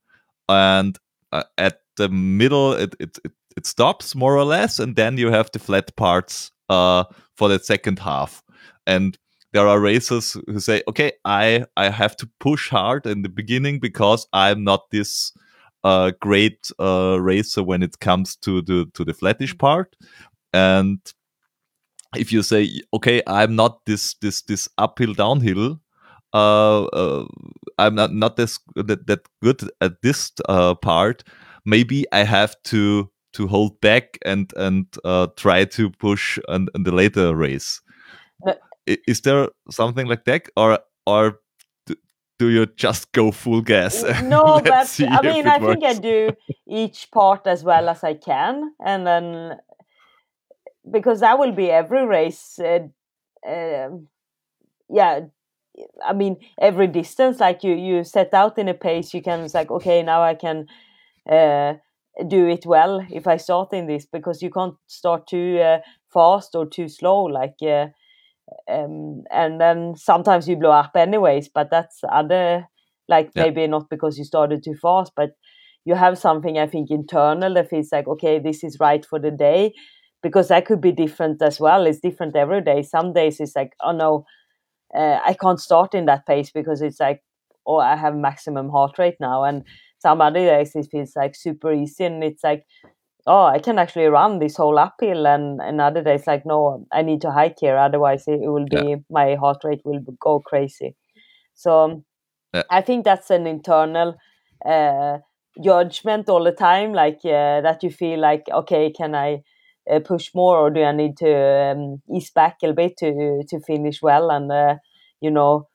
and 0.49 0.99
uh, 1.33 1.45
at 1.59 1.81
the 1.97 2.09
middle 2.09 2.73
it, 2.73 2.95
it, 3.01 3.19
it 3.25 3.33
it 3.57 3.67
stops 3.67 4.15
more 4.15 4.37
or 4.37 4.45
less, 4.45 4.79
and 4.79 4.97
then 4.97 5.19
you 5.19 5.31
have 5.31 5.51
the 5.53 5.59
flat 5.59 5.95
parts 5.97 6.53
uh, 6.69 7.05
for 7.37 7.49
the 7.49 7.59
second 7.59 7.99
half, 7.99 8.43
and 8.87 9.19
there 9.53 9.67
are 9.67 9.81
racers 9.81 10.37
who 10.47 10.61
say, 10.61 10.83
okay, 10.89 11.13
I 11.25 11.65
I 11.77 11.91
have 11.91 12.17
to 12.17 12.29
push 12.41 12.69
hard 12.69 13.07
in 13.07 13.23
the 13.23 13.29
beginning 13.29 13.81
because 13.81 14.27
I'm 14.33 14.65
not 14.65 14.91
this 14.91 15.33
a 15.85 16.13
great 16.21 16.71
uh, 16.81 17.19
racer 17.21 17.63
when 17.63 17.83
it 17.83 18.01
comes 18.01 18.37
to 18.37 18.61
the 18.63 18.87
to 18.95 19.05
the 19.05 19.15
flattish 19.15 19.57
part, 19.57 19.97
and 20.53 20.99
if 22.19 22.33
you 22.33 22.43
say, 22.43 22.81
okay, 22.95 23.23
I'm 23.27 23.57
not 23.57 23.85
this 23.87 24.15
this 24.15 24.43
this 24.43 24.69
uphill 24.79 25.15
downhill, 25.15 25.81
uh, 26.33 26.85
uh, 26.85 27.27
I'm 27.79 27.95
not 27.95 28.13
not 28.13 28.37
this 28.37 28.59
that, 28.75 29.07
that 29.07 29.21
good 29.43 29.63
at 29.81 30.03
this 30.03 30.33
uh, 30.49 30.75
part. 30.75 31.25
Maybe 31.65 32.05
I 32.13 32.25
have 32.25 32.55
to 32.65 33.11
to 33.35 33.47
hold 33.47 33.81
back 33.81 34.19
and 34.25 34.53
and 34.57 34.87
uh, 35.05 35.29
try 35.37 35.65
to 35.65 35.91
push 35.91 36.39
in, 36.49 36.69
in 36.75 36.83
the 36.85 36.93
later 36.93 37.35
race. 37.35 37.81
But, 38.45 38.61
Is 38.87 39.21
there 39.23 39.49
something 39.71 40.07
like 40.07 40.25
that, 40.25 40.49
or 40.57 40.79
or 41.07 41.41
do 42.39 42.49
you 42.51 42.67
just 42.77 43.13
go 43.13 43.31
full 43.33 43.63
gas? 43.63 44.05
No, 44.23 44.61
but 44.63 45.01
I 45.01 45.23
mean, 45.23 45.47
I 45.47 45.59
works. 45.59 45.81
think 45.81 45.85
I 45.85 45.95
do 45.95 46.31
each 46.69 47.11
part 47.11 47.47
as 47.47 47.65
well 47.65 47.89
as 47.89 48.05
I 48.05 48.15
can, 48.15 48.73
and 48.85 49.07
then 49.07 49.57
because 50.91 51.21
that 51.21 51.39
will 51.39 51.53
be 51.53 51.71
every 51.71 52.07
race. 52.07 52.59
Uh, 52.59 52.89
uh, 53.49 53.89
yeah, 54.89 55.21
I 56.05 56.13
mean, 56.13 56.37
every 56.61 56.87
distance, 56.87 57.41
like 57.41 57.63
you 57.65 57.75
you 57.75 58.05
set 58.05 58.33
out 58.35 58.59
in 58.59 58.69
a 58.69 58.75
pace, 58.75 59.15
you 59.15 59.23
can 59.23 59.41
it's 59.41 59.55
like, 59.55 59.71
okay, 59.71 60.03
now 60.03 60.23
I 60.23 60.35
can 60.35 60.67
uh, 61.31 61.75
do 62.29 62.47
it 62.49 62.67
well 62.67 63.05
if 63.11 63.27
I 63.27 63.37
start 63.37 63.73
in 63.73 63.87
this 63.87 64.07
because 64.07 64.43
you 64.43 64.51
can't 64.51 64.75
start 64.87 65.27
too 65.27 65.59
uh, 65.59 65.79
fast 66.13 66.55
or 66.55 66.67
too 66.67 66.89
slow, 66.89 67.25
like. 67.25 67.57
Uh, 67.63 67.89
um, 68.69 69.25
and 69.31 69.61
then 69.61 69.95
sometimes 69.97 70.49
you 70.49 70.57
blow 70.57 70.71
up 70.71 70.93
anyways 70.97 71.49
but 71.49 71.71
that's 71.71 72.01
other 72.11 72.67
like 73.09 73.31
yeah. 73.35 73.45
maybe 73.45 73.67
not 73.67 73.89
because 73.91 74.19
you 74.19 74.25
started 74.25 74.63
too 74.63 74.75
fast 74.81 75.13
but 75.17 75.31
you 75.85 75.95
have 75.95 76.19
something 76.19 76.59
i 76.59 76.67
think 76.67 76.91
internal 76.91 77.55
that 77.55 77.69
feels 77.69 77.91
like 77.93 78.07
okay 78.07 78.39
this 78.39 78.63
is 78.63 78.79
right 78.81 79.05
for 79.05 79.19
the 79.19 79.31
day 79.31 79.73
because 80.23 80.49
that 80.49 80.67
could 80.67 80.81
be 80.81 80.93
different 80.93 81.41
as 81.43 81.61
well 81.61 81.87
it's 81.87 82.01
different 82.01 82.37
every 82.37 82.63
day 82.63 82.83
some 82.83 83.13
days 83.13 83.41
it's 83.41 83.57
like 83.57 83.73
oh 83.83 83.93
no 83.93 84.25
uh, 84.95 85.19
i 85.25 85.35
can't 85.35 85.61
start 85.61 85.95
in 85.95 86.07
that 86.07 86.27
pace 86.27 86.51
because 86.51 86.83
it's 86.83 87.01
like 87.01 87.23
oh 87.67 87.79
i 87.79 87.97
have 87.97 88.15
maximum 88.15 88.69
heart 88.69 88.99
rate 88.99 89.17
now 89.21 89.45
and 89.45 89.65
some 89.99 90.21
other 90.21 90.45
days 90.45 90.75
it 90.75 90.89
feels 90.91 91.13
like 91.17 91.35
super 91.35 91.73
easy 91.73 92.05
and 92.05 92.23
it's 92.23 92.45
like 92.45 92.65
oh 93.27 93.45
i 93.45 93.59
can 93.59 93.79
actually 93.79 94.07
run 94.07 94.39
this 94.39 94.57
whole 94.57 94.79
uphill 94.79 95.27
and 95.27 95.61
another 95.61 96.03
days 96.03 96.27
like 96.27 96.45
no 96.47 96.87
i 96.93 97.03
need 97.03 97.21
to 97.21 97.31
hike 97.31 97.57
here 97.61 97.77
otherwise 97.77 98.25
it, 98.27 98.41
it 98.43 98.49
will 98.49 98.67
be 98.67 98.91
yeah. 98.91 98.97
my 99.11 99.35
heart 99.35 99.59
rate 99.65 99.81
will 99.85 100.01
go 100.21 100.41
crazy 100.41 100.95
so 101.55 102.03
yeah. 102.55 102.63
i 102.71 102.81
think 102.81 103.05
that's 103.05 103.31
an 103.31 103.47
internal 103.47 104.17
uh, 104.65 105.19
judgment 105.63 106.29
all 106.29 106.45
the 106.45 106.53
time 106.53 106.93
like 106.93 107.19
uh, 107.25 107.61
that 107.61 107.83
you 107.83 107.91
feel 107.91 108.21
like 108.21 108.45
okay 108.53 108.91
can 108.91 109.15
i 109.15 109.43
uh, 109.91 110.01
push 110.01 110.35
more 110.35 110.59
or 110.59 110.71
do 110.71 110.83
i 110.83 110.93
need 110.93 111.17
to 111.17 111.33
um, 111.33 112.03
ease 112.15 112.31
back 112.31 112.59
a 112.63 112.73
bit 112.73 112.97
to 112.97 113.43
to 113.49 113.61
finish 113.61 114.03
well 114.03 114.31
and 114.31 114.51
uh, 114.51 114.77
you 115.21 115.31
know 115.31 115.69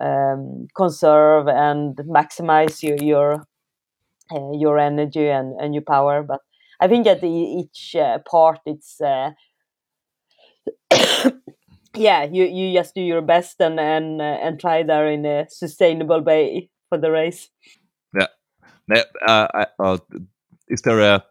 um, 0.00 0.66
conserve 0.76 1.48
and 1.48 1.96
maximize 1.96 2.82
your 2.82 2.96
your 3.02 3.46
uh, 4.32 4.52
your 4.52 4.78
energy 4.78 5.28
and, 5.28 5.58
and 5.60 5.74
your 5.74 5.84
power? 5.84 6.22
But 6.22 6.40
i 6.80 6.88
think 6.88 7.06
at 7.06 7.20
the, 7.20 7.28
each 7.28 7.96
uh, 7.96 8.18
part 8.30 8.60
it's 8.66 9.00
yeah 11.94 12.24
you 12.24 12.44
you 12.44 12.74
just 12.74 12.94
do 12.94 13.00
your 13.00 13.22
best 13.22 13.60
and 13.60 13.80
and 13.80 14.20
and 14.20 14.60
try 14.60 14.82
there 14.82 15.08
in 15.08 15.24
a 15.24 15.46
sustainable 15.48 16.20
way 16.22 16.68
for 16.88 16.98
the 16.98 17.10
race. 17.10 17.50
Yeah. 18.14 18.26
Uh, 19.26 19.64
uh, 19.78 19.98
is 20.68 20.82
there 20.82 21.00
a 21.00 21.24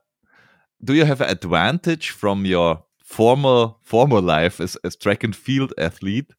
do 0.86 0.94
you 0.94 1.06
have 1.06 1.22
an 1.22 1.30
advantage 1.30 2.10
from 2.10 2.46
your 2.46 2.84
former 3.04 3.74
former 3.84 4.22
life 4.22 4.60
as, 4.60 4.78
as 4.84 4.96
track 4.96 5.24
and 5.24 5.36
field 5.36 5.74
athlete 5.78 6.32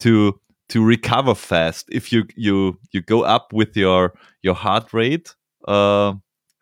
to 0.00 0.38
to 0.68 0.84
recover 0.84 1.34
fast 1.34 1.86
if 1.90 2.12
you 2.12 2.24
you 2.36 2.78
you 2.92 3.00
go 3.02 3.22
up 3.22 3.52
with 3.52 3.76
your 3.76 4.12
your 4.42 4.54
heart 4.54 4.92
rate 4.92 5.34
uh, 5.66 6.12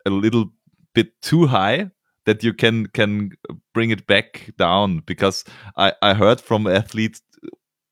a 0.05 0.09
little 0.09 0.45
bit 0.93 1.21
too 1.21 1.47
high 1.47 1.89
that 2.25 2.43
you 2.43 2.53
can 2.53 2.87
can 2.87 3.31
bring 3.73 3.91
it 3.91 4.07
back 4.07 4.49
down 4.57 5.01
because 5.05 5.43
I 5.77 5.93
I 6.01 6.13
heard 6.13 6.41
from 6.41 6.67
athletes 6.67 7.21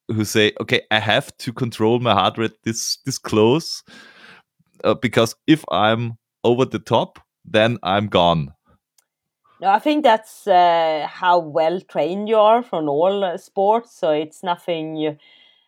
who 0.08 0.26
say 0.26 0.54
okay 0.62 0.82
I 0.92 1.00
have 1.00 1.36
to 1.38 1.54
control 1.54 2.00
my 2.00 2.14
heart 2.14 2.38
rate 2.38 2.64
this 2.64 2.98
this 3.06 3.18
close 3.18 3.84
uh, 4.84 4.94
because 4.94 5.36
if 5.48 5.64
I'm 5.72 6.18
over 6.44 6.66
the 6.66 6.80
top, 6.80 7.20
then 7.44 7.78
I'm 7.84 8.08
gone. 8.08 8.54
No, 9.66 9.72
I 9.72 9.80
think 9.80 10.04
that's 10.04 10.46
uh, 10.46 11.08
how 11.10 11.40
well 11.40 11.82
trained 11.82 12.30
you 12.30 12.38
are 12.38 12.62
from 12.62 12.88
all 12.88 13.36
sports. 13.40 13.96
So 14.00 14.12
it's 14.12 14.44
nothing. 14.44 14.96
You, 14.96 15.18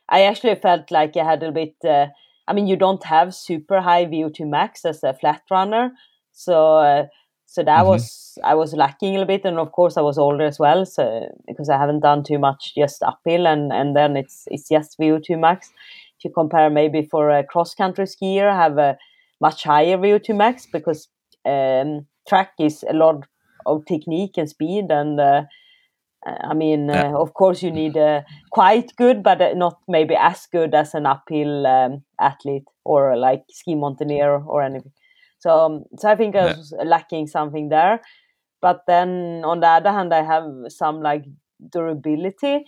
I 0.08 0.22
actually 0.22 0.54
felt 0.54 0.92
like 0.92 1.18
I 1.18 1.24
had 1.24 1.42
a 1.42 1.52
bit. 1.52 1.74
Uh, 1.84 2.06
I 2.48 2.54
mean, 2.54 2.68
you 2.68 2.76
don't 2.76 3.04
have 3.06 3.34
super 3.34 3.82
high 3.82 4.06
VO2 4.06 4.48
max 4.48 4.86
as 4.86 5.04
a 5.04 5.16
flat 5.16 5.42
runner, 5.50 5.94
so 6.32 6.76
uh, 6.76 7.08
so 7.48 7.64
that 7.64 7.80
mm-hmm. 7.80 7.88
was 7.88 8.38
I 8.44 8.54
was 8.54 8.76
lacking 8.76 9.10
a 9.10 9.12
little 9.14 9.26
bit, 9.26 9.46
and 9.46 9.58
of 9.58 9.72
course 9.72 9.98
I 9.98 10.02
was 10.02 10.20
older 10.20 10.46
as 10.46 10.60
well, 10.60 10.86
so 10.86 11.36
because 11.48 11.68
I 11.68 11.80
haven't 11.80 12.02
done 12.02 12.24
too 12.24 12.38
much 12.38 12.76
just 12.76 13.02
uphill, 13.02 13.48
and 13.48 13.74
and 13.74 13.96
then 13.96 14.16
it's 14.16 14.48
it's 14.52 14.70
just 14.70 15.00
VO2 15.00 15.40
max 15.40 15.72
if 16.20 16.26
you 16.26 16.30
compare 16.30 16.70
maybe 16.70 17.02
for 17.02 17.32
a 17.32 17.44
cross 17.44 17.74
country 17.74 18.06
skier, 18.06 18.54
have 18.54 18.78
a 18.78 18.96
much 19.42 19.64
higher 19.64 19.98
VO2 19.98 20.38
max 20.38 20.68
because 20.72 21.08
um, 21.46 22.06
track 22.28 22.52
is 22.60 22.86
a 22.88 22.94
lot 22.94 23.26
of 23.68 23.86
technique 23.86 24.38
and 24.38 24.50
speed 24.50 24.86
and 24.90 25.20
uh, 25.20 25.44
I 26.26 26.54
mean, 26.54 26.90
uh, 26.90 27.14
of 27.16 27.34
course, 27.34 27.62
you 27.62 27.72
need 27.72 27.96
uh, 27.96 28.22
quite 28.52 28.94
good, 28.98 29.24
but 29.24 29.42
uh, 29.42 29.54
not 29.54 29.78
maybe 29.88 30.16
as 30.16 30.46
good 30.52 30.74
as 30.74 30.94
an 30.94 31.06
uphill 31.06 31.66
um, 31.66 32.04
athlete 32.20 32.66
or 32.84 33.16
like 33.16 33.44
ski 33.50 33.76
mountaineer 33.76 34.44
or 34.46 34.62
anything. 34.62 34.92
So, 35.40 35.52
um, 35.52 35.84
so 35.98 36.10
I 36.10 36.16
think 36.16 36.36
I 36.36 36.48
was 36.48 36.74
yeah. 36.76 36.84
lacking 36.84 37.28
something 37.28 37.70
there. 37.70 38.02
But 38.62 38.82
then 38.88 39.44
on 39.46 39.60
the 39.60 39.68
other 39.68 39.92
hand, 39.92 40.14
I 40.14 40.24
have 40.24 40.44
some 40.70 41.02
like 41.02 41.24
durability 41.72 42.66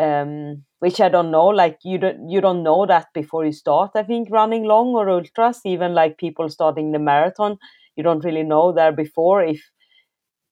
um, 0.00 0.64
which 0.78 1.00
I 1.00 1.08
don't 1.08 1.30
know. 1.30 1.46
Like 1.46 1.78
you 1.84 1.98
don't 1.98 2.28
you 2.28 2.40
don't 2.40 2.62
know 2.62 2.86
that 2.86 3.08
before 3.14 3.44
you 3.44 3.52
start. 3.52 3.92
I 3.94 4.02
think 4.02 4.28
running 4.30 4.64
long 4.64 4.88
or 4.94 5.08
ultras, 5.10 5.60
even 5.64 5.94
like 5.94 6.18
people 6.18 6.48
starting 6.48 6.92
the 6.92 6.98
marathon, 6.98 7.58
you 7.96 8.02
don't 8.02 8.24
really 8.24 8.42
know 8.42 8.72
there 8.72 8.92
before 8.92 9.42
if 9.42 9.60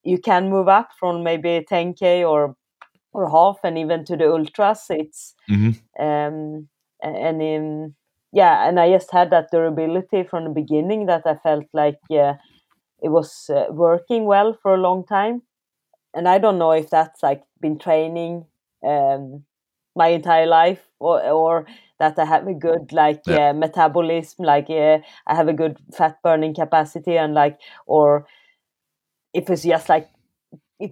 you 0.08 0.18
can 0.18 0.48
move 0.48 0.68
up 0.68 0.88
from 0.98 1.22
maybe 1.22 1.64
10k 1.70 2.28
or 2.28 2.56
or 3.12 3.30
half 3.30 3.58
and 3.64 3.76
even 3.78 4.04
to 4.04 4.16
the 4.16 4.30
ultras. 4.30 4.84
It's 4.90 5.34
mm-hmm. 5.50 5.72
um, 6.02 6.68
and 7.02 7.42
in 7.42 7.94
yeah, 8.32 8.68
and 8.68 8.80
I 8.80 8.90
just 8.90 9.12
had 9.12 9.30
that 9.30 9.50
durability 9.50 10.22
from 10.22 10.44
the 10.44 10.50
beginning 10.50 11.06
that 11.06 11.22
I 11.26 11.34
felt 11.34 11.66
like 11.72 11.98
yeah, 12.08 12.36
it 13.02 13.10
was 13.10 13.50
uh, 13.50 13.66
working 13.70 14.24
well 14.24 14.56
for 14.62 14.74
a 14.74 14.80
long 14.80 15.04
time. 15.04 15.42
And 16.14 16.26
I 16.28 16.38
don't 16.38 16.58
know 16.58 16.72
if 16.72 16.88
that's 16.90 17.22
like 17.22 17.42
been 17.60 17.78
training 17.78 18.46
um, 18.82 19.44
my 19.94 20.08
entire 20.08 20.46
life 20.46 20.80
or, 20.98 21.22
or 21.22 21.66
that 21.98 22.18
I 22.18 22.24
have 22.24 22.46
a 22.46 22.54
good 22.54 22.92
like 22.92 23.22
yeah. 23.26 23.50
uh, 23.50 23.52
metabolism, 23.52 24.44
like 24.44 24.70
uh, 24.70 24.98
I 25.26 25.34
have 25.34 25.48
a 25.48 25.52
good 25.52 25.78
fat 25.92 26.16
burning 26.22 26.54
capacity, 26.54 27.16
and 27.18 27.34
like, 27.34 27.58
or 27.86 28.26
if 29.34 29.48
was 29.48 29.62
just 29.62 29.88
like 29.88 30.08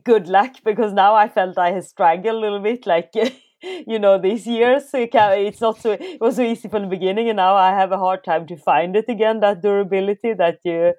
good 0.05 0.29
luck 0.29 0.57
because 0.65 0.93
now 0.93 1.15
I 1.15 1.29
felt 1.29 1.59
I 1.59 1.73
had 1.73 1.85
struggled 1.85 2.35
a 2.35 2.39
little 2.39 2.61
bit, 2.61 2.87
like 2.87 3.13
you 3.63 3.99
know, 3.99 4.19
these 4.19 4.47
years 4.47 4.85
it's 4.93 5.61
not 5.61 5.81
so 5.81 5.93
it 5.93 6.21
was 6.21 6.37
so 6.37 6.43
easy 6.43 6.69
from 6.69 6.83
the 6.83 6.89
beginning, 6.89 7.29
and 7.29 7.37
now 7.37 7.55
I 7.55 7.71
have 7.71 7.93
a 7.93 7.99
hard 7.99 8.25
time 8.25 8.47
to 8.49 8.57
find 8.57 8.97
it 8.97 9.09
again. 9.09 9.41
That 9.41 9.63
durability 9.63 10.35
that 10.35 10.59
you 10.65 10.93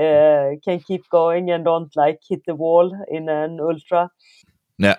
uh, 0.00 0.56
can 0.64 0.80
keep 0.80 1.08
going 1.10 1.50
and 1.50 1.64
don't 1.64 1.94
like 1.96 2.20
hit 2.28 2.42
the 2.46 2.54
wall 2.54 2.92
in 3.08 3.28
an 3.28 3.58
ultra. 3.60 4.10
Yeah. 4.78 4.96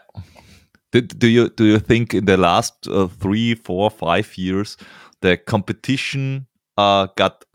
Did, 0.92 1.20
do 1.20 1.28
you 1.28 1.50
do 1.50 1.66
you 1.66 1.80
think 1.80 2.14
in 2.14 2.26
the 2.26 2.38
last 2.38 2.88
uh, 2.88 3.08
three, 3.08 3.56
four, 3.56 3.92
five 3.92 4.38
years 4.38 4.76
the 5.22 5.38
competition 5.38 6.48
uh, 6.78 7.08
got 7.16 7.46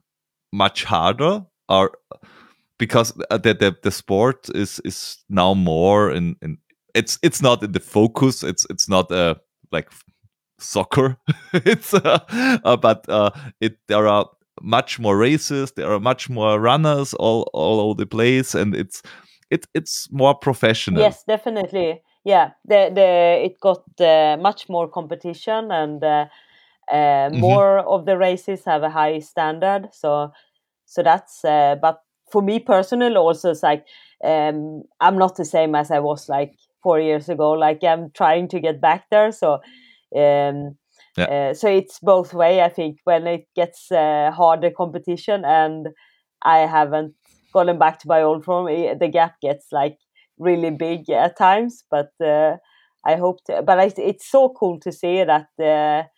much 0.52 0.84
harder, 0.84 1.44
or 1.68 1.98
because 2.84 3.12
the, 3.30 3.54
the 3.54 3.76
the 3.82 3.90
sport 3.90 4.48
is 4.54 4.80
is 4.84 5.24
now 5.28 5.54
more 5.54 6.10
in, 6.10 6.36
in 6.42 6.58
it's 6.94 7.18
it's 7.22 7.42
not 7.42 7.62
in 7.62 7.72
the 7.72 7.80
focus. 7.80 8.42
It's 8.42 8.66
it's 8.70 8.88
not 8.88 9.10
a 9.10 9.16
uh, 9.16 9.34
like 9.72 9.90
soccer. 10.58 11.16
it's 11.52 11.94
uh, 11.94 12.18
uh, 12.64 12.76
but 12.76 13.08
uh, 13.08 13.30
it 13.60 13.78
there 13.88 14.06
are 14.08 14.26
much 14.62 14.98
more 14.98 15.16
races. 15.16 15.72
There 15.72 15.92
are 15.92 16.00
much 16.00 16.28
more 16.28 16.60
runners 16.60 17.14
all 17.14 17.50
all 17.52 17.80
over 17.80 17.94
the 17.98 18.06
place, 18.06 18.54
and 18.54 18.74
it's 18.74 19.02
it 19.50 19.66
it's 19.74 20.08
more 20.12 20.34
professional. 20.34 21.00
Yes, 21.00 21.24
definitely 21.24 22.02
yeah, 22.24 22.52
the 22.64 22.90
the 22.92 23.44
it 23.44 23.60
got 23.60 23.84
uh, 24.00 24.36
much 24.40 24.68
more 24.68 24.88
competition 24.88 25.70
and 25.70 26.02
uh, 26.02 26.26
uh, 26.90 26.94
mm-hmm. 26.94 27.40
more 27.40 27.78
of 27.78 28.06
the 28.06 28.16
races 28.16 28.64
have 28.64 28.82
a 28.82 28.90
high 28.90 29.18
standard. 29.18 29.88
So 29.92 30.32
so 30.86 31.02
that's 31.02 31.44
uh, 31.44 31.76
but 31.80 32.00
for 32.34 32.42
me 32.42 32.58
personally 32.58 33.16
also 33.16 33.50
it's 33.50 33.62
like 33.62 33.86
um, 34.24 34.82
I'm 35.00 35.18
not 35.18 35.36
the 35.36 35.44
same 35.44 35.74
as 35.74 35.90
I 35.90 36.00
was 36.00 36.28
like 36.28 36.54
four 36.82 36.98
years 37.00 37.28
ago. 37.28 37.52
Like 37.52 37.84
I'm 37.84 38.10
trying 38.10 38.48
to 38.48 38.60
get 38.60 38.80
back 38.80 39.04
there. 39.10 39.30
So 39.32 39.54
um, 40.16 40.76
yeah. 41.16 41.50
Uh, 41.50 41.54
so 41.54 41.68
it's 41.68 42.00
both 42.00 42.34
way. 42.34 42.60
I 42.60 42.68
think 42.68 42.98
when 43.04 43.26
it 43.26 43.46
gets 43.54 43.92
uh, 43.92 44.32
harder 44.32 44.70
competition 44.70 45.44
and 45.44 45.88
I 46.42 46.58
haven't 46.66 47.14
gotten 47.52 47.78
back 47.78 48.00
to 48.00 48.08
my 48.08 48.22
old 48.22 48.44
form, 48.44 48.66
the 48.66 49.08
gap 49.08 49.40
gets 49.40 49.66
like 49.70 49.98
really 50.38 50.70
big 50.70 51.08
at 51.10 51.38
times. 51.38 51.84
But 51.88 52.10
uh, 52.20 52.56
I 53.06 53.14
hope, 53.16 53.44
to, 53.44 53.62
but 53.62 53.78
I, 53.78 53.92
it's 53.96 54.28
so 54.28 54.48
cool 54.48 54.80
to 54.80 54.90
see 54.90 55.22
that 55.22 55.48
uh, 55.62 56.08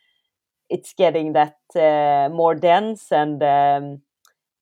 it's 0.71 0.95
getting 0.97 1.35
that 1.35 1.57
uh, 1.75 2.35
more 2.35 2.55
dense 2.55 3.13
and 3.13 3.43
um, 3.43 4.01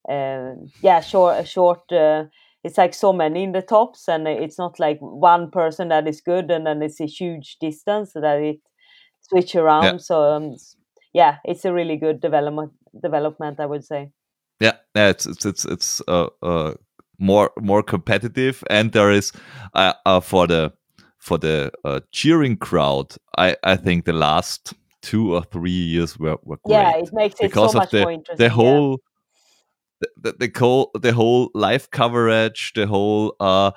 uh, 0.09 0.55
yeah, 0.83 1.01
short, 1.01 1.47
short. 1.49 1.91
Uh, 1.93 2.25
it's 2.63 2.79
like 2.79 2.95
so 2.95 3.13
many 3.13 3.43
in 3.43 3.53
the 3.53 3.63
tops, 3.63 4.09
and 4.09 4.27
it's 4.27 4.59
not 4.59 4.81
like 4.81 4.99
one 5.01 5.51
person 5.51 5.89
that 5.89 6.09
is 6.09 6.21
good, 6.21 6.51
and 6.51 6.67
then 6.67 6.83
it's 6.83 7.01
a 7.01 7.07
huge 7.07 7.57
distance 7.61 8.13
that 8.15 8.41
it 8.41 8.61
switch 9.21 9.55
around. 9.55 9.85
Yeah. 9.85 9.97
So 9.99 10.23
um, 10.23 10.57
yeah, 11.13 11.39
it's 11.45 11.65
a 11.65 11.73
really 11.73 11.97
good 11.97 12.21
development. 12.21 12.73
Development, 13.03 13.59
I 13.61 13.67
would 13.67 13.85
say. 13.85 14.11
Yeah, 14.61 14.77
yeah, 14.95 15.09
it's 15.09 15.27
it's 15.27 15.45
it's 15.45 15.65
it's 15.65 16.03
uh, 16.07 16.29
uh 16.43 16.75
more 17.19 17.51
more 17.61 17.83
competitive 17.83 18.65
and 18.71 18.93
there 18.93 19.11
is 19.11 19.33
uh, 19.75 19.93
uh, 20.07 20.21
for 20.21 20.47
the 20.47 20.73
for 21.19 21.39
the 21.39 21.73
uh, 21.85 22.01
cheering 22.13 22.57
crowd 22.57 23.15
i 23.39 23.57
i 23.63 23.77
think 23.77 24.05
the 24.05 24.13
last 24.13 24.75
two 25.01 25.35
or 25.35 25.43
three 25.45 25.71
years 25.71 26.19
were, 26.19 26.37
were 26.43 26.59
great 26.65 26.75
yeah 26.75 26.97
it 26.97 27.11
makes 27.13 27.35
it 27.37 27.43
because 27.43 27.73
so 27.73 27.79
much 27.79 27.91
the, 27.91 28.01
more 28.01 28.13
interesting 28.13 28.45
the 28.45 28.51
whole 28.51 28.91
yeah. 28.91 28.97
The, 30.17 30.33
the, 30.33 30.51
whole 30.59 30.91
the 31.01 31.13
whole 31.13 31.51
live 31.55 31.91
coverage 31.91 32.73
the 32.75 32.87
whole 32.87 33.35
uh, 33.41 33.71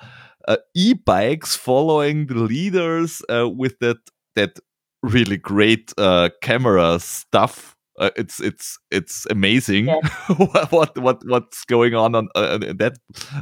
uh 0.46 0.56
e-bikes 0.74 1.56
following 1.56 2.26
the 2.26 2.34
leaders 2.34 3.22
uh, 3.28 3.48
with 3.48 3.78
that 3.80 3.98
that 4.36 4.58
really 5.02 5.36
great 5.36 5.92
uh 5.98 6.28
camera 6.42 6.98
stuff 6.98 7.76
uh, 7.98 8.10
it's 8.16 8.40
it's 8.40 8.78
it's 8.90 9.26
amazing 9.30 9.86
Yeah. 9.86 10.00
what 10.70 10.96
what 10.98 11.22
what's 11.26 11.64
going 11.64 11.94
on 11.94 12.14
on 12.14 12.28
uh, 12.34 12.58
in 12.62 12.76
that 12.78 12.98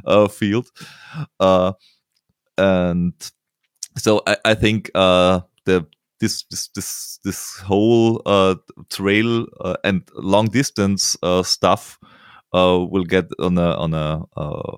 uh, 0.06 0.28
field, 0.28 0.68
uh, 1.40 1.72
and 2.56 3.12
so 3.98 4.22
I, 4.26 4.36
I 4.44 4.54
think 4.54 4.90
uh, 4.94 5.40
the 5.64 5.86
this 6.20 6.44
this 6.50 6.68
this 6.74 7.18
this 7.24 7.58
whole 7.58 8.22
uh, 8.26 8.56
trail 8.90 9.46
uh, 9.60 9.76
and 9.84 10.02
long 10.14 10.46
distance 10.46 11.16
uh, 11.22 11.42
stuff 11.42 11.98
will 12.52 13.04
get 13.04 13.26
on 13.38 13.58
a 13.58 13.70
on 13.74 13.94
a 13.94 14.22
uh, 14.36 14.76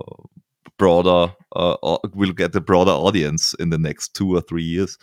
broader 0.78 1.34
uh, 1.56 1.76
will 2.14 2.32
get 2.32 2.54
a 2.56 2.60
broader 2.60 2.92
audience 2.92 3.54
in 3.54 3.70
the 3.70 3.78
next 3.78 4.14
two 4.14 4.34
or 4.34 4.40
three 4.40 4.62
years. 4.64 4.98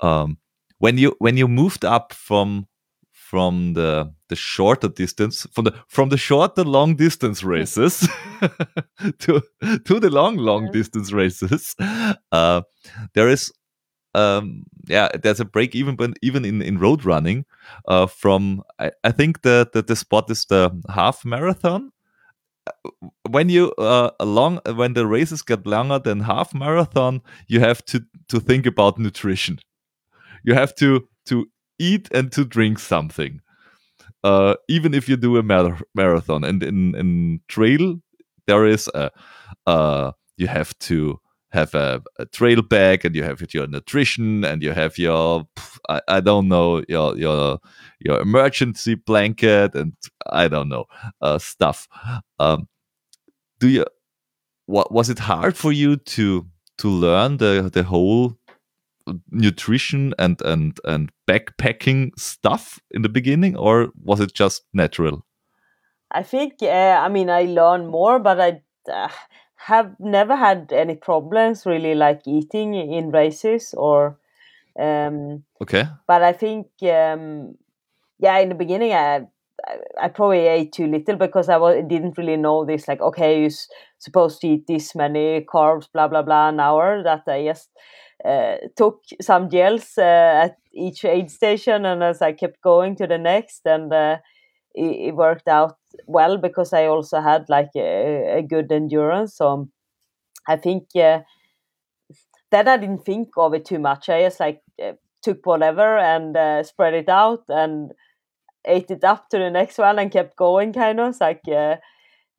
Um, 0.00 0.38
when 0.78 0.98
you 0.98 1.14
when 1.18 1.36
you 1.36 1.48
moved 1.48 1.84
up 1.84 2.12
from 2.12 2.66
from 3.12 3.72
the 3.74 4.12
the 4.28 4.36
shorter 4.36 4.88
distance 4.88 5.46
from 5.52 5.64
the 5.64 5.72
from 5.88 6.10
the 6.10 6.16
shorter 6.18 6.64
long 6.64 6.96
distance 6.96 7.42
races 7.42 8.06
to 9.18 9.42
to 9.84 10.00
the 10.00 10.10
long 10.10 10.36
long 10.36 10.66
Yeah. 10.66 10.72
distance 10.72 11.12
races 11.12 11.74
uh, 12.32 12.60
there 13.14 13.28
is 13.28 13.52
um, 14.16 14.64
yeah 14.88 15.08
there's 15.22 15.40
a 15.40 15.44
break 15.44 15.74
even 15.76 15.96
when 15.96 16.14
even 16.22 16.44
in 16.44 16.62
in 16.62 16.78
road 16.78 17.04
running 17.04 17.44
uh, 17.88 18.06
from 18.06 18.62
I, 18.78 18.92
I 19.04 19.12
think 19.12 19.42
the, 19.42 19.68
the 19.72 19.82
the 19.82 19.96
spot 19.96 20.30
is 20.30 20.46
the 20.46 20.70
half 20.90 21.24
marathon. 21.24 21.92
When 23.28 23.48
you 23.48 23.72
uh, 23.72 24.10
long 24.22 24.60
when 24.74 24.94
the 24.94 25.06
races 25.06 25.42
get 25.42 25.66
longer 25.66 25.98
than 25.98 26.20
half 26.20 26.54
marathon 26.54 27.22
you 27.48 27.60
have 27.60 27.84
to 27.86 28.04
to 28.28 28.40
think 28.40 28.66
about 28.66 28.98
nutrition. 28.98 29.58
You 30.44 30.54
have 30.54 30.74
to 30.76 31.08
to 31.26 31.46
eat 31.78 32.08
and 32.12 32.32
to 32.32 32.44
drink 32.44 32.78
something. 32.80 33.40
Uh, 34.24 34.56
even 34.68 34.94
if 34.94 35.08
you 35.08 35.16
do 35.16 35.36
a 35.38 35.42
mar- 35.42 35.80
marathon 35.94 36.44
and 36.44 36.62
in 36.62 36.94
in 36.96 37.40
trail 37.48 38.00
there 38.46 38.66
is 38.66 38.88
a 38.94 39.10
uh, 39.66 40.12
you 40.38 40.48
have 40.48 40.78
to 40.80 41.20
have 41.52 41.74
a, 41.74 42.02
a 42.18 42.26
trail 42.26 42.62
bag 42.62 43.04
and 43.04 43.14
you 43.14 43.22
have 43.22 43.42
your 43.54 43.66
nutrition 43.66 44.44
and 44.44 44.62
you 44.62 44.72
have 44.72 44.98
your 44.98 45.46
I, 45.88 46.00
I 46.08 46.20
don't 46.20 46.48
know 46.48 46.82
your 46.88 47.16
your 47.16 47.58
your 48.00 48.20
emergency 48.20 48.94
blanket 48.94 49.74
and 49.74 49.92
I 50.30 50.48
don't 50.48 50.68
know 50.68 50.86
uh, 51.20 51.38
stuff. 51.38 51.88
Um, 52.38 52.68
do 53.58 53.68
you 53.68 53.84
what 54.66 54.92
was 54.92 55.08
it 55.08 55.18
hard 55.18 55.56
for 55.56 55.72
you 55.72 55.96
to 55.96 56.46
to 56.78 56.88
learn 56.88 57.38
the 57.38 57.70
the 57.72 57.84
whole 57.84 58.36
nutrition 59.30 60.14
and 60.18 60.42
and 60.42 60.80
and 60.84 61.10
backpacking 61.28 62.10
stuff 62.18 62.80
in 62.90 63.02
the 63.02 63.08
beginning 63.08 63.56
or 63.56 63.88
was 64.02 64.20
it 64.20 64.34
just 64.34 64.64
natural? 64.72 65.24
I 66.10 66.22
think, 66.22 66.62
uh, 66.62 66.66
I 66.66 67.08
mean, 67.08 67.30
I 67.30 67.42
learn 67.42 67.88
more, 67.88 68.18
but 68.18 68.40
I 68.40 68.62
uh, 68.90 69.08
have 69.56 69.94
never 69.98 70.36
had 70.36 70.72
any 70.72 70.94
problems 70.94 71.66
really 71.66 71.94
like 71.94 72.22
eating 72.26 72.74
in 72.74 73.10
races 73.10 73.74
or. 73.76 74.18
Um, 74.78 75.44
okay 75.58 75.84
but 76.06 76.22
I 76.22 76.32
think, 76.32 76.66
um, 76.82 77.56
yeah, 78.18 78.38
in 78.38 78.50
the 78.50 78.54
beginning, 78.54 78.92
I, 78.92 79.26
I 80.00 80.08
probably 80.08 80.46
ate 80.46 80.72
too 80.72 80.86
little 80.86 81.16
because 81.16 81.48
I 81.48 81.56
was, 81.56 81.82
didn't 81.88 82.18
really 82.18 82.36
know 82.36 82.64
this. 82.64 82.86
Like, 82.86 83.00
okay, 83.00 83.40
you're 83.40 83.50
supposed 83.98 84.40
to 84.40 84.48
eat 84.48 84.66
this 84.66 84.94
many 84.94 85.40
carbs, 85.42 85.88
blah 85.92 86.08
blah 86.08 86.22
blah, 86.22 86.48
an 86.50 86.60
hour. 86.60 87.02
That 87.02 87.22
I 87.26 87.46
just 87.46 87.70
uh, 88.24 88.56
took 88.76 89.02
some 89.20 89.50
gels 89.50 89.98
uh, 89.98 90.44
at 90.44 90.58
each 90.72 91.04
aid 91.04 91.30
station, 91.30 91.84
and 91.84 92.02
as 92.02 92.22
I 92.22 92.32
kept 92.32 92.60
going 92.60 92.96
to 92.96 93.06
the 93.06 93.18
next, 93.18 93.62
and 93.64 93.92
uh, 93.92 94.18
it, 94.76 95.14
worked 95.14 95.48
out 95.48 95.76
well 96.06 96.36
because 96.38 96.72
I 96.72 96.86
also 96.86 97.20
had 97.20 97.46
like 97.48 97.70
a, 97.76 98.38
a 98.38 98.42
good 98.42 98.70
endurance. 98.70 99.36
So 99.36 99.68
I 100.48 100.56
think 100.56 100.88
uh, 100.96 101.20
then 102.50 102.68
I 102.68 102.76
didn't 102.76 103.04
think 103.04 103.30
of 103.36 103.54
it 103.54 103.64
too 103.64 103.78
much. 103.78 104.08
I 104.08 104.22
just 104.22 104.40
like 104.40 104.62
uh, 104.82 104.92
took 105.22 105.44
whatever 105.44 105.98
and 105.98 106.36
uh, 106.36 106.62
spread 106.62 106.94
it 106.94 107.08
out 107.08 107.44
and 107.48 107.92
ate 108.66 108.90
it 108.90 109.04
up 109.04 109.30
to 109.30 109.38
the 109.38 109.50
next 109.50 109.78
one 109.78 109.98
and 109.98 110.12
kept 110.12 110.36
going. 110.36 110.72
Kind 110.72 111.00
of 111.00 111.20
like, 111.20 111.42
uh, 111.48 111.76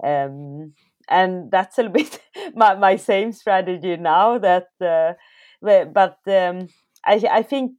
um, 0.04 0.74
and 1.10 1.52
that's 1.52 1.78
a 1.80 1.84
little 1.84 1.94
bit 1.96 2.22
my 2.56 2.76
my 2.76 2.96
same 2.98 3.32
strategy 3.34 3.98
now. 3.98 4.38
That 4.40 4.68
uh, 4.82 5.14
but 5.62 5.94
but, 5.94 6.20
um, 6.28 6.70
I 7.06 7.24
I 7.32 7.44
think 7.44 7.74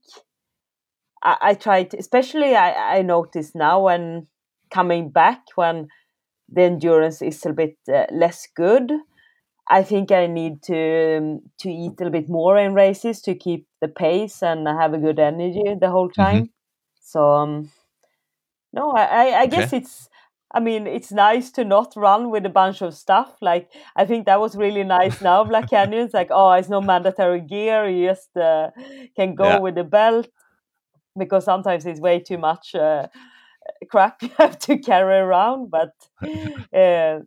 I, 1.22 1.36
I 1.40 1.54
tried, 1.54 1.94
especially 1.94 2.54
I 2.56 2.98
I 2.98 3.02
notice 3.02 3.54
now 3.54 3.80
when 3.84 4.28
coming 4.70 5.10
back 5.10 5.42
when 5.56 5.88
the 6.48 6.62
endurance 6.62 7.22
is 7.22 7.44
a 7.46 7.52
bit 7.52 7.76
uh, 7.92 8.06
less 8.12 8.46
good. 8.56 8.92
I 9.70 9.82
think 9.82 10.12
I 10.12 10.26
need 10.26 10.62
to 10.64 11.18
um, 11.18 11.40
to 11.60 11.70
eat 11.70 11.92
a 12.00 12.04
little 12.04 12.10
bit 12.12 12.28
more 12.28 12.56
in 12.58 12.74
races 12.74 13.20
to 13.22 13.34
keep 13.34 13.66
the 13.80 13.88
pace 13.88 14.42
and 14.42 14.66
have 14.68 14.94
a 14.94 14.98
good 14.98 15.18
energy 15.18 15.74
the 15.80 15.90
whole 15.90 16.10
time. 16.10 16.50
So 17.00 17.32
um, 17.34 17.70
no, 18.72 18.90
I, 18.92 19.04
I, 19.04 19.40
I 19.40 19.46
guess 19.46 19.72
it's. 19.72 20.08
I 20.54 20.60
mean, 20.60 20.86
it's 20.86 21.12
nice 21.12 21.50
to 21.52 21.64
not 21.64 21.92
run 21.94 22.30
with 22.30 22.46
a 22.46 22.48
bunch 22.50 22.80
of 22.80 22.94
stuff. 22.94 23.36
Like 23.42 23.70
I 23.96 24.06
think 24.06 24.26
that 24.26 24.40
was 24.40 24.56
really 24.56 24.82
nice. 24.84 25.20
Now 25.20 25.44
Black 25.44 25.68
Canyon, 25.70 26.04
it's 26.04 26.14
like 26.14 26.28
oh, 26.30 26.52
it's 26.52 26.68
no 26.68 26.80
mandatory 26.80 27.40
gear. 27.40 27.88
You 27.88 28.08
just 28.08 28.36
uh, 28.36 28.70
can 29.16 29.34
go 29.34 29.56
Yeah. 29.56 29.58
with 29.58 29.74
the 29.74 29.84
belt 29.84 30.28
because 31.18 31.44
sometimes 31.44 31.86
it's 31.86 32.00
way 32.00 32.20
too 32.20 32.38
much 32.38 32.74
uh, 32.74 33.08
crap 33.90 34.22
you 34.22 34.30
have 34.38 34.58
to 34.60 34.78
carry 34.78 35.16
around. 35.18 35.70
But 35.70 35.90
uh, 36.72 37.20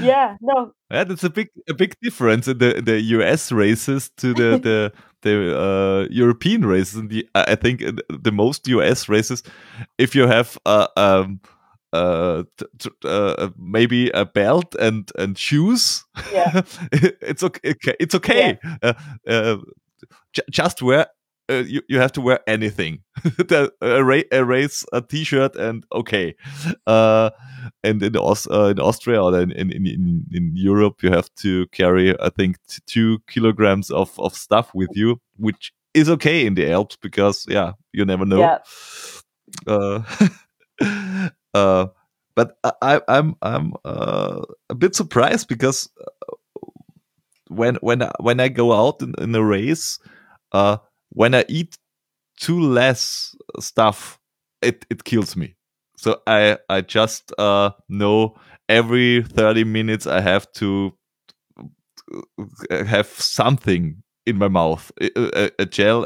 yeah, 0.00 0.36
no, 0.40 0.72
yeah 0.90 1.04
that's 1.04 1.24
a 1.24 1.30
big 1.30 1.48
a 1.68 1.74
big 1.74 1.94
difference 2.02 2.48
in 2.48 2.58
the 2.58 2.80
the 2.82 2.98
us 3.00 3.50
races 3.52 4.10
to 4.18 4.34
the 4.34 4.58
the 4.62 4.92
the 5.22 5.58
uh, 5.58 6.06
European 6.10 6.64
races. 6.64 6.94
And 6.96 7.10
the, 7.10 7.28
I 7.34 7.56
think 7.56 7.82
the 8.08 8.32
most 8.32 8.68
US 8.68 9.08
races, 9.08 9.42
if 9.98 10.14
you 10.14 10.26
have 10.28 10.56
uh, 10.66 10.86
um, 10.96 11.40
uh, 11.92 12.44
t- 12.58 12.66
t- 12.78 12.90
uh, 13.04 13.48
maybe 13.58 14.10
a 14.10 14.24
belt 14.24 14.74
and 14.78 15.10
and 15.18 15.36
shoes, 15.38 16.04
Yeah. 16.32 16.62
it's 16.92 17.42
okay. 17.42 17.74
It's 17.98 18.14
okay. 18.14 18.58
Uh, 18.82 18.92
uh, 19.26 19.56
j- 20.32 20.42
just 20.50 20.82
wear. 20.82 21.06
Uh, 21.48 21.62
you, 21.66 21.80
you 21.88 21.98
have 22.00 22.10
to 22.12 22.20
wear 22.20 22.40
anything. 22.48 23.02
A, 23.80 24.02
ra- 24.04 24.28
a 24.32 24.44
race 24.44 24.84
a 24.92 25.00
t-shirt 25.00 25.54
and 25.56 25.84
okay. 25.92 26.34
Uh, 26.86 27.30
and 27.84 28.02
in, 28.02 28.16
Aus- 28.16 28.48
uh, 28.50 28.66
in 28.66 28.80
austria 28.80 29.22
or 29.22 29.38
in, 29.40 29.50
in, 29.52 29.70
in, 29.72 30.24
in 30.32 30.52
europe 30.54 31.02
you 31.02 31.10
have 31.10 31.28
to 31.36 31.66
carry 31.68 32.14
i 32.20 32.28
think 32.30 32.56
t- 32.68 32.80
two 32.86 33.18
kilograms 33.26 33.90
of, 33.90 34.18
of 34.20 34.34
stuff 34.34 34.72
with 34.74 34.90
you 34.94 35.20
which 35.36 35.72
is 35.94 36.08
okay 36.10 36.46
in 36.46 36.54
the 36.54 36.70
alps 36.70 36.96
because 37.00 37.46
yeah 37.48 37.72
you 37.92 38.04
never 38.04 38.24
know. 38.26 38.38
Yeah. 38.38 38.58
uh, 39.66 40.02
uh, 41.54 41.86
but 42.34 42.58
I, 42.62 42.72
I- 42.82 43.02
I'm 43.08 43.34
I'm 43.42 43.72
uh, 43.84 44.42
a 44.68 44.74
bit 44.74 44.94
surprised 44.94 45.48
because 45.48 45.88
when 47.48 47.76
when 47.76 48.02
I, 48.02 48.12
when 48.20 48.40
I 48.40 48.48
go 48.48 48.72
out 48.72 49.00
in, 49.02 49.14
in 49.18 49.34
a 49.34 49.42
race, 49.42 49.98
uh, 50.52 50.76
when 51.16 51.34
I 51.34 51.44
eat 51.48 51.76
too 52.40 52.60
less 52.60 53.34
stuff, 53.60 54.20
it 54.62 54.86
it 54.90 55.04
kills 55.04 55.36
me. 55.36 55.56
So 55.98 56.22
I 56.26 56.58
I 56.68 56.82
just 56.82 57.32
uh, 57.38 57.70
know 57.88 58.36
every 58.68 59.22
thirty 59.24 59.64
minutes 59.64 60.06
I 60.06 60.20
have 60.22 60.50
to 60.54 60.94
uh, 62.70 62.84
have 62.84 63.06
something 63.06 64.02
in 64.26 64.36
my 64.38 64.48
mouth, 64.48 64.90
a, 65.00 65.10
a, 65.16 65.50
a 65.60 65.66
gel, 65.66 66.04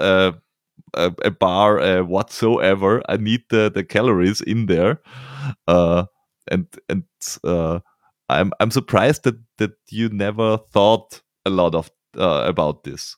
a, 0.94 1.12
a 1.24 1.30
bar, 1.30 1.80
uh, 1.80 2.02
whatsoever. 2.04 3.02
I 3.08 3.16
need 3.16 3.42
the, 3.50 3.70
the 3.74 3.84
calories 3.84 4.40
in 4.40 4.66
there, 4.66 5.00
uh, 5.68 6.04
and 6.50 6.66
and 6.88 7.04
uh, 7.44 7.80
I'm 8.28 8.52
I'm 8.60 8.70
surprised 8.70 9.24
that 9.24 9.36
that 9.58 9.72
you 9.90 10.08
never 10.10 10.58
thought 10.58 11.22
a 11.46 11.50
lot 11.50 11.74
of 11.74 11.90
uh, 12.18 12.44
about 12.46 12.84
this. 12.84 13.16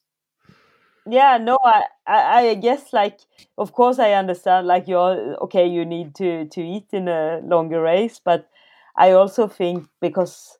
Yeah 1.07 1.36
no 1.38 1.59
I, 1.64 1.82
I 2.07 2.48
i 2.50 2.55
guess 2.55 2.92
like 2.92 3.18
of 3.59 3.72
course 3.72 3.98
i 3.98 4.12
understand 4.12 4.66
like 4.66 4.86
you're 4.86 5.36
okay 5.42 5.66
you 5.66 5.84
need 5.84 6.14
to 6.16 6.46
to 6.46 6.61
eat 6.62 6.86
in 6.92 7.09
a 7.09 7.40
longer 7.44 7.80
race 7.82 8.20
but 8.24 8.48
i 8.96 9.11
also 9.11 9.48
think 9.48 9.86
because 10.00 10.59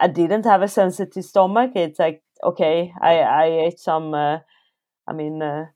i 0.00 0.08
didn't 0.08 0.44
have 0.46 0.62
a 0.62 0.68
sensitive 0.68 1.24
stomach 1.24 1.72
it's 1.76 1.98
like 2.00 2.22
okay 2.44 2.92
i 3.02 3.18
i 3.18 3.44
ate 3.46 3.78
some 3.80 4.14
uh, 4.14 4.38
i 5.08 5.12
mean 5.12 5.42
uh, 5.42 5.66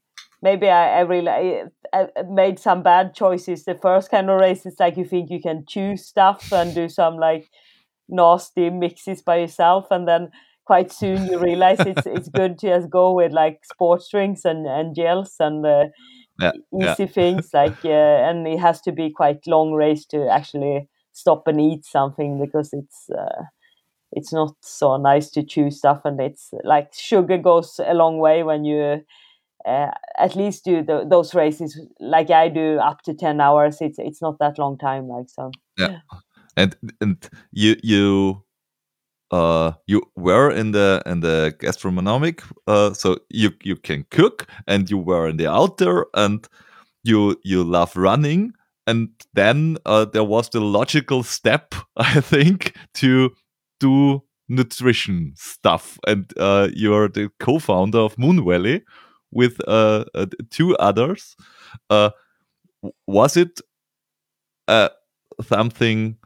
maybe 0.42 0.68
i, 0.68 0.98
I 0.98 1.00
really 1.00 1.30
I, 1.30 1.64
I 1.94 2.08
made 2.28 2.58
some 2.58 2.82
bad 2.82 3.14
choices. 3.14 3.64
The 3.64 3.74
first 3.76 4.10
kind 4.10 4.30
of 4.30 4.40
race 4.40 4.66
it's 4.66 4.80
like 4.80 4.96
you 4.96 5.04
think 5.04 5.30
you 5.30 5.40
can 5.40 5.64
choose 5.68 6.04
stuff 6.04 6.52
and 6.52 6.74
do 6.74 6.88
some 6.88 7.16
like 7.16 7.48
nasty 8.08 8.70
mixes 8.70 9.22
by 9.22 9.36
yourself 9.38 9.86
and 9.90 10.06
then 10.06 10.30
quite 10.66 10.92
soon 10.92 11.26
you 11.26 11.38
realize 11.38 11.80
it's 11.80 12.06
it's 12.16 12.28
good 12.28 12.58
to 12.58 12.66
just 12.68 12.90
go 12.90 13.12
with 13.12 13.32
like 13.32 13.60
sports 13.64 14.08
drinks 14.10 14.44
and 14.44 14.66
and 14.66 14.94
gels 14.94 15.34
and 15.40 15.64
uh, 15.64 15.86
yeah, 16.40 16.52
easy 16.74 17.04
yeah. 17.04 17.06
things 17.06 17.50
like 17.54 17.84
uh, 17.84 18.28
and 18.28 18.46
it 18.46 18.58
has 18.58 18.80
to 18.80 18.92
be 18.92 19.10
quite 19.10 19.46
long 19.46 19.72
race 19.72 20.04
to 20.04 20.28
actually 20.28 20.88
stop 21.12 21.46
and 21.48 21.60
eat 21.60 21.84
something 21.84 22.38
because 22.38 22.72
it's 22.72 23.08
uh, 23.10 23.44
it's 24.12 24.32
not 24.32 24.54
so 24.60 24.96
nice 24.96 25.30
to 25.30 25.42
chew 25.42 25.70
stuff 25.70 26.02
and 26.04 26.20
it's 26.20 26.50
like 26.64 26.92
sugar 26.92 27.38
goes 27.38 27.80
a 27.84 27.94
long 27.94 28.18
way 28.18 28.42
when 28.42 28.64
you 28.64 29.00
uh, 29.66 29.90
at 30.18 30.36
least 30.36 30.64
do 30.64 30.82
the, 30.82 31.04
those 31.08 31.34
races 31.34 31.80
like 31.98 32.30
I 32.30 32.48
do 32.48 32.78
up 32.78 33.02
to 33.02 33.14
10 33.14 33.40
hours. 33.40 33.78
It's 33.80 33.98
it's 33.98 34.22
not 34.22 34.38
that 34.38 34.58
long 34.58 34.78
time 34.78 35.08
like 35.08 35.28
so. 35.28 35.50
Yeah. 35.76 35.98
And 36.56 36.76
and 37.00 37.28
you 37.52 37.76
you 37.82 38.42
uh 39.30 39.72
you 39.86 40.02
were 40.16 40.50
in 40.50 40.72
the 40.72 41.02
in 41.06 41.20
the 41.20 41.54
gastronomic 41.58 42.42
uh 42.68 42.92
so 42.92 43.16
you 43.30 43.50
you 43.62 43.74
can 43.76 44.04
cook 44.10 44.46
and 44.66 44.88
you 44.90 44.98
were 44.98 45.28
in 45.28 45.36
the 45.36 45.46
outdoor 45.50 46.06
and 46.14 46.48
you 47.04 47.36
you 47.44 47.64
love 47.64 47.96
running. 47.96 48.52
And 48.88 49.08
then 49.34 49.78
uh, 49.84 50.04
there 50.04 50.24
was 50.24 50.48
the 50.50 50.60
logical 50.60 51.22
step 51.24 51.74
i 51.96 52.20
think 52.20 52.76
to 52.94 53.30
do 53.80 54.22
nutrition 54.48 55.32
stuff. 55.36 55.98
And 56.06 56.32
uh, 56.38 56.68
you're 56.72 57.08
the 57.08 57.30
co-founder 57.40 57.98
of 57.98 58.16
Moonvalley 58.16 58.82
with 59.32 59.60
uh, 59.66 60.04
uh, 60.14 60.26
two 60.50 60.76
others. 60.76 61.36
Uh, 61.90 62.10
was 63.06 63.36
it 63.36 63.60
uh, 64.68 64.88
something 65.42 66.16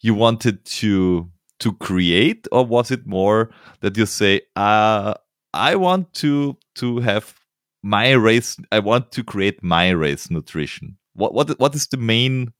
you 0.00 0.14
wanted 0.14 0.64
to 0.64 1.30
to 1.62 1.72
create 1.74 2.48
or 2.50 2.66
was 2.66 2.90
it 2.90 3.06
more 3.06 3.50
that 3.80 3.96
you 3.96 4.04
say 4.04 4.40
uh, 4.56 5.14
i 5.54 5.76
want 5.76 6.12
to 6.12 6.56
to 6.74 6.98
have 6.98 7.34
my 7.82 8.10
race 8.12 8.56
i 8.72 8.78
want 8.78 9.12
to 9.12 9.24
create 9.24 9.62
my 9.62 9.90
race 9.90 10.30
nutrition. 10.30 10.96
What 11.14 11.34
what 11.34 11.58
what 11.58 11.74
is 11.74 11.86
the 11.86 11.96
main 11.96 12.52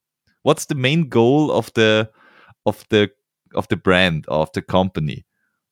what's 0.43 0.67
the 0.67 0.75
main 0.75 1.09
goal 1.09 1.51
of 1.51 1.73
the 1.75 2.11
of 2.67 2.85
the 2.91 3.11
of 3.55 3.69
the 3.69 3.77
brand 3.77 4.25
of 4.29 4.51
the 4.53 4.63
company? 4.63 5.25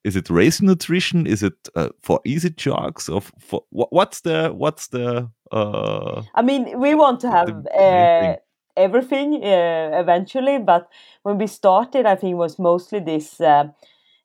Is 0.03 0.16
it 0.16 0.31
race 0.31 0.62
nutrition? 0.62 1.26
Is 1.26 1.43
it 1.43 1.68
uh, 1.76 1.91
for 2.01 2.20
easy 2.24 2.51
jogs 2.51 3.07
for 3.39 3.64
what's 3.70 4.22
the 4.22 4.51
what's 4.51 4.89
the 4.89 5.31
uh, 5.53 6.22
i 6.35 6.43
mean 6.43 6.78
we 6.78 6.95
want 6.95 7.20
to 7.20 7.31
have 7.31 7.66
uh, 7.66 8.37
everything 8.81 9.43
uh, 9.45 9.91
eventually 9.95 10.59
but 10.59 10.89
when 11.22 11.39
we 11.39 11.47
started 11.47 12.07
i 12.07 12.14
think 12.14 12.33
it 12.33 12.43
was 12.47 12.59
mostly 12.59 13.01
this 13.01 13.41
uh, 13.41 13.64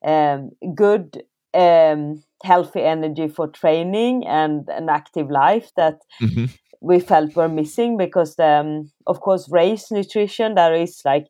um, 0.03 0.51
good 0.75 1.23
um, 1.53 2.23
healthy 2.43 2.81
energy 2.81 3.27
for 3.27 3.47
training 3.47 4.25
and 4.27 4.67
an 4.69 4.89
active 4.89 5.29
life 5.29 5.71
that 5.75 5.99
mm-hmm. 6.21 6.45
we 6.81 6.99
felt 6.99 7.35
were 7.35 7.49
missing 7.49 7.97
because 7.97 8.37
um, 8.39 8.91
of 9.07 9.19
course 9.21 9.49
race 9.49 9.91
nutrition 9.91 10.55
there 10.55 10.75
is 10.75 11.01
like 11.05 11.27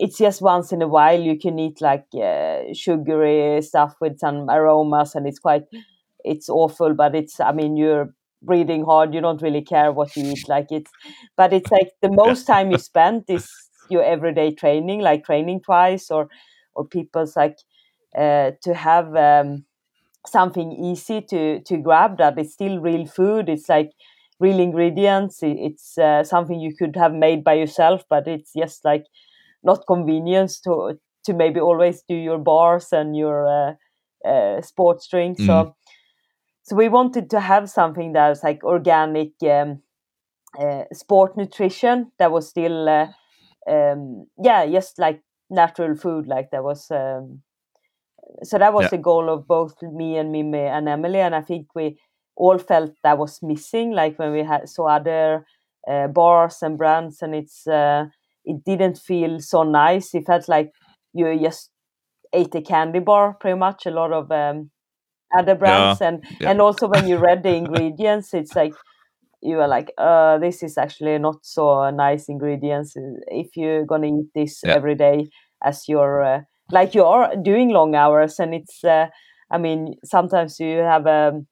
it's 0.00 0.18
just 0.18 0.42
once 0.42 0.72
in 0.72 0.82
a 0.82 0.88
while 0.88 1.20
you 1.20 1.38
can 1.38 1.58
eat 1.58 1.80
like 1.80 2.06
uh, 2.14 2.60
sugary 2.74 3.62
stuff 3.62 3.94
with 4.00 4.18
some 4.18 4.48
aromas 4.50 5.14
and 5.14 5.26
it's 5.26 5.38
quite 5.38 5.64
it's 6.24 6.48
awful 6.48 6.94
but 6.94 7.14
it's 7.14 7.40
i 7.40 7.52
mean 7.52 7.76
you're 7.76 8.14
breathing 8.42 8.84
hard 8.84 9.14
you 9.14 9.20
don't 9.20 9.42
really 9.42 9.62
care 9.62 9.92
what 9.92 10.16
you 10.16 10.32
eat 10.32 10.48
like 10.48 10.66
it's 10.70 10.90
but 11.36 11.52
it's 11.52 11.70
like 11.70 11.90
the 12.02 12.10
most 12.10 12.46
time 12.46 12.70
you 12.70 12.78
spend 12.78 13.24
is 13.28 13.48
your 13.90 14.02
everyday 14.02 14.54
training 14.54 15.00
like 15.00 15.24
training 15.24 15.60
twice 15.60 16.10
or 16.10 16.28
or 16.74 16.86
people's 16.86 17.36
like 17.36 17.58
uh, 18.16 18.50
to 18.62 18.74
have 18.74 19.14
um, 19.14 19.64
something 20.26 20.72
easy 20.72 21.20
to 21.20 21.60
to 21.60 21.76
grab 21.76 22.18
that 22.18 22.38
is 22.38 22.52
still 22.52 22.78
real 22.78 23.06
food 23.06 23.48
it's 23.48 23.68
like 23.68 23.90
real 24.38 24.58
ingredients 24.58 25.40
it's 25.42 25.98
uh, 25.98 26.24
something 26.24 26.60
you 26.60 26.74
could 26.74 26.96
have 26.96 27.12
made 27.12 27.44
by 27.44 27.54
yourself 27.54 28.04
but 28.08 28.26
it's 28.26 28.52
just 28.54 28.84
like 28.84 29.04
not 29.62 29.86
convenience 29.86 30.60
to 30.60 30.98
to 31.24 31.34
maybe 31.34 31.60
always 31.60 32.02
do 32.08 32.14
your 32.14 32.38
bars 32.38 32.92
and 32.92 33.16
your 33.16 33.46
uh, 33.46 33.74
uh, 34.28 34.60
sports 34.62 35.08
drinks. 35.08 35.42
Mm. 35.42 35.46
So 35.46 35.76
so 36.70 36.76
we 36.76 36.88
wanted 36.88 37.28
to 37.30 37.40
have 37.40 37.68
something 37.68 38.12
that 38.12 38.28
was 38.28 38.44
like 38.44 38.62
organic 38.62 39.32
um, 39.42 39.82
uh, 40.56 40.84
sport 40.92 41.36
nutrition 41.36 42.12
that 42.20 42.30
was 42.30 42.48
still 42.48 42.88
uh, 42.88 43.08
um, 43.68 44.26
yeah 44.40 44.64
just 44.66 44.96
like 45.00 45.20
natural 45.50 45.96
food 45.96 46.28
like 46.28 46.52
that 46.52 46.62
was 46.62 46.88
um, 46.92 47.42
so 48.44 48.56
that 48.56 48.72
was 48.72 48.84
yeah. 48.84 48.90
the 48.90 48.98
goal 48.98 49.28
of 49.28 49.48
both 49.48 49.82
me 49.82 50.16
and 50.16 50.32
Mimmi 50.32 50.68
and 50.70 50.88
Emelie 50.88 51.18
and 51.18 51.34
I 51.34 51.40
think 51.40 51.66
we 51.74 51.98
all 52.36 52.58
felt 52.58 52.92
that 53.02 53.18
was 53.18 53.40
missing 53.42 53.90
like 53.90 54.16
when 54.20 54.30
we 54.30 54.44
had 54.44 54.68
saw 54.68 54.90
other 54.90 55.44
uh, 55.90 56.06
bars 56.06 56.58
and 56.62 56.78
brands 56.78 57.20
and 57.20 57.34
it's 57.34 57.66
uh, 57.66 58.04
it 58.44 58.62
didn't 58.64 58.96
feel 58.96 59.40
so 59.40 59.64
nice. 59.64 60.14
It 60.14 60.24
felt 60.24 60.48
like 60.48 60.70
you 61.12 61.36
just 61.40 61.70
ate 62.32 62.54
a 62.54 62.62
candy 62.62 63.00
bar, 63.00 63.34
pretty 63.34 63.58
much. 63.58 63.86
A 63.86 63.90
lot 63.90 64.12
of 64.12 64.30
um, 64.30 64.70
other 65.36 65.54
brands, 65.54 66.00
yeah. 66.00 66.08
and 66.08 66.24
yeah. 66.40 66.50
and 66.50 66.60
also 66.60 66.88
when 66.88 67.06
you 67.06 67.16
read 67.16 67.42
the 67.42 67.54
ingredients, 67.54 68.34
it's 68.34 68.54
like 68.54 68.74
you 69.42 69.58
are 69.60 69.68
like, 69.68 69.90
uh, 69.98 70.38
this 70.38 70.62
is 70.62 70.76
actually 70.76 71.18
not 71.18 71.44
so 71.44 71.90
nice 71.90 72.28
ingredients. 72.28 72.94
If 73.28 73.56
you're 73.56 73.84
gonna 73.86 74.08
eat 74.08 74.28
this 74.34 74.60
yeah. 74.64 74.74
every 74.74 74.94
day 74.94 75.28
as 75.62 75.88
you're 75.88 76.22
uh, 76.22 76.40
like 76.70 76.94
you 76.94 77.04
are 77.04 77.34
doing 77.36 77.70
long 77.70 77.94
hours, 77.94 78.38
and 78.38 78.54
it's, 78.54 78.84
uh, 78.84 79.06
I 79.50 79.58
mean, 79.58 79.94
sometimes 80.04 80.60
you 80.60 80.78
have 80.78 81.06
a. 81.06 81.42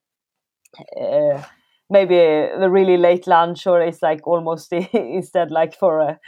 Um, 1.01 1.45
maybe 1.91 2.16
a 2.16 2.68
really 2.68 2.97
late 2.97 3.26
lunch 3.26 3.66
or 3.66 3.81
it's 3.81 4.03
like 4.03 4.26
almost 4.26 4.72
instead 4.93 5.51
like 5.51 5.74
for 5.74 6.01
a, 6.01 6.18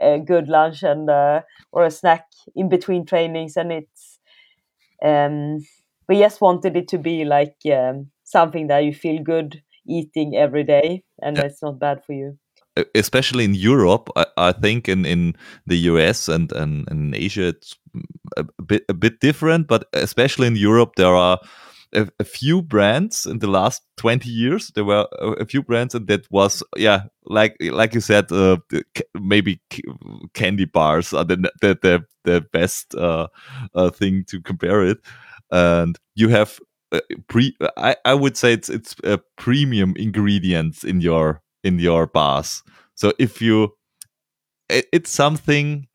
a 0.00 0.18
good 0.18 0.48
lunch 0.48 0.82
and 0.82 1.08
uh, 1.08 1.40
or 1.72 1.84
a 1.84 1.90
snack 1.90 2.26
in 2.54 2.68
between 2.68 3.06
trainings 3.06 3.56
and 3.56 3.72
it's 3.72 4.18
um 5.04 5.58
we 6.08 6.18
just 6.18 6.40
wanted 6.40 6.76
it 6.76 6.88
to 6.88 6.98
be 6.98 7.24
like 7.24 7.56
um, 7.72 8.10
something 8.24 8.66
that 8.68 8.84
you 8.84 8.92
feel 8.92 9.22
good 9.22 9.62
eating 9.86 10.36
every 10.36 10.64
day 10.64 11.04
and 11.22 11.36
yeah. 11.36 11.44
it's 11.44 11.62
not 11.62 11.78
bad 11.78 12.04
for 12.04 12.12
you. 12.12 12.38
Especially 12.94 13.44
in 13.44 13.54
Europe, 13.54 14.10
I, 14.16 14.26
I, 14.36 14.52
think 14.52 14.88
in, 14.88 15.06
in 15.06 15.36
the 15.66 15.76
US 15.90 16.28
and, 16.28 16.50
and, 16.52 16.88
and 16.90 17.14
in 17.14 17.22
Asia 17.22 17.48
it's 17.48 17.76
a 18.36 18.44
bit 18.62 18.84
a 18.88 18.94
bit 18.94 19.20
different, 19.20 19.68
but 19.68 19.84
especially 19.92 20.48
in 20.48 20.56
Europe 20.56 20.94
there 20.96 21.14
are 21.14 21.38
a, 21.92 22.08
a, 22.18 22.24
few 22.24 22.62
brands 22.62 23.26
in 23.26 23.38
the 23.38 23.46
last 23.46 23.82
20 23.98 24.28
years. 24.28 24.72
There 24.74 24.84
were 24.84 25.06
a, 25.20 25.28
a, 25.42 25.46
few 25.46 25.62
brands 25.62 25.94
and 25.94 26.08
that 26.08 26.26
was 26.32 26.64
yeah 26.76 27.02
like 27.26 27.56
like 27.60 27.94
you 27.94 28.00
said 28.00 28.32
uh, 28.32 28.56
maybe 29.14 29.60
candy 30.34 30.64
bars 30.64 31.14
are 31.14 31.24
the 31.24 31.36
the 31.60 31.78
the, 31.80 32.04
the 32.24 32.40
best 32.52 32.92
uh, 32.96 33.28
uh, 33.76 33.90
thing 33.90 34.24
to 34.30 34.40
compare 34.40 34.82
it 34.82 34.98
and 35.54 35.98
you 36.14 36.28
have 36.28 36.58
uh, 36.92 37.00
pre 37.28 37.56
I, 37.76 37.96
I 38.04 38.14
would 38.14 38.36
say 38.36 38.52
it's 38.52 38.68
it's 38.68 38.94
a 39.04 39.18
premium 39.36 39.94
ingredients 39.96 40.84
in 40.84 41.00
your 41.00 41.42
in 41.62 41.78
your 41.78 42.06
bars 42.06 42.62
so 42.94 43.12
if 43.18 43.40
you 43.40 43.74
it, 44.68 44.86
it's 44.92 45.10
something 45.10 45.86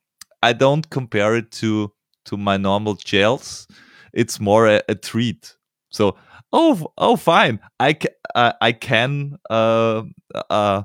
i 0.41 0.53
don't 0.53 0.89
compare 0.89 1.35
it 1.35 1.51
to 1.51 1.91
to 2.25 2.37
my 2.37 2.57
normal 2.57 2.95
gels 2.95 3.67
it's 4.13 4.39
more 4.39 4.67
a, 4.67 4.81
a 4.89 4.95
treat 4.95 5.55
so, 5.91 6.15
oh, 6.53 6.91
oh, 6.97 7.15
fine. 7.15 7.59
I 7.79 7.97
uh, 8.35 8.53
I 8.61 8.71
can, 8.71 9.37
uh, 9.49 10.03
uh, 10.49 10.83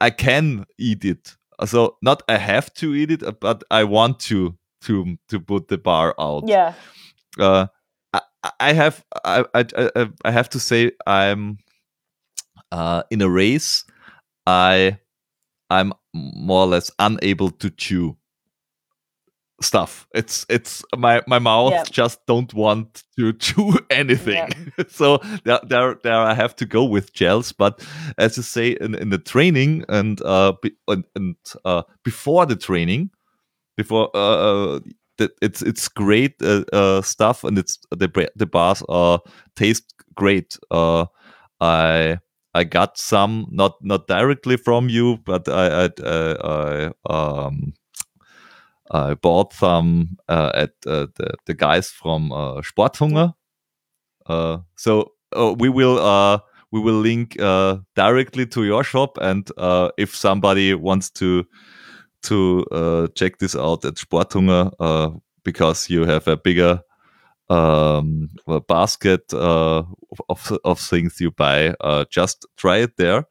I 0.00 0.10
can 0.10 0.64
eat 0.78 1.04
it. 1.04 1.36
So 1.66 1.96
not 2.02 2.22
I 2.28 2.38
have 2.38 2.72
to 2.74 2.94
eat 2.94 3.10
it, 3.10 3.40
but 3.40 3.62
I 3.70 3.84
want 3.84 4.18
to 4.20 4.56
to 4.82 5.16
to 5.28 5.40
put 5.40 5.68
the 5.68 5.78
bar 5.78 6.14
out. 6.18 6.44
Yeah. 6.46 6.74
Uh, 7.38 7.66
I, 8.12 8.20
I 8.60 8.72
have 8.72 9.04
I, 9.24 9.44
I 9.54 10.08
I 10.24 10.30
have 10.30 10.48
to 10.50 10.60
say 10.60 10.92
I'm 11.06 11.58
uh, 12.70 13.02
in 13.10 13.22
a 13.22 13.28
race. 13.28 13.84
I 14.46 14.98
I'm 15.70 15.92
more 16.12 16.60
or 16.60 16.66
less 16.66 16.90
unable 16.98 17.50
to 17.50 17.70
chew 17.70 18.16
stuff. 19.60 20.06
It's 20.14 20.44
it's 20.48 20.82
my 20.96 21.22
my 21.26 21.38
mouth 21.38 21.72
yeah. 21.72 21.84
just 21.84 22.24
don't 22.26 22.52
want 22.54 23.04
to 23.18 23.32
chew 23.38 23.78
anything. 23.90 24.34
Yeah. 24.34 24.84
so 24.88 25.18
there, 25.44 25.60
there 25.64 25.98
there 26.02 26.18
I 26.18 26.34
have 26.34 26.54
to 26.56 26.66
go 26.66 26.84
with 26.84 27.12
gels. 27.12 27.52
But 27.52 27.86
as 28.18 28.36
you 28.36 28.42
say 28.42 28.76
in, 28.80 28.94
in 28.94 29.10
the 29.10 29.18
training 29.18 29.84
and 29.88 30.20
uh 30.22 30.54
be, 30.60 30.72
and, 30.88 31.04
and 31.14 31.36
uh 31.64 31.82
before 32.04 32.46
the 32.46 32.56
training, 32.56 33.10
before 33.76 34.10
uh, 34.14 34.18
uh 34.76 34.80
it's 35.40 35.62
it's 35.62 35.88
great 35.88 36.34
uh, 36.42 36.64
uh, 36.72 37.02
stuff 37.02 37.44
and 37.44 37.58
it's 37.58 37.78
the 37.90 38.08
the 38.36 38.46
bars 38.46 38.82
uh 38.88 39.18
taste 39.56 39.92
great. 40.14 40.56
Uh, 40.70 41.06
I 41.60 42.18
I 42.54 42.64
got 42.64 42.98
some 42.98 43.46
not 43.50 43.74
not 43.82 44.06
directly 44.06 44.56
from 44.56 44.88
you, 44.88 45.18
but 45.24 45.48
I 45.48 45.84
I, 45.84 45.90
I 46.44 46.92
um 47.10 47.72
I 48.90 49.14
bought 49.14 49.54
some 49.54 50.18
uh, 50.28 50.50
at 50.54 50.70
uh, 50.86 51.06
the, 51.16 51.34
the 51.46 51.54
guys 51.54 51.88
from 51.88 52.30
uh, 52.30 52.60
Sporthunger. 52.60 53.32
So 54.76 55.12
we 55.58 55.68
will 55.70 56.42
we 56.72 56.80
will 56.80 57.00
link 57.00 57.36
directly 57.96 58.46
to 58.46 58.64
your 58.64 58.84
shop. 58.84 59.18
And 59.20 59.50
if 59.96 60.14
somebody 60.14 60.74
wants 60.74 61.10
to 61.12 61.44
to 62.22 62.64
uh, 62.70 63.06
check 63.14 63.38
this 63.38 63.56
out 63.56 63.84
at 63.84 63.94
Sporthunger 63.94 64.72
uh, 64.80 65.10
because 65.44 65.90
you 65.90 66.04
have 66.04 66.28
a 66.28 66.36
bigger 66.36 66.80
um, 67.48 68.28
basket 68.68 69.32
uh, 69.32 69.82
of, 70.28 70.58
of 70.64 70.80
things 70.80 71.20
you 71.20 71.30
buy, 71.30 71.74
uh, 71.80 72.04
just 72.10 72.46
try 72.56 72.78
it 72.78 72.96
there. 72.96 73.26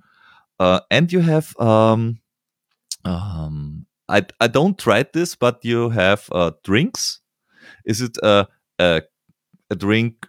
and 0.59 1.11
you 1.11 1.21
have 1.21 1.55
um, 1.59 2.19
um, 3.05 3.85
I 4.07 4.25
I 4.39 4.47
don't 4.47 4.77
try 4.77 5.03
this, 5.13 5.35
but 5.35 5.65
you 5.65 5.89
have 5.89 6.29
drinks. 6.63 7.21
Is 7.85 8.01
it 8.01 8.17
a 8.23 8.47
a, 8.79 9.01
a 9.69 9.75
drink 9.75 10.27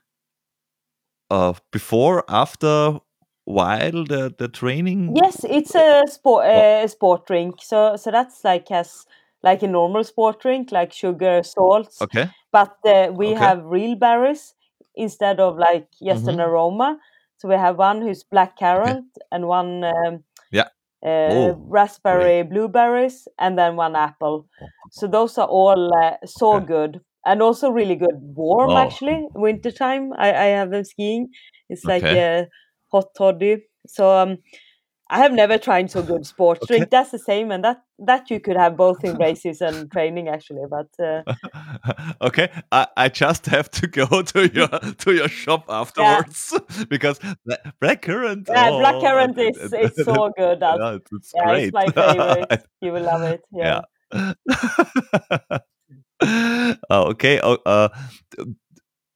uh, 1.33 1.55
before, 1.71 2.25
after, 2.29 2.99
while 3.45 4.05
the, 4.05 4.35
the 4.37 4.49
training? 4.49 5.17
Yes, 5.17 5.45
it's 5.49 5.75
a 5.75 6.05
sport 6.07 6.47
a 6.47 6.87
sport 6.89 7.27
drink. 7.27 7.57
So 7.61 7.97
so 7.97 8.11
that's 8.11 8.45
like 8.45 8.71
as 8.71 9.07
like 9.43 9.63
a 9.63 9.69
normal 9.69 10.05
sport 10.05 10.41
drink, 10.41 10.73
like 10.73 10.93
sugar, 10.93 11.43
salts. 11.43 12.01
Okay. 12.01 12.31
But 12.53 12.77
uh, 12.85 13.13
we 13.13 13.29
okay. 13.29 13.35
have 13.37 13.65
real 13.65 13.97
berries 13.97 14.55
instead 14.95 15.41
of 15.41 15.59
like 15.59 15.89
just 16.05 16.23
mm-hmm. 16.23 16.41
an 16.41 16.41
aroma. 16.41 16.99
So 17.39 17.49
we 17.49 17.55
have 17.55 17.77
one 17.77 18.03
who's 18.03 18.23
black 18.23 18.59
currant 18.59 19.07
okay. 19.17 19.27
and 19.33 19.49
one 19.49 19.85
um, 19.85 20.25
yeah. 20.51 20.69
Uh, 21.05 21.35
oh, 21.35 21.65
raspberry 21.67 22.45
blueberries 22.45 23.27
and 23.37 23.59
then 23.59 23.75
one 23.75 23.97
apple. 23.97 24.47
Oh, 24.63 24.67
so 24.93 25.09
those 25.09 25.37
are 25.37 25.49
all 25.49 25.93
uh, 25.93 26.17
so 26.25 26.55
okay. 26.55 26.67
good 26.67 27.01
and 27.25 27.43
also 27.43 27.71
really 27.71 27.97
good 27.97 28.17
warm 28.21 28.71
oh. 28.71 28.77
actually 28.77 29.27
wintertime 29.35 30.13
I, 30.17 30.33
I 30.33 30.45
have 30.59 30.71
them 30.71 30.85
skiing 30.85 31.29
it's 31.69 31.85
like 31.85 32.03
a 32.03 32.49
hot 32.93 33.15
toddy 33.17 33.65
so 33.87 34.11
um 34.11 34.39
I 35.13 35.19
have 35.19 35.33
never 35.33 35.59
tried 35.59 35.91
so 35.91 36.03
good 36.03 36.25
sports 36.25 36.63
okay. 36.63 36.79
drink. 36.79 36.91
That's 36.91 37.11
the 37.11 37.19
same, 37.19 37.51
and 37.51 37.63
that 37.65 37.83
that 37.99 38.31
you 38.31 38.41
could 38.41 38.57
have 38.57 38.79
both 38.79 39.05
in 39.05 39.17
races 39.27 39.61
and 39.61 39.93
training 39.93 40.29
actually. 40.29 40.63
But 40.71 40.89
uh, 40.99 41.23
okay, 42.23 42.51
I, 42.73 42.87
I 42.97 43.09
just 43.11 43.45
have 43.47 43.71
to 43.73 43.87
go 43.87 44.07
to 44.33 44.49
your 44.49 44.69
to 44.69 45.13
your 45.13 45.29
shop 45.29 45.67
afterwards 45.69 46.55
yeah. 46.55 46.85
because 46.89 47.19
blackcurrant. 47.83 48.49
Yeah, 48.49 48.71
oh, 48.71 48.81
blackcurrant 48.81 49.39
is 49.39 49.73
it's 49.75 50.03
so 50.03 50.33
good. 50.35 50.61
Yeah, 50.63 50.99
it's, 51.13 51.33
yeah, 51.37 51.45
great. 51.45 51.65
It's 51.65 51.75
my 51.75 51.87
favorite. 51.89 52.67
you 52.81 52.93
will 52.93 53.03
love 53.03 53.23
it. 53.23 53.43
Yeah. 53.53 53.83
yeah. 54.15 55.59
uh, 56.89 57.05
okay. 57.13 57.39
Uh, 57.39 57.59
uh, 57.67 57.89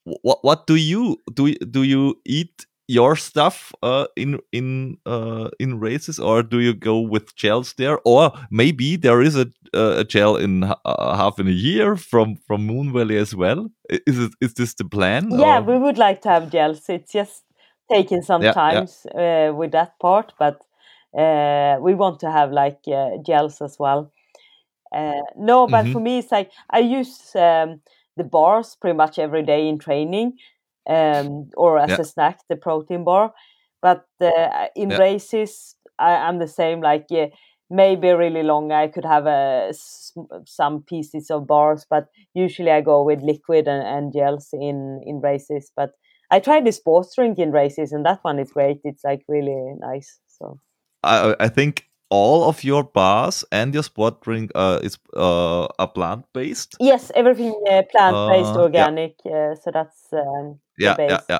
what 0.04 0.44
what 0.44 0.66
do 0.66 0.74
you 0.74 1.16
do? 1.32 1.54
Do 1.54 1.82
you 1.84 2.20
eat 2.26 2.66
your 2.88 3.16
stuff 3.16 3.72
uh, 3.82 4.06
in 4.16 4.38
in 4.52 4.98
uh, 5.06 5.50
in 5.58 5.80
races, 5.80 6.18
or 6.18 6.42
do 6.42 6.60
you 6.60 6.74
go 6.74 7.00
with 7.00 7.34
gels 7.36 7.74
there? 7.74 7.98
Or 8.04 8.32
maybe 8.50 8.96
there 8.96 9.22
is 9.22 9.36
a 9.36 9.46
a 9.74 10.04
gel 10.04 10.36
in 10.36 10.64
uh, 10.64 11.16
half 11.16 11.38
in 11.38 11.48
a 11.48 11.50
year 11.50 11.96
from 11.96 12.36
from 12.46 12.66
Moonvalley 12.66 13.20
as 13.20 13.34
well. 13.34 13.70
Is 13.88 14.18
it 14.18 14.32
is 14.40 14.54
this 14.54 14.74
the 14.74 14.84
plan? 14.84 15.30
Yeah, 15.30 15.58
or? 15.58 15.62
we 15.62 15.78
would 15.78 15.98
like 15.98 16.22
to 16.22 16.28
have 16.28 16.50
gels. 16.50 16.88
It's 16.88 17.12
just 17.12 17.42
taking 17.90 18.22
some 18.22 18.42
yeah, 18.42 18.52
times 18.52 19.06
yeah. 19.14 19.50
Uh, 19.50 19.54
with 19.54 19.72
that 19.72 19.98
part, 19.98 20.32
but 20.38 20.60
uh, 21.16 21.78
we 21.80 21.94
want 21.94 22.20
to 22.20 22.30
have 22.30 22.52
like 22.52 22.80
uh, 22.88 23.16
gels 23.24 23.60
as 23.62 23.78
well. 23.78 24.12
Uh, 24.94 25.22
no, 25.36 25.66
but 25.66 25.84
mm-hmm. 25.84 25.92
for 25.92 26.00
me, 26.00 26.18
it's 26.18 26.32
like 26.32 26.50
I 26.70 26.78
use 26.78 27.34
um, 27.34 27.80
the 28.16 28.24
bars 28.24 28.76
pretty 28.80 28.96
much 28.96 29.18
every 29.18 29.42
day 29.42 29.68
in 29.68 29.78
training, 29.78 30.38
um, 30.86 31.50
or 31.56 31.78
as 31.78 31.90
yeah. 31.90 32.00
a 32.00 32.04
snack, 32.04 32.38
the 32.48 32.56
protein 32.56 33.04
bar. 33.04 33.32
But 33.82 34.04
uh, 34.20 34.66
in 34.74 34.90
yeah. 34.90 34.98
races, 34.98 35.76
I, 35.98 36.28
am 36.28 36.38
the 36.38 36.48
same. 36.48 36.80
Like 36.80 37.06
yeah, 37.10 37.26
maybe 37.70 38.08
really 38.10 38.42
long, 38.42 38.72
I 38.72 38.88
could 38.88 39.04
have 39.04 39.26
a, 39.26 39.72
some 40.46 40.82
pieces 40.82 41.30
of 41.30 41.46
bars, 41.46 41.86
but 41.88 42.06
usually 42.34 42.70
I 42.70 42.80
go 42.80 43.02
with 43.02 43.22
liquid 43.22 43.68
and, 43.68 43.86
and 43.86 44.12
gels 44.12 44.48
in 44.52 45.00
in 45.04 45.20
races. 45.20 45.70
But 45.76 45.90
I 46.30 46.40
tried 46.40 46.64
the 46.64 46.72
sports 46.72 47.14
drink 47.14 47.38
in 47.38 47.52
races, 47.52 47.92
and 47.92 48.04
that 48.06 48.20
one 48.22 48.38
is 48.38 48.52
great. 48.52 48.80
It's 48.84 49.04
like 49.04 49.22
really 49.28 49.74
nice. 49.78 50.18
So 50.26 50.58
I 51.02 51.36
I 51.38 51.48
think 51.48 51.86
all 52.10 52.48
of 52.48 52.62
your 52.62 52.84
bars 52.84 53.44
and 53.50 53.74
your 53.74 53.82
sport 53.82 54.20
drink 54.20 54.50
uh, 54.54 54.80
is 54.82 54.98
uh, 55.16 55.66
are 55.78 55.88
plant 55.88 56.24
based. 56.32 56.76
Yes, 56.80 57.10
everything 57.14 57.54
uh, 57.68 57.82
plant 57.90 58.32
based, 58.32 58.56
uh, 58.56 58.62
organic. 58.62 59.14
Yeah. 59.24 59.54
so 59.54 59.70
that's 59.72 60.06
um, 60.12 60.58
yeah, 60.78 60.96
yeah, 60.98 61.20
yeah. 61.28 61.38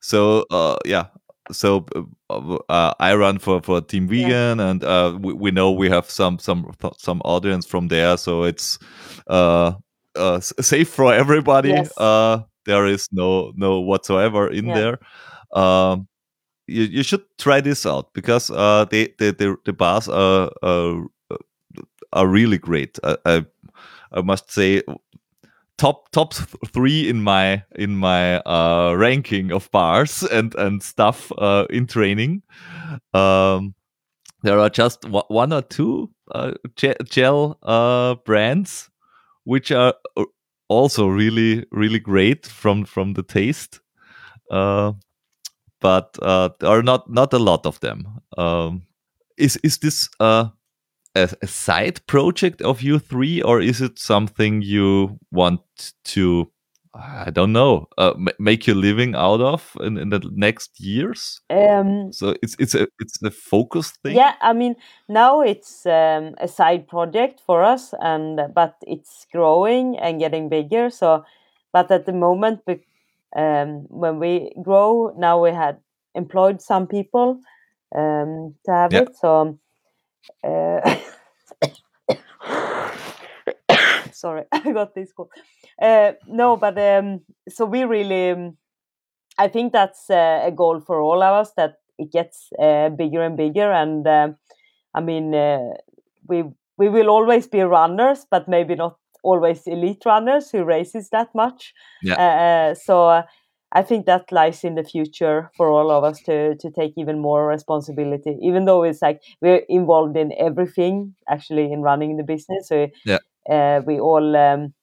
So 0.00 0.46
uh, 0.50 0.76
yeah, 0.84 1.06
so 1.52 1.86
uh, 2.28 2.94
I 2.98 3.14
run 3.14 3.38
for 3.38 3.60
for 3.62 3.80
Team 3.80 4.08
Vegan, 4.08 4.58
yeah. 4.58 4.70
and 4.70 5.24
we, 5.24 5.32
we 5.32 5.50
know 5.50 5.70
we 5.70 5.88
have 5.88 6.10
some 6.10 6.38
some 6.38 6.70
some 6.96 7.20
audience 7.24 7.66
from 7.66 7.88
there, 7.88 8.16
so 8.16 8.44
it's 8.44 8.78
uh 9.26 9.72
uh 10.16 10.40
safe 10.40 10.88
for 10.88 11.12
everybody. 11.12 11.70
Yes. 11.70 11.92
there 12.66 12.86
is 12.86 13.08
no 13.12 13.52
no 13.56 13.80
whatsoever 13.80 14.48
in 14.48 14.66
yeah. 14.66 14.74
there. 14.74 14.98
Um, 15.52 16.08
you, 16.70 16.84
you 16.84 17.02
should 17.02 17.24
try 17.38 17.60
this 17.60 17.84
out 17.84 18.14
because 18.14 18.50
uh, 18.50 18.86
they, 18.90 19.08
they, 19.18 19.32
they 19.32 19.52
the 19.64 19.72
bars 19.72 20.08
are 20.08 20.50
are, 20.62 21.04
are 22.12 22.26
really 22.26 22.58
great. 22.58 22.98
I, 23.02 23.16
I, 23.26 23.46
I 24.12 24.22
must 24.22 24.50
say 24.50 24.82
top 25.80 26.10
top 26.12 26.34
three 26.74 27.08
in 27.08 27.22
my 27.22 27.62
in 27.74 27.96
my 27.96 28.36
uh, 28.40 28.94
ranking 28.96 29.50
of 29.50 29.70
bars 29.70 30.22
and 30.22 30.54
and 30.56 30.82
stuff 30.82 31.32
uh, 31.38 31.64
in 31.70 31.86
training. 31.86 32.42
Um, 33.14 33.74
there 34.42 34.58
are 34.58 34.68
just 34.68 35.04
one 35.08 35.52
or 35.52 35.62
two 35.62 36.10
uh, 36.34 36.52
gel 37.04 37.58
uh, 37.62 38.14
brands 38.26 38.90
which 39.44 39.72
are 39.72 39.94
uh, 40.16 40.24
also 40.68 41.06
really 41.08 41.64
really 41.72 41.98
great 41.98 42.46
from 42.46 42.84
from 42.84 43.14
the 43.14 43.22
taste. 43.22 43.80
Uh, 44.50 44.92
but 45.80 46.18
uh, 46.20 46.50
there 46.60 46.70
are 46.70 46.82
not 46.82 47.10
not 47.10 47.32
a 47.32 47.38
lot 47.38 47.64
of 47.64 47.80
them. 47.80 48.06
Um, 48.36 48.82
is 49.38 49.56
is 49.62 49.78
this 49.78 50.10
uh, 50.20 50.48
a, 51.14 51.28
a, 51.42 51.46
side 51.46 52.04
project 52.06 52.62
of 52.62 52.82
you 52.82 52.98
three, 52.98 53.42
or 53.42 53.60
is 53.60 53.80
it 53.80 53.98
something 53.98 54.62
you 54.62 55.18
want 55.32 55.60
to? 56.04 56.50
I 56.92 57.30
don't 57.30 57.52
know. 57.52 57.88
Uh, 57.98 58.14
make 58.40 58.66
your 58.66 58.74
living 58.74 59.14
out 59.14 59.40
of 59.40 59.76
in, 59.80 59.96
in 59.96 60.08
the 60.08 60.20
next 60.34 60.80
years. 60.80 61.40
Um, 61.48 62.12
so 62.12 62.34
it's 62.42 62.56
it's 62.58 62.74
a 62.74 62.88
it's 62.98 63.22
a 63.22 63.30
focus 63.30 63.92
thing. 64.02 64.16
Yeah, 64.16 64.34
I 64.40 64.52
mean 64.52 64.74
now 65.08 65.40
it's 65.40 65.86
um, 65.86 66.34
a 66.38 66.48
side 66.48 66.88
project 66.88 67.40
for 67.46 67.62
us, 67.62 67.94
and 68.00 68.40
but 68.54 68.76
it's 68.86 69.26
growing 69.32 69.98
and 69.98 70.18
getting 70.18 70.48
bigger. 70.48 70.90
So, 70.90 71.24
but 71.72 71.90
at 71.90 72.06
the 72.06 72.12
moment, 72.12 72.62
um, 73.36 73.86
when 73.88 74.18
we 74.18 74.50
grow 74.62 75.14
now 75.16 75.42
we 75.42 75.50
had 75.50 75.78
employed 76.14 76.60
some 76.60 76.86
people 76.88 77.40
um, 77.94 78.54
to 78.64 78.72
have 78.72 78.92
it 78.92 79.16
so 79.16 79.58
sorry 84.12 84.44
i 84.52 84.72
got 84.72 84.94
this 84.94 85.12
call 85.12 85.30
uh, 85.80 86.12
no 86.26 86.56
but 86.56 86.78
um, 86.78 87.20
so 87.48 87.64
we 87.64 87.84
really 87.84 88.30
um, 88.30 88.56
i 89.38 89.48
think 89.48 89.72
that's 89.72 90.10
uh, 90.10 90.42
a 90.44 90.50
goal 90.50 90.80
for 90.80 91.00
all 91.00 91.22
of 91.22 91.40
us 91.40 91.52
that 91.56 91.76
it 91.98 92.12
gets 92.12 92.50
uh, 92.58 92.88
bigger 92.90 93.22
and 93.22 93.36
bigger 93.36 93.72
and 93.72 94.06
um, 94.06 94.36
i 94.94 95.00
mean 95.00 95.34
uh, 95.34 95.70
we 96.28 96.44
we 96.76 96.88
will 96.88 97.08
always 97.08 97.46
be 97.46 97.60
runners 97.60 98.26
but 98.30 98.48
maybe 98.48 98.74
not 98.74 98.96
always 99.22 99.66
elite 99.66 100.02
runners 100.06 100.50
who 100.50 100.64
races 100.64 101.10
that 101.10 101.28
much. 101.34 101.74
Yeah. 102.02 102.14
Uh, 102.14 102.74
so 102.74 103.22
I 103.72 103.82
think 103.82 104.06
that 104.06 104.32
lies 104.32 104.64
in 104.64 104.74
the 104.74 104.82
future 104.82 105.50
for 105.56 105.70
all 105.70 105.90
of 105.90 106.02
us 106.02 106.20
to 106.22 106.56
to 106.56 106.70
take 106.70 106.94
even 106.96 107.20
more 107.20 107.46
responsibility. 107.46 108.36
Even 108.42 108.64
though 108.64 108.82
it's 108.82 109.02
like 109.02 109.22
we're 109.40 109.62
involved 109.68 110.16
in 110.16 110.32
everything, 110.38 111.14
actually, 111.28 111.72
in 111.72 111.82
running 111.82 112.16
the 112.16 112.24
business. 112.24 112.68
So 112.68 112.88
yeah. 113.04 113.18
uh, 113.48 113.82
we 113.86 114.00
all 114.00 114.36
um, 114.36 114.74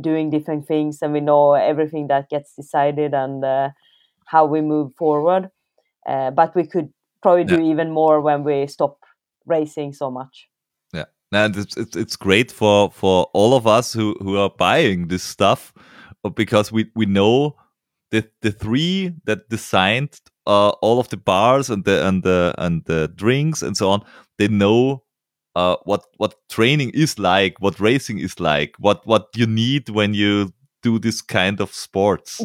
doing 0.00 0.30
different 0.30 0.66
things, 0.66 1.00
and 1.00 1.12
we 1.12 1.20
know 1.20 1.54
everything 1.54 2.08
that 2.08 2.28
gets 2.28 2.54
decided 2.54 3.14
and 3.14 3.44
uh, 3.44 3.70
how 4.26 4.44
we 4.44 4.60
move 4.60 4.94
forward. 4.94 5.50
Uh, 6.06 6.30
but 6.30 6.54
we 6.54 6.66
could 6.66 6.92
probably 7.22 7.44
yeah. 7.44 7.56
do 7.56 7.70
even 7.70 7.90
more 7.90 8.20
when 8.20 8.44
we 8.44 8.66
stop 8.66 8.98
racing 9.46 9.92
so 9.92 10.10
much 10.10 10.48
Yeah, 10.92 11.06
and 11.32 11.56
it's, 11.56 11.76
it's 11.96 12.16
great 12.16 12.52
for 12.52 12.90
for 12.90 13.28
all 13.32 13.54
of 13.54 13.66
us 13.66 13.94
who 13.94 14.14
who 14.20 14.36
are 14.36 14.50
buying 14.50 15.08
this 15.08 15.22
stuff 15.22 15.72
uh, 16.24 16.28
because 16.28 16.70
we 16.70 16.90
we 16.94 17.06
know 17.06 17.56
the 18.10 18.28
the 18.42 18.52
three 18.52 19.12
that 19.24 19.48
designed 19.48 20.20
uh, 20.46 20.70
all 20.82 20.98
of 20.98 21.08
the 21.10 21.16
bars 21.16 21.70
and 21.70 21.84
the 21.84 22.06
and 22.06 22.22
the 22.22 22.54
and 22.58 22.84
the 22.86 23.08
drinks 23.16 23.62
and 23.62 23.76
so 23.76 23.90
on 23.90 24.02
they 24.38 24.48
know 24.48 25.02
uh, 25.56 25.76
what 25.84 26.04
what 26.16 26.34
training 26.48 26.90
is 26.90 27.18
like 27.18 27.54
what 27.60 27.80
racing 27.80 28.18
is 28.18 28.38
like 28.40 28.74
what 28.78 29.06
what 29.06 29.26
you 29.36 29.46
need 29.46 29.88
when 29.88 30.14
you 30.14 30.52
do 30.82 30.98
this 30.98 31.20
kind 31.20 31.60
of 31.60 31.72
sports. 31.72 32.40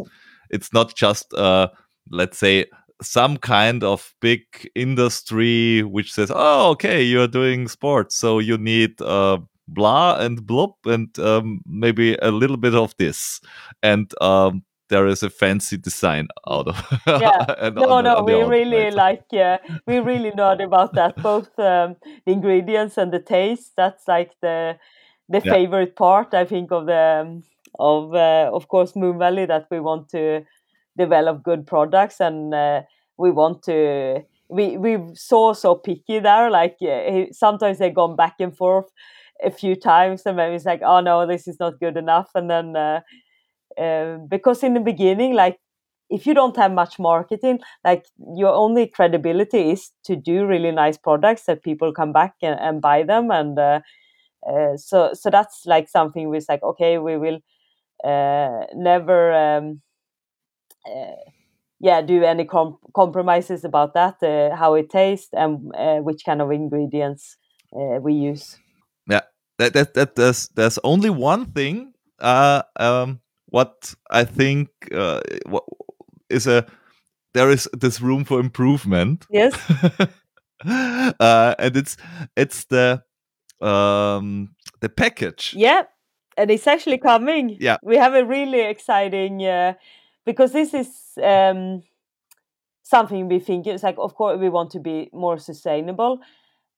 It's 0.50 0.74
not 0.74 0.96
just 0.96 1.34
uh, 1.34 1.68
let's 2.10 2.38
say 2.38 2.66
some 3.02 3.38
kind 3.38 3.84
of 3.84 4.14
big 4.22 4.42
industry 4.76 5.84
which 5.84 6.12
says, 6.14 6.32
"Oh, 6.34 6.72
okay, 6.72 7.04
you're 7.04 7.28
doing 7.28 7.68
sports, 7.68 8.16
so 8.16 8.40
you 8.40 8.58
need 8.58 9.02
uh, 9.02 9.38
blah 9.68 10.18
and 10.20 10.46
blub 10.46 10.72
and 10.86 11.18
um, 11.20 11.62
maybe 11.66 12.16
a 12.22 12.32
little 12.32 12.58
bit 12.58 12.76
of 12.76 12.94
this," 12.98 13.40
and 13.82 14.12
um, 14.22 14.64
there 14.90 15.08
is 15.08 15.24
a 15.24 15.30
fancy 15.30 15.78
design 15.78 16.28
out 16.50 16.68
of. 16.68 17.00
yeah. 17.08 17.46
no, 17.62 17.70
the, 17.70 18.02
no, 18.02 18.24
we 18.24 18.34
really 18.34 18.92
like. 18.92 19.26
Uh, 19.34 19.58
we 19.88 20.00
really 20.00 20.32
know 20.36 20.52
about 20.52 20.94
that. 20.94 21.16
Both 21.22 21.58
um, 21.60 21.96
the 22.26 22.34
ingredients 22.34 22.98
and 22.98 23.12
the 23.12 23.20
taste. 23.20 23.74
That's 23.76 24.08
like 24.08 24.32
the 24.42 24.78
the 25.30 25.42
yeah. 25.44 25.52
favorite 25.52 25.96
part, 25.96 26.34
I 26.34 26.46
think, 26.46 26.72
of 26.72 26.86
the 26.86 27.22
um, 27.22 27.44
of 27.80 28.14
uh, 28.14 28.50
of 28.54 28.68
course 28.68 28.94
Moonvalley 28.94 29.48
that 29.48 29.68
we 29.72 29.80
want 29.80 30.10
to 30.10 30.46
develop 30.98 31.44
good 31.44 31.66
products 31.66 32.20
and 32.20 32.54
uh, 32.54 32.82
we 33.18 33.32
want 33.32 33.64
to 33.64 34.24
we 34.50 34.78
we 34.78 34.98
so 35.16 35.54
so 35.54 35.76
picky 35.76 36.20
there 36.20 36.52
like 36.52 36.78
uh, 36.82 37.26
sometimes 37.32 37.80
they've 37.80 37.96
gone 37.96 38.16
back 38.16 38.36
and 38.40 38.56
forth 38.56 38.86
a 39.44 39.50
few 39.50 39.76
times 39.76 40.22
and 40.26 40.38
maybe 40.38 40.56
it's 40.56 40.66
like 40.66 40.82
oh 40.84 41.00
no 41.00 41.26
this 41.26 41.48
is 41.48 41.60
not 41.60 41.80
good 41.80 41.98
enough 41.98 42.30
and 42.36 42.50
then 42.50 42.76
uh, 43.78 44.18
because 44.28 44.64
in 44.64 44.74
the 44.74 44.80
beginning 44.80 45.34
like 45.34 45.60
if 46.10 46.28
you 46.28 46.34
don't 46.34 46.56
have 46.58 46.72
much 46.72 47.00
marketing 47.00 47.60
like 47.84 48.06
your 48.36 48.54
only 48.54 48.88
credibility 48.88 49.72
is 49.72 49.92
to 50.04 50.16
do 50.16 50.46
really 50.46 50.72
nice 50.72 50.98
products 50.98 51.44
that 51.46 51.64
people 51.64 51.92
come 51.92 52.14
back 52.14 52.36
and, 52.42 52.60
and 52.60 52.82
buy 52.82 53.04
them. 53.04 53.32
And 53.32 53.58
uh, 53.58 53.80
uh, 54.48 54.78
so 54.78 55.14
so 55.14 55.30
that's 55.30 55.66
like 55.66 55.90
something 55.90 56.30
we 56.30 56.40
like 56.48 56.62
okay 56.64 56.98
we 56.98 57.18
will 57.18 57.40
uh, 58.04 58.66
never 58.76 59.34
um, 59.34 59.82
uh, 60.86 61.16
yeah 61.80 62.02
do 62.02 62.24
any 62.24 62.46
com- 62.46 62.78
compromises 62.94 63.64
about 63.64 63.94
that 63.94 64.22
uh, 64.22 64.56
how 64.56 64.76
it 64.76 64.90
tastes 64.90 65.30
and 65.34 65.72
uh, 65.76 65.98
which 65.98 66.24
kind 66.26 66.42
of 66.42 66.52
ingredients 66.52 67.38
we 68.02 68.14
use. 68.14 68.60
Yeah 69.10 69.22
that, 69.58 69.74
that 69.74 69.94
that 69.94 70.16
there's 70.16 70.50
there's 70.50 70.80
only 70.84 71.10
one 71.10 71.46
thing 71.46 71.94
um 72.20 73.20
what 73.54 73.94
i 74.10 74.24
think 74.26 74.70
uh 74.94 75.22
is 76.30 76.48
a 76.48 76.66
there 77.34 77.50
is 77.50 77.68
this 77.74 78.00
room 78.02 78.24
for 78.24 78.40
improvement. 78.40 79.26
Yes. 79.30 79.54
Uh 80.66 81.54
and 81.60 81.76
it's 81.76 81.98
it's 82.38 82.64
the 82.66 83.04
um 83.60 84.56
the 84.80 84.88
package. 84.88 85.54
Yeah 85.58 85.84
and 86.38 86.50
it's 86.50 86.68
actually 86.68 87.00
coming. 87.00 87.58
Yeah. 87.60 87.78
We 87.84 87.98
have 87.98 88.14
a 88.14 88.24
really 88.24 88.62
exciting 88.62 89.44
uh 89.46 89.74
because 90.26 90.54
this 90.54 90.74
is 90.74 90.88
um, 91.22 91.84
something 92.84 93.28
we 93.28 93.40
think 93.40 93.68
it's 93.68 93.84
like 93.84 93.98
of 93.98 94.16
course 94.16 94.40
we 94.40 94.48
want 94.48 94.72
to 94.72 94.80
be 94.80 95.10
more 95.12 95.38
sustainable 95.38 96.20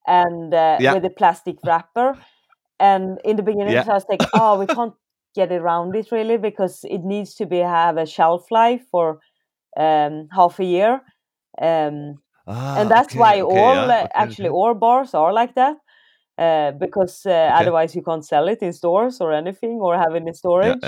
and 0.07 0.51
uh, 0.51 0.78
yeah. 0.80 0.93
with 0.95 1.05
a 1.05 1.11
plastic 1.11 1.57
wrapper. 1.63 2.17
And 2.80 3.19
in 3.23 3.36
the 3.36 3.43
beginning 3.43 3.73
yeah. 3.73 3.86
i 3.88 3.93
was 3.93 4.05
like 4.09 4.23
oh 4.34 4.57
we 4.59 4.65
can't 4.65 4.95
get 5.36 5.51
around 5.51 5.95
it 5.95 6.11
really 6.11 6.38
because 6.38 6.79
it 6.83 7.03
needs 7.03 7.36
to 7.36 7.45
be 7.45 7.57
have 7.57 7.97
a 7.97 8.05
shelf 8.05 8.49
life 8.51 8.83
for 8.91 9.19
um, 9.77 10.27
half 10.31 10.59
a 10.59 10.65
year 10.65 11.01
um, 11.61 12.15
ah, 12.47 12.77
and 12.79 12.89
that's 12.89 13.13
okay, 13.13 13.19
why 13.19 13.41
okay, 13.41 13.59
all 13.59 13.75
yeah, 13.75 14.03
uh, 14.03 14.07
actually 14.13 14.49
all 14.49 14.73
bars 14.73 15.13
are 15.13 15.33
like 15.33 15.55
that 15.55 15.77
uh, 16.38 16.71
because 16.71 17.25
uh, 17.25 17.51
otherwise 17.53 17.95
you 17.95 18.01
can't 18.01 18.25
sell 18.25 18.47
it 18.47 18.61
in 18.61 18.73
stores 18.73 19.21
or 19.21 19.31
anything 19.33 19.79
or 19.81 19.97
have 19.97 20.15
it 20.15 20.23
in 20.27 20.33
storage 20.33 20.81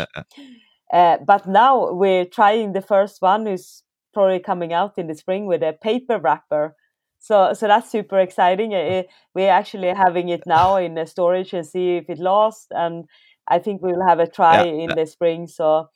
uh, 0.93 1.17
but 1.25 1.47
now 1.47 1.91
we're 1.91 2.25
trying 2.25 2.73
the 2.73 2.81
first 2.81 3.21
one 3.21 3.45
who's 3.45 3.83
probably 4.13 4.39
coming 4.39 4.73
out 4.73 4.97
in 4.97 5.07
the 5.07 5.15
spring 5.15 5.45
with 5.45 5.61
a 5.61 5.73
paper 5.73 6.17
wrapper. 6.17 6.75
So, 7.19 7.53
so 7.53 7.67
that's 7.67 7.91
super 7.91 8.19
exciting. 8.19 8.71
It, 8.71 9.07
we're 9.35 9.51
actually 9.51 9.89
having 9.89 10.29
it 10.29 10.43
now 10.45 10.77
in 10.77 10.95
the 10.95 11.05
storage 11.05 11.53
and 11.53 11.65
see 11.65 11.97
if 11.97 12.09
it 12.09 12.19
lasts. 12.19 12.67
And 12.71 13.05
I 13.47 13.59
think 13.59 13.81
we 13.81 13.91
will 13.91 14.05
have 14.07 14.19
a 14.19 14.27
try 14.27 14.63
yeah, 14.63 14.71
in 14.71 14.89
yeah. 14.89 14.95
the 14.95 15.05
spring. 15.05 15.47
So 15.47 15.89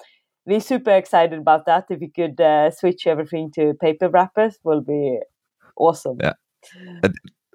we're 0.46 0.60
super 0.60 0.92
excited 0.92 1.40
about 1.40 1.66
that. 1.66 1.86
If 1.90 2.00
we 2.00 2.10
could 2.10 2.40
uh, 2.40 2.72
switch 2.72 3.08
everything 3.08 3.52
to 3.56 3.74
paper 3.76 4.10
wrappers, 4.10 4.60
will 4.64 4.82
be 4.82 5.20
awesome. 5.78 6.18
Yeah, 6.22 6.34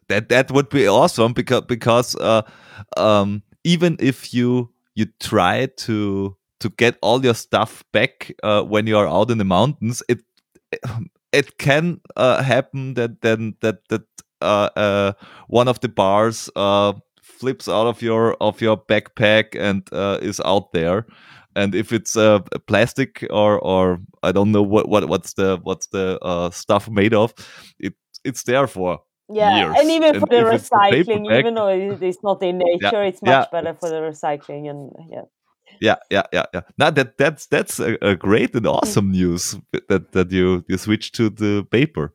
that 0.09 0.29
that 0.29 0.51
would 0.51 0.69
be 0.69 0.89
awesome 0.89 1.33
because 1.33 1.63
because 1.63 2.15
uh, 2.17 2.43
um, 2.97 3.43
even 3.65 3.97
if 4.01 4.33
you 4.33 4.71
you 4.95 5.07
try 5.21 5.67
to 5.79 6.37
to 6.61 6.71
get 6.71 6.97
all 7.03 7.25
your 7.25 7.35
stuff 7.35 7.85
back 7.93 8.33
uh, 8.43 8.63
when 8.63 8.87
you 8.87 8.97
are 8.97 9.09
out 9.09 9.31
in 9.31 9.39
the 9.39 9.45
mountains, 9.45 10.03
it 10.09 10.23
it 11.33 11.59
can 11.59 12.01
uh, 12.17 12.43
happen 12.43 12.95
that 12.95 13.21
then 13.21 13.55
that 13.61 13.89
that 13.89 14.03
uh, 14.41 14.69
uh, 14.77 15.13
one 15.49 15.69
of 15.69 15.81
the 15.81 15.89
bars 15.89 16.51
uh, 16.57 16.93
flips 17.39 17.69
out 17.69 17.87
of 17.87 18.03
your 18.03 18.35
of 18.41 18.61
your 18.61 18.77
backpack 18.77 19.59
and 19.59 19.89
uh, 19.93 20.19
is 20.23 20.41
out 20.45 20.73
there. 20.73 21.07
And 21.55 21.75
if 21.75 21.91
it's 21.93 22.17
uh, 22.17 22.41
plastic 22.67 23.27
or 23.31 23.59
or 23.61 24.01
I 24.23 24.33
don't 24.33 24.53
know 24.53 24.63
what, 24.63 24.89
what 24.89 25.09
what's 25.09 25.35
the 25.35 25.59
what's 25.63 25.87
the 25.89 26.51
stuff 26.53 26.89
made 26.91 27.15
of, 27.15 27.33
it 27.79 27.95
it's 28.25 28.43
there 28.43 28.67
for 28.67 29.01
yeah 29.29 29.57
years. 29.59 29.77
and 29.79 29.91
even 29.91 30.21
for 30.21 30.27
the 30.27 30.37
recycling 30.37 31.39
even 31.39 31.55
though 31.55 31.69
it's 31.69 32.23
not 32.23 32.41
in 32.43 32.59
nature 32.59 33.03
yeah, 33.03 33.03
it's 33.03 33.23
much 33.23 33.31
yeah, 33.31 33.45
better 33.51 33.75
for 33.75 33.89
the 33.89 33.97
recycling 33.97 34.71
and 34.71 34.93
yeah 35.11 35.23
yeah, 35.81 35.97
yeah, 36.11 36.23
yeah, 36.33 36.47
yeah. 36.55 36.61
Now 36.79 36.91
that 36.91 37.19
that's 37.19 37.47
that's 37.47 37.79
a, 37.81 37.99
a 38.03 38.17
great 38.17 38.55
and 38.55 38.67
awesome 38.67 39.11
news 39.11 39.57
that 39.89 40.13
that 40.13 40.31
you 40.31 40.65
you 40.69 40.79
switched 40.79 41.15
to 41.17 41.29
the 41.29 41.67
paper. 41.71 42.15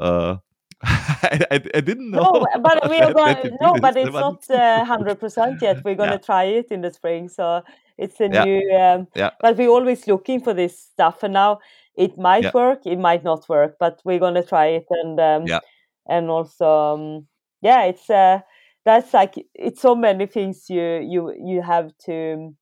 Uh, 0.00 0.36
I, 0.82 1.62
I, 1.74 1.80
didn't 1.80 2.10
know. 2.10 2.44
No, 2.54 2.60
but 2.60 2.90
we 2.90 2.98
are 2.98 3.12
going. 3.12 3.56
No, 3.60 3.76
but 3.80 3.96
it's 3.96 4.12
not 4.12 4.48
uh, 4.50 4.84
hundred 4.92 5.12
uh, 5.12 5.14
percent 5.14 5.62
yet. 5.62 5.82
We're 5.84 5.94
going 5.94 6.10
to 6.10 6.16
yeah. 6.16 6.18
try 6.18 6.44
it 6.44 6.66
in 6.70 6.82
the 6.82 6.92
spring, 6.92 7.28
so 7.28 7.62
it's 7.96 8.20
a 8.20 8.28
yeah. 8.28 8.44
new. 8.44 8.76
Um, 8.76 9.08
yeah. 9.14 9.30
But 9.40 9.56
we're 9.56 9.68
always 9.68 10.06
looking 10.06 10.40
for 10.40 10.52
this 10.52 10.78
stuff, 10.78 11.22
and 11.22 11.32
now 11.32 11.60
it 11.94 12.18
might 12.18 12.44
yeah. 12.44 12.50
work, 12.52 12.86
it 12.86 12.98
might 12.98 13.24
not 13.24 13.48
work, 13.48 13.76
but 13.80 14.00
we're 14.04 14.18
going 14.18 14.34
to 14.34 14.42
try 14.42 14.66
it, 14.66 14.86
and 14.90 15.18
um, 15.18 15.46
yeah, 15.46 15.60
and 16.06 16.28
also 16.28 16.68
um, 16.68 17.26
yeah, 17.62 17.84
it's 17.84 18.10
uh, 18.10 18.40
that's 18.84 19.14
like 19.14 19.34
it's 19.54 19.80
so 19.80 19.94
many 19.94 20.26
things 20.26 20.68
you 20.68 21.00
you 21.00 21.34
you 21.42 21.62
have 21.62 21.90
to 22.04 22.54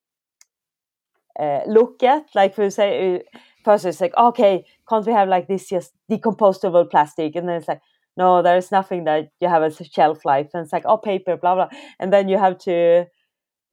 uh, 1.39 1.61
look 1.67 2.03
at. 2.03 2.27
Like 2.35 2.55
for 2.55 2.71
say, 2.71 3.17
uh, 3.17 3.39
first 3.65 3.85
it's 3.85 4.01
like, 4.01 4.17
okay, 4.17 4.65
can't 4.89 5.07
we 5.07 5.13
have 5.13 5.29
like 5.29 5.49
this 5.49 5.69
just 5.69 5.93
decomposable 6.11 6.89
plastic? 6.91 7.37
And 7.37 7.49
then 7.49 7.57
it's 7.57 7.69
like, 7.69 7.81
no, 8.17 8.43
there's 8.43 8.71
nothing 8.71 9.05
that 9.05 9.31
you 9.41 9.49
have 9.49 9.63
a 9.63 9.71
shelf 9.71 10.25
life. 10.25 10.49
And 10.55 10.65
it's 10.65 10.73
like, 10.73 10.85
oh, 10.87 10.99
paper, 10.99 11.37
blah 11.37 11.55
blah. 11.55 11.69
And 11.99 12.13
then 12.13 12.29
you 12.29 12.39
have 12.39 12.59
to 12.59 13.07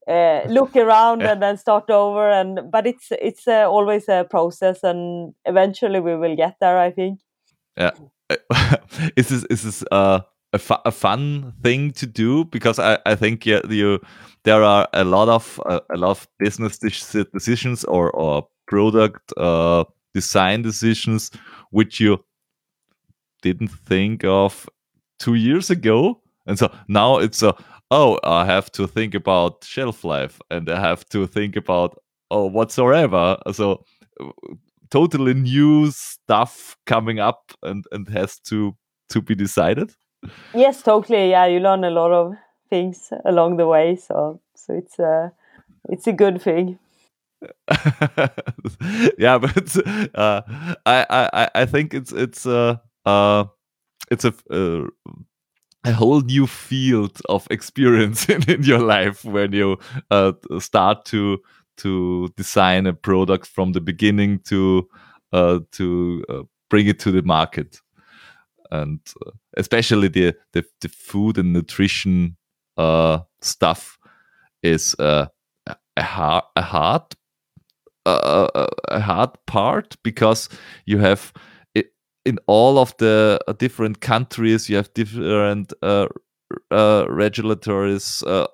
uh, 0.07 0.41
look 0.47 0.75
around 0.75 1.21
and 1.21 1.41
then 1.41 1.57
start 1.57 1.89
over. 1.89 2.29
And 2.29 2.71
but 2.71 2.87
it's 2.87 3.07
it's 3.11 3.47
uh, 3.47 3.69
always 3.69 4.09
a 4.09 4.25
process, 4.29 4.83
and 4.83 5.33
eventually 5.45 5.99
we 5.99 6.15
will 6.15 6.35
get 6.35 6.55
there. 6.59 6.77
I 6.77 6.91
think. 6.91 7.19
Yeah. 7.77 7.91
is 9.17 9.27
this 9.27 9.43
is 9.49 9.63
this 9.63 9.83
uh 9.91 10.21
a, 10.53 10.59
fu 10.59 10.75
a 10.85 10.91
fun 10.91 11.53
thing 11.63 11.91
to 11.91 12.05
do 12.05 12.45
because 12.45 12.79
I, 12.79 12.97
I 13.05 13.15
think 13.15 13.45
yeah, 13.45 13.61
you 13.69 13.99
there 14.43 14.63
are 14.63 14.87
a 14.93 15.03
lot 15.03 15.29
of 15.29 15.59
uh, 15.65 15.79
a 15.93 15.97
lot 15.97 16.11
of 16.11 16.27
business 16.39 16.77
decisions 16.77 17.83
or 17.85 18.11
or 18.11 18.47
product 18.67 19.33
uh, 19.37 19.83
design 20.13 20.61
decisions 20.61 21.31
which 21.71 21.99
you 21.99 22.23
didn't 23.41 23.69
think 23.69 24.23
of 24.23 24.67
two 25.19 25.35
years 25.35 25.69
ago, 25.69 26.21
and 26.45 26.57
so 26.57 26.71
now 26.87 27.17
it's 27.17 27.43
a 27.43 27.55
oh 27.89 28.19
I 28.23 28.45
have 28.45 28.71
to 28.73 28.87
think 28.87 29.13
about 29.15 29.63
shelf 29.63 30.03
life 30.03 30.39
and 30.49 30.69
I 30.69 30.79
have 30.79 31.05
to 31.09 31.27
think 31.27 31.55
about 31.55 31.99
oh 32.29 32.45
whatsoever. 32.45 33.37
So 33.51 33.83
totally 34.89 35.33
new 35.33 35.91
stuff 35.91 36.77
coming 36.85 37.19
up 37.19 37.53
and 37.63 37.85
and 37.91 38.07
has 38.09 38.39
to 38.49 38.75
to 39.09 39.21
be 39.21 39.35
decided. 39.35 39.95
Yes, 40.53 40.83
totally. 40.83 41.31
Yeah, 41.31 41.47
you 41.47 41.59
learn 41.59 41.83
a 41.83 41.89
lot 41.89 42.11
of 42.11 42.35
things 42.69 43.11
along 43.25 43.57
the 43.57 43.67
way, 43.67 43.95
so 43.95 44.39
so 44.55 44.73
it's 44.73 44.99
a 44.99 45.31
it's 45.89 46.07
a 46.07 46.13
good 46.13 46.41
thing. 46.41 46.77
yeah, 49.17 49.37
but 49.39 49.75
uh, 50.15 50.41
I 50.85 51.05
I 51.09 51.49
I 51.55 51.65
think 51.65 51.93
it's 51.93 52.11
it's 52.11 52.45
uh, 52.45 52.77
uh 53.05 53.45
it's 54.09 54.25
a 54.25 54.33
uh, 54.51 54.87
a 55.83 55.93
whole 55.93 56.21
new 56.21 56.45
field 56.45 57.19
of 57.27 57.47
experience 57.49 58.29
in, 58.29 58.49
in 58.49 58.63
your 58.63 58.79
life 58.79 59.25
when 59.25 59.51
you 59.53 59.77
uh, 60.11 60.33
start 60.59 61.05
to 61.05 61.39
to 61.77 62.29
design 62.37 62.85
a 62.85 62.93
product 62.93 63.47
from 63.47 63.71
the 63.71 63.81
beginning 63.81 64.39
to 64.39 64.87
uh, 65.33 65.59
to 65.71 66.23
uh, 66.29 66.43
bring 66.69 66.87
it 66.87 66.99
to 66.99 67.11
the 67.11 67.23
market. 67.23 67.81
And 68.69 68.99
uh, 69.25 69.31
especially 69.57 70.07
the, 70.07 70.33
the, 70.53 70.63
the 70.81 70.89
food 70.89 71.37
and 71.37 71.51
nutrition 71.51 72.37
uh, 72.77 73.19
stuff 73.41 73.97
is 74.63 74.95
a 74.99 75.29
hard 75.99 76.43
a 76.55 76.61
hard 76.61 77.03
a 78.05 78.99
hard 78.99 79.29
part 79.45 79.95
because 80.03 80.49
you 80.85 80.99
have 80.99 81.33
in 82.25 82.37
all 82.47 82.77
of 82.77 82.95
the 82.97 83.39
uh, 83.47 83.53
different 83.53 84.01
countries 84.01 84.69
you 84.69 84.75
have 84.75 84.93
different 84.93 85.73
uh, 85.81 86.07
uh, 86.71 87.05
uh, 88.23 88.47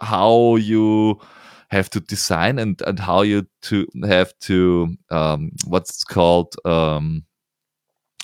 how 0.00 0.56
you 0.56 1.18
have 1.70 1.90
to 1.90 2.00
design 2.00 2.58
and 2.58 2.80
and 2.86 2.98
how 2.98 3.22
you 3.22 3.46
to 3.62 3.86
have 4.06 4.32
to 4.40 4.96
um, 5.10 5.50
what's 5.66 6.04
called 6.04 6.54
um, 6.64 7.24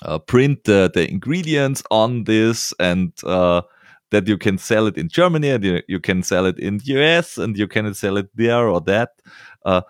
uh, 0.03 0.19
print 0.19 0.63
the, 0.65 0.91
the 0.93 1.09
ingredients 1.09 1.83
on 1.91 2.23
this 2.25 2.73
and 2.79 3.11
uh, 3.23 3.61
that 4.11 4.27
you 4.27 4.37
can 4.37 4.57
sell 4.57 4.87
it 4.87 4.97
in 4.97 5.09
Germany 5.09 5.49
and 5.49 5.63
you, 5.63 5.81
you 5.87 5.99
can 5.99 6.23
sell 6.23 6.45
it 6.45 6.59
in 6.59 6.77
the 6.77 6.85
US 6.99 7.37
and 7.37 7.57
you 7.57 7.67
can 7.67 7.93
sell 7.93 8.17
it 8.17 8.29
there 8.35 8.67
or 8.67 8.81
that. 8.81 9.09
Uh, 9.65 9.81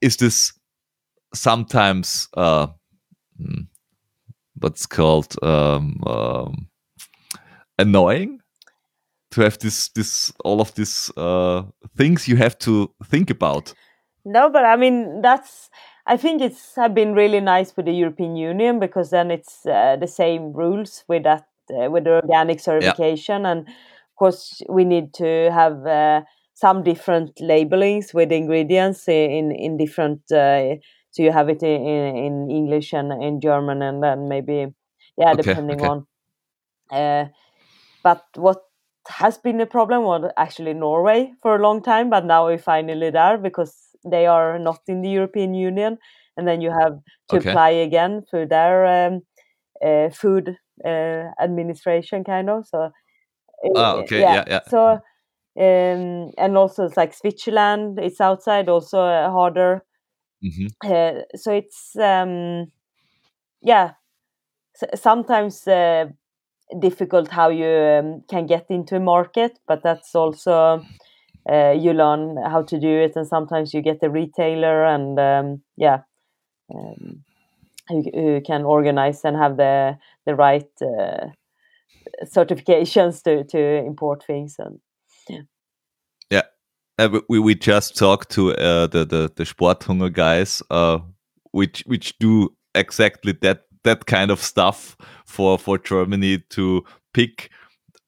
is 0.00 0.16
this 0.16 0.52
sometimes 1.34 2.28
uh, 2.34 2.68
hmm, 4.60 4.66
what's 4.66 4.86
called 4.86 5.34
um, 5.42 6.00
um, 6.06 6.68
annoying 7.78 8.40
to 9.30 9.42
have 9.42 9.58
this 9.58 9.88
this 9.90 10.32
all 10.44 10.60
of 10.60 10.74
these 10.74 11.10
uh, 11.16 11.62
things 11.96 12.28
you 12.28 12.36
have 12.36 12.58
to 12.58 12.90
think 13.04 13.30
about? 13.30 13.74
No, 14.24 14.50
but 14.50 14.64
I 14.64 14.76
mean 14.76 15.22
that's. 15.22 15.70
I 16.06 16.16
think 16.16 16.40
it's 16.40 16.74
have 16.76 16.94
been 16.94 17.12
really 17.12 17.40
nice 17.40 17.76
with 17.76 17.84
the 17.84 17.92
European 17.92 18.34
Union 18.34 18.80
because 18.80 19.10
then 19.10 19.30
it's 19.30 19.66
uh, 19.66 19.96
the 20.00 20.06
same 20.06 20.52
rules 20.54 21.04
with 21.06 21.24
that 21.24 21.46
uh, 21.70 21.90
with 21.90 22.04
the 22.04 22.22
organic 22.22 22.60
certification, 22.60 23.42
yeah. 23.42 23.50
and 23.50 23.68
of 23.68 24.16
course 24.18 24.62
we 24.68 24.84
need 24.84 25.12
to 25.14 25.50
have 25.52 25.86
uh, 25.86 26.22
some 26.54 26.82
different 26.82 27.38
labelings 27.40 28.14
with 28.14 28.32
ingredients 28.32 29.08
in 29.08 29.52
in 29.52 29.76
different. 29.76 30.22
So 31.18 31.24
you 31.24 31.32
have 31.32 31.48
it 31.48 31.64
in, 31.64 32.16
in 32.16 32.48
English 32.48 32.92
and 32.92 33.12
in 33.20 33.40
German, 33.40 33.82
and 33.82 34.00
then 34.00 34.28
maybe 34.28 34.72
yeah, 35.16 35.32
okay, 35.32 35.42
depending 35.42 35.80
okay. 35.80 35.88
on. 35.88 36.06
Uh, 36.92 37.24
but 38.04 38.24
what 38.36 38.62
has 39.08 39.36
been 39.36 39.60
a 39.60 39.66
problem 39.66 40.04
was 40.04 40.30
actually 40.36 40.74
Norway 40.74 41.32
for 41.42 41.56
a 41.56 41.60
long 41.60 41.82
time, 41.82 42.08
but 42.08 42.24
now 42.24 42.46
we're 42.46 42.56
finally 42.56 43.10
there 43.10 43.36
because 43.36 43.74
they 44.08 44.26
are 44.26 44.60
not 44.60 44.78
in 44.86 45.02
the 45.02 45.10
European 45.10 45.54
Union, 45.54 45.98
and 46.36 46.46
then 46.46 46.60
you 46.60 46.70
have 46.70 47.00
to 47.30 47.38
okay. 47.38 47.50
apply 47.50 47.70
again 47.70 48.22
for 48.30 48.46
their 48.46 48.86
um, 48.86 49.22
uh, 49.84 50.10
food 50.10 50.56
uh, 50.84 51.24
administration, 51.42 52.22
kind 52.22 52.48
of. 52.48 52.64
So, 52.68 52.92
oh, 53.74 53.96
okay, 54.02 54.20
yeah, 54.20 54.34
yeah. 54.34 54.44
yeah. 54.46 54.60
So, 54.68 55.00
um, 55.58 56.30
and 56.38 56.56
also 56.56 56.84
it's 56.84 56.96
like 56.96 57.12
Switzerland, 57.12 57.98
it's 58.00 58.20
outside, 58.20 58.68
also 58.68 59.00
uh, 59.00 59.32
harder. 59.32 59.82
Mm-hmm. 60.44 61.20
so 61.36 61.52
it's 61.52 61.96
um, 61.96 62.70
yeah. 63.60 63.92
Sometimes 64.94 65.66
difficult 66.80 67.28
how 67.28 67.48
you 67.48 67.66
um, 67.66 68.22
can 68.28 68.46
get 68.46 68.66
into 68.70 68.96
a 68.96 69.00
market, 69.00 69.58
but 69.66 69.82
that's 69.82 70.14
also 70.14 70.84
uh, 71.50 71.72
you 71.72 71.92
learn 71.92 72.36
how 72.36 72.62
to 72.62 72.78
do 72.78 72.88
it, 72.88 73.16
and 73.16 73.26
sometimes 73.26 73.72
you 73.74 73.82
get 73.82 74.02
a 74.02 74.10
retailer, 74.10 74.84
and 74.84 75.18
um, 75.18 75.62
yeah, 75.76 76.00
um, 76.74 77.24
who, 77.88 78.04
who, 78.14 78.40
can 78.40 78.64
organize 78.64 79.24
and 79.24 79.36
have 79.36 79.56
the 79.56 79.98
the 80.26 80.34
right 80.34 80.70
uh, 80.82 81.28
certifications 82.24 83.22
to 83.22 83.44
to 83.44 83.58
import 83.58 84.24
things, 84.24 84.56
and. 84.58 84.80
Yeah, 85.28 85.42
uh, 86.98 87.20
we 87.28 87.38
we 87.38 87.54
just 87.54 87.96
talked 87.96 88.30
to 88.30 88.54
uh, 88.54 88.86
the 88.86 89.04
the 89.04 89.32
the 89.34 89.44
Sporthunger 89.44 90.12
guys, 90.12 90.62
uh, 90.70 90.98
which 91.52 91.82
which 91.86 92.18
do 92.18 92.54
exactly 92.74 93.32
that 93.40 93.62
that 93.84 94.06
kind 94.06 94.30
of 94.30 94.42
stuff 94.42 94.96
for 95.24 95.58
for 95.58 95.78
Germany 95.78 96.38
to 96.50 96.84
pick 97.14 97.50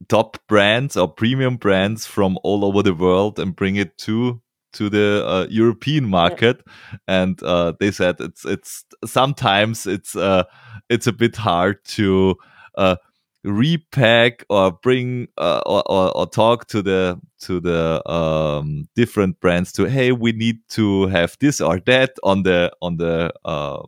top 0.09 0.39
brands 0.49 0.97
or 0.97 1.09
premium 1.09 1.57
brands 1.57 2.07
from 2.07 2.39
all 2.43 2.65
over 2.65 2.83
the 2.83 2.95
world 2.95 3.39
and 3.39 3.55
bring 3.55 3.77
it 3.77 3.97
to 3.99 4.41
to 4.73 4.89
the 4.89 5.25
uh, 5.27 5.47
European 5.51 6.05
market, 6.07 6.63
and 7.09 7.43
uh, 7.43 7.73
they 7.79 7.91
said 7.91 8.17
it's 8.21 8.45
it's 8.45 8.85
sometimes 9.05 9.87
it's 9.87 10.17
uh, 10.17 10.45
it's 10.89 11.07
a 11.07 11.13
bit 11.13 11.37
hard 11.37 11.85
to 11.85 12.37
uh, 12.77 12.97
repack 13.45 14.45
or 14.51 14.73
bring 14.73 15.29
uh, 15.39 15.63
or, 15.67 15.83
or, 15.91 16.17
or, 16.17 16.27
talk 16.27 16.67
to 16.67 16.83
the 16.83 17.19
to 17.41 17.59
the 17.61 18.07
um, 18.11 18.87
different 18.95 19.41
brands 19.41 19.73
to 19.73 19.85
hey 19.85 20.13
we 20.13 20.33
need 20.33 20.59
to 20.69 21.07
have 21.07 21.37
this 21.41 21.61
or 21.61 21.81
that 21.81 22.11
on 22.23 22.43
the 22.43 22.71
on 22.83 22.99
the 22.99 23.33
um, 23.45 23.87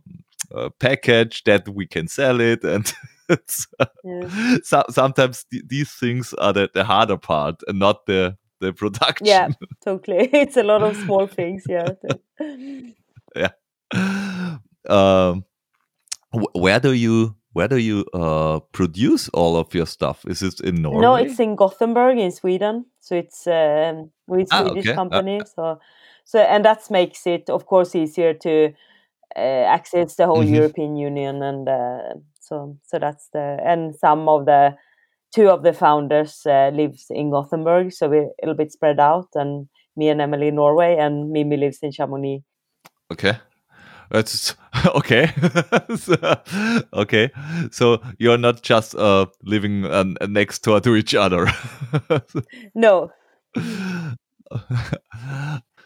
uh, 0.53 0.69
package 0.79 1.43
that 1.43 1.67
we 1.69 1.85
can 1.85 2.07
sell 2.07 2.39
it. 2.41 2.63
And 2.73 2.93
yeah. 4.03 4.57
so, 4.63 4.83
sometimes 4.89 5.45
th 5.49 5.63
these 5.67 5.91
things 5.91 6.33
are 6.33 6.53
the, 6.53 6.69
the 6.73 6.83
harder 6.83 7.17
part 7.17 7.63
and 7.67 7.79
not 7.79 8.05
the 8.05 8.37
the 8.59 8.73
production. 8.73 9.25
Yeah 9.25 9.49
totally. 9.83 10.29
It's 10.33 10.57
a 10.57 10.63
lot 10.63 10.83
of 10.83 10.95
small 10.97 11.27
things 11.27 11.63
yeah. 11.69 11.89
Yeah. 13.35 14.57
Um, 14.89 15.45
where 16.53 16.79
do 16.79 16.91
you 16.91 17.35
where 17.53 17.67
do 17.67 17.77
you 17.77 18.05
uh, 18.13 18.59
produce 18.71 19.29
all 19.29 19.55
of 19.55 19.73
your 19.73 19.85
stuff? 19.85 20.25
Is 20.27 20.41
it 20.41 20.59
in 20.59 20.81
Norway? 20.81 21.01
No, 21.01 21.15
it's 21.15 21.39
in 21.39 21.55
Gothenburg 21.55 22.17
in 22.17 22.31
Sweden. 22.31 22.85
So 22.99 23.15
it's 23.15 23.47
um, 23.47 24.11
with 24.27 24.47
ah, 24.51 24.63
Swedish 24.63 24.87
okay. 24.87 24.95
company. 24.95 25.41
Uh, 25.41 25.45
so 25.45 25.79
so 26.25 26.39
and 26.39 26.65
that 26.65 26.89
makes 26.89 27.27
it, 27.27 27.49
of 27.49 27.65
course, 27.65 27.95
easier 27.95 28.33
to 28.33 28.73
uh, 29.35 29.39
access 29.39 30.15
the 30.15 30.25
whole 30.25 30.43
mm-hmm. 30.43 30.55
European 30.55 30.95
Union, 30.95 31.43
and 31.43 31.67
uh, 31.67 32.13
so 32.39 32.77
so 32.83 32.99
that's 32.99 33.29
the 33.33 33.57
and 33.63 33.95
some 33.95 34.29
of 34.29 34.45
the 34.45 34.75
two 35.33 35.49
of 35.49 35.63
the 35.63 35.73
founders 35.73 36.45
uh, 36.45 36.69
lives 36.73 37.07
in 37.09 37.31
Gothenburg, 37.31 37.91
so 37.91 38.07
we're 38.07 38.23
a 38.23 38.43
little 38.43 38.55
bit 38.55 38.71
spread 38.71 38.99
out, 38.99 39.29
and 39.33 39.67
me 39.97 40.09
and 40.09 40.21
Emelie 40.21 40.49
in 40.49 40.55
Norway, 40.55 40.95
and 40.97 41.35
Mimmi 41.35 41.59
lives 41.59 41.79
in 41.81 41.91
Chamonix. 41.91 42.43
Okay. 43.11 43.33
That's 44.13 44.55
okay. 44.85 45.33
so, 45.97 46.15
okay, 46.93 47.31
so 47.71 47.99
you're 48.19 48.37
not 48.37 48.61
just 48.61 48.95
uh, 48.95 49.25
living 49.41 49.85
uh, 49.85 50.03
next 50.27 50.59
door 50.59 50.79
to 50.81 50.95
each 50.95 51.15
other. 51.15 51.47
no. 52.75 53.11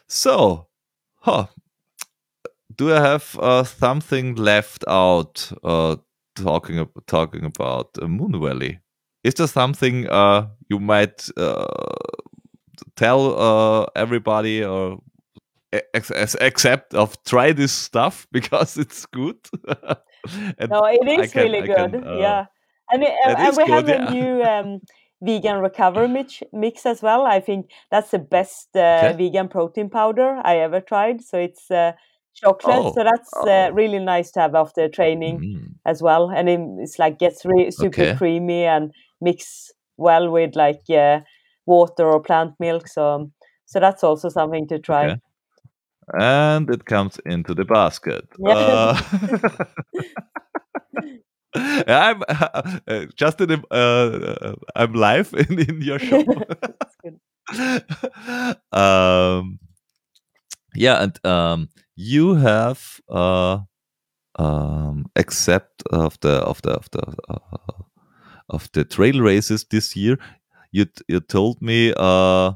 so, 0.07 0.67
huh, 1.21 1.47
do 2.75 2.93
I 2.93 2.99
have 2.99 3.39
uh, 3.39 3.63
something 3.63 4.35
left 4.35 4.83
out 4.89 5.49
uh, 5.63 5.95
talking 6.35 6.85
talking 7.07 7.45
about 7.45 7.97
uh, 8.01 8.07
Moonvalley? 8.07 8.79
Is 9.23 9.35
there 9.35 9.47
something 9.47 10.07
uh, 10.09 10.47
you 10.69 10.79
might 10.79 11.29
uh, 11.37 11.65
tell 12.97 13.39
uh, 13.39 13.85
everybody 13.95 14.65
or 14.65 14.99
except 15.93 16.93
of 16.93 17.21
try 17.23 17.51
this 17.51 17.71
stuff 17.71 18.27
because 18.31 18.77
it's 18.77 19.05
good? 19.05 19.37
no, 19.67 20.85
it 20.85 21.19
is 21.19 21.31
can, 21.31 21.43
really 21.43 21.67
good. 21.67 21.91
Can, 21.91 22.19
yeah, 22.19 22.45
and, 22.91 23.03
it, 23.03 23.13
and 23.25 23.57
we 23.57 23.65
good, 23.65 23.73
have 23.73 23.89
yeah. 23.89 24.07
a 24.07 24.13
new. 24.13 24.43
Um, 24.43 24.81
vegan 25.21 25.57
recover 25.59 26.07
mix, 26.17 26.43
mix 26.53 26.85
as 26.85 27.01
well. 27.01 27.25
I 27.25 27.39
think 27.39 27.69
that's 27.91 28.11
the 28.11 28.19
best 28.19 28.75
uh, 28.75 29.13
vegan 29.17 29.49
protein 29.49 29.89
powder 29.89 30.39
I 30.43 30.57
ever 30.57 30.81
tried. 30.81 31.23
So 31.23 31.37
it's 31.37 31.69
uh, 31.71 31.93
chocolate. 32.35 32.75
Oh. 32.77 32.93
So 32.93 33.03
that's 33.03 33.33
uh, 33.35 33.69
oh. 33.69 33.71
really 33.71 33.99
nice 33.99 34.31
to 34.31 34.41
have 34.41 34.55
after 34.55 34.87
training 34.87 35.39
mm. 35.39 35.73
as 35.85 36.01
well. 36.01 36.29
And 36.29 36.49
it, 36.49 36.59
it's 36.79 36.99
like 36.99 37.19
gets 37.19 37.45
re- 37.45 37.71
super 37.71 38.01
okay. 38.01 38.15
creamy 38.15 38.65
and 38.65 38.91
mix 39.21 39.71
well 39.97 40.29
with 40.29 40.55
like 40.55 40.83
uh, 40.89 41.21
water 41.65 42.05
or 42.05 42.21
plant 42.21 42.53
milk. 42.59 42.87
So 42.87 43.31
so 43.65 43.79
that's 43.79 44.03
also 44.03 44.29
something 44.29 44.67
to 44.69 44.79
try. 44.79 45.07
Okay. 45.07 45.21
And 46.13 46.69
it 46.69 46.85
comes 46.85 47.19
into 47.25 47.53
the 47.53 47.65
basket. 47.65 48.25
Uh, 48.45 49.01
I'm 51.55 52.23
uh, 52.29 53.05
just 53.15 53.41
in 53.41 53.63
uh, 53.71 54.53
I'm 54.75 54.93
live 54.93 55.33
in, 55.37 55.59
in 55.59 55.81
your 55.81 55.99
shop. 55.99 56.27
um, 58.71 59.59
yeah, 60.75 61.03
and 61.03 61.25
um, 61.25 61.69
you 61.95 62.35
have 62.35 62.99
uh, 63.09 63.59
um, 64.35 65.05
except 65.15 65.83
of 65.91 66.19
the 66.19 66.33
of 66.43 66.61
the 66.61 66.71
of 66.71 66.89
the 66.91 67.15
uh, 67.29 67.83
of 68.49 68.69
the 68.73 68.83
trail 68.83 69.19
races 69.21 69.65
this 69.69 69.95
year, 69.95 70.17
you 70.71 70.85
you 71.07 71.19
told 71.19 71.61
me 71.61 71.93
uh, 71.97 72.51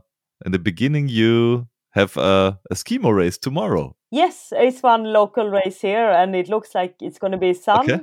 in 0.46 0.52
the 0.52 0.60
beginning 0.60 1.08
you 1.08 1.68
have 1.92 2.18
a, 2.18 2.60
a 2.70 2.76
skimo 2.76 3.16
race 3.16 3.38
tomorrow. 3.38 3.96
Yes, 4.12 4.52
it's 4.56 4.84
one 4.84 5.06
local 5.06 5.50
race 5.50 5.82
here, 5.82 6.10
and 6.10 6.36
it 6.36 6.50
looks 6.50 6.76
like 6.76 6.96
it's 7.02 7.20
going 7.20 7.32
to 7.32 7.38
be 7.38 7.54
sun, 7.54 7.80
okay. 7.82 8.00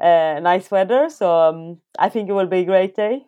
uh, 0.00 0.40
nice 0.40 0.70
weather. 0.70 1.08
So 1.08 1.32
um, 1.32 1.78
I 1.98 2.08
think 2.08 2.28
it 2.28 2.32
will 2.32 2.46
be 2.46 2.60
a 2.60 2.64
great 2.64 2.96
day. 2.96 3.26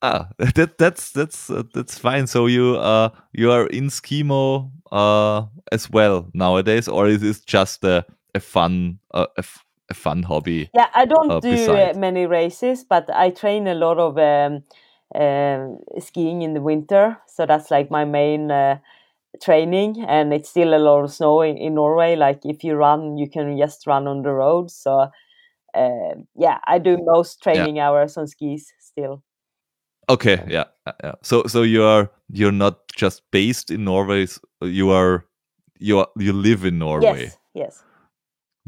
Ah, 0.00 0.28
that 0.54 0.78
that's 0.78 1.10
that's 1.10 1.50
uh, 1.50 1.64
that's 1.74 1.98
fine. 1.98 2.26
So 2.26 2.46
you 2.46 2.76
uh 2.76 3.10
you 3.32 3.50
are 3.50 3.66
in 3.66 3.88
skimo 3.88 4.70
uh 4.92 5.46
as 5.72 5.90
well 5.90 6.30
nowadays, 6.34 6.86
or 6.86 7.08
is 7.08 7.22
it 7.22 7.44
just 7.46 7.82
a 7.84 8.04
a 8.34 8.40
fun 8.40 9.00
uh, 9.12 9.26
a 9.36 9.44
a 9.90 9.94
fun 9.94 10.22
hobby. 10.22 10.70
Yeah, 10.74 10.88
I 10.94 11.06
don't 11.06 11.30
uh, 11.30 11.40
do 11.40 11.72
uh, 11.72 11.94
many 11.96 12.26
races, 12.26 12.84
but 12.84 13.08
I 13.12 13.30
train 13.30 13.66
a 13.66 13.74
lot 13.74 13.98
of 13.98 14.18
um, 14.18 14.62
um 15.14 15.78
skiing 15.98 16.42
in 16.42 16.54
the 16.54 16.60
winter. 16.60 17.18
So 17.26 17.46
that's 17.46 17.70
like 17.70 17.90
my 17.90 18.04
main 18.04 18.50
uh, 18.50 18.78
training, 19.40 20.04
and 20.06 20.32
it's 20.32 20.50
still 20.50 20.74
a 20.74 20.78
lot 20.78 21.04
of 21.04 21.12
snow 21.12 21.42
in, 21.42 21.56
in, 21.56 21.74
Norway. 21.74 22.16
Like 22.16 22.40
if 22.44 22.64
you 22.64 22.74
run, 22.74 23.16
you 23.16 23.28
can 23.28 23.58
just 23.58 23.86
run 23.86 24.06
on 24.06 24.22
the 24.22 24.32
road. 24.32 24.70
So 24.70 25.08
uh, 25.74 26.14
yeah, 26.34 26.58
I 26.66 26.78
do 26.78 26.98
most 27.00 27.42
training 27.42 27.76
yeah. 27.76 27.88
hours 27.88 28.16
on 28.16 28.26
skis 28.26 28.72
still. 28.80 29.22
Okay, 30.08 30.42
yeah, 30.48 30.64
yeah. 31.02 31.14
So 31.22 31.44
so 31.46 31.62
you 31.62 31.82
are 31.84 32.10
you're 32.30 32.52
not 32.52 32.78
just 32.96 33.22
based 33.30 33.70
in 33.70 33.84
Norway. 33.84 34.26
You 34.62 34.90
are 34.90 35.26
you 35.78 36.00
are, 36.00 36.08
you 36.16 36.32
live 36.32 36.64
in 36.64 36.78
Norway. 36.78 37.24
Yes. 37.24 37.38
Yes 37.54 37.84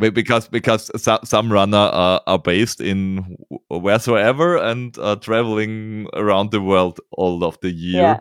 because 0.09 0.49
because 0.49 0.91
some 1.25 1.53
runner 1.53 1.77
are, 1.77 2.23
are 2.27 2.39
based 2.39 2.81
in 2.81 3.37
wheresoever 3.69 4.57
and 4.57 4.97
are 4.99 5.17
traveling 5.17 6.09
around 6.15 6.51
the 6.51 6.61
world 6.61 6.99
all 7.13 7.45
of 7.45 7.59
the 7.61 7.71
year 7.71 8.01
yeah. 8.01 8.21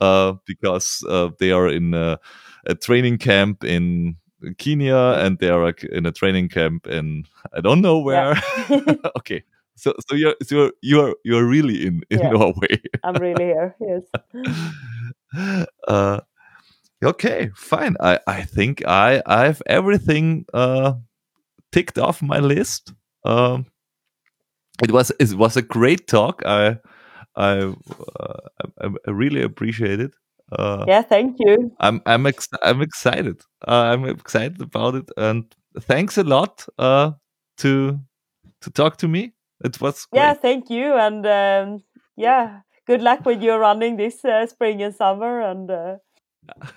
Uh, 0.00 0.34
because 0.46 1.04
uh, 1.08 1.30
they 1.38 1.50
are 1.52 1.68
in 1.68 1.94
a, 1.94 2.18
a, 2.66 2.74
training 2.74 3.18
camp 3.18 3.64
in 3.64 4.16
Kenya 4.58 5.14
and 5.18 5.38
they 5.38 5.48
are 5.48 5.70
in 5.92 6.06
a 6.06 6.12
training 6.12 6.48
camp 6.48 6.86
in 6.86 7.24
I 7.54 7.60
don't 7.60 7.80
know 7.80 7.98
where. 7.98 8.34
Yeah. 8.68 8.94
okay, 9.16 9.42
so 9.76 9.94
so 10.08 10.14
you're 10.16 10.34
so 10.42 10.70
you're 10.82 11.14
you're 11.24 11.46
really 11.46 11.86
in 11.86 12.02
in 12.10 12.18
yeah. 12.20 12.30
Norway. 12.30 12.80
I'm 13.04 13.14
really 13.14 13.44
here. 13.44 13.76
Yes. 13.80 15.66
uh, 15.88 16.20
okay, 17.04 17.50
fine. 17.54 17.96
I 18.00 18.18
I 18.26 18.42
think 18.42 18.86
I 18.86 19.22
I 19.26 19.46
have 19.46 19.62
everything 19.66 20.46
uh, 20.52 20.94
ticked 21.72 21.98
off 21.98 22.22
my 22.22 22.38
list. 22.38 22.92
Um, 23.24 23.66
it 24.82 24.90
was 24.90 25.12
it 25.18 25.34
was 25.34 25.56
a 25.56 25.62
great 25.62 26.06
talk. 26.06 26.42
I 26.44 26.78
I 27.36 27.58
uh, 27.58 27.74
I, 28.80 28.88
I, 29.06 29.10
really 29.10 29.42
appreciate 29.42 30.00
it. 30.00 30.14
Uh, 30.50 30.84
yeah, 30.88 31.02
thank 31.02 31.36
you. 31.38 31.72
I'm 31.80 32.00
I'm 32.06 32.26
ex- 32.26 32.48
I'm 32.62 32.80
excited. 32.80 33.42
Uh, 33.66 33.92
I'm 33.92 34.04
excited 34.04 34.60
about 34.60 34.94
it, 34.94 35.10
and 35.16 35.44
thanks 35.80 36.16
a 36.16 36.24
lot 36.24 36.66
uh, 36.78 37.12
to 37.58 38.00
to 38.62 38.70
talk 38.70 38.96
to 38.98 39.08
me. 39.08 39.32
It 39.64 39.80
was 39.80 40.06
great. 40.06 40.20
yeah. 40.20 40.34
Thank 40.34 40.70
you, 40.70 40.94
and 40.94 41.26
um, 41.26 41.82
yeah, 42.16 42.60
good 42.86 43.02
luck 43.02 43.26
with 43.26 43.42
your 43.42 43.58
running 43.58 43.96
this 43.96 44.24
uh, 44.24 44.46
spring 44.46 44.82
and 44.82 44.94
summer. 44.94 45.40
And 45.40 45.70
uh, 45.70 45.96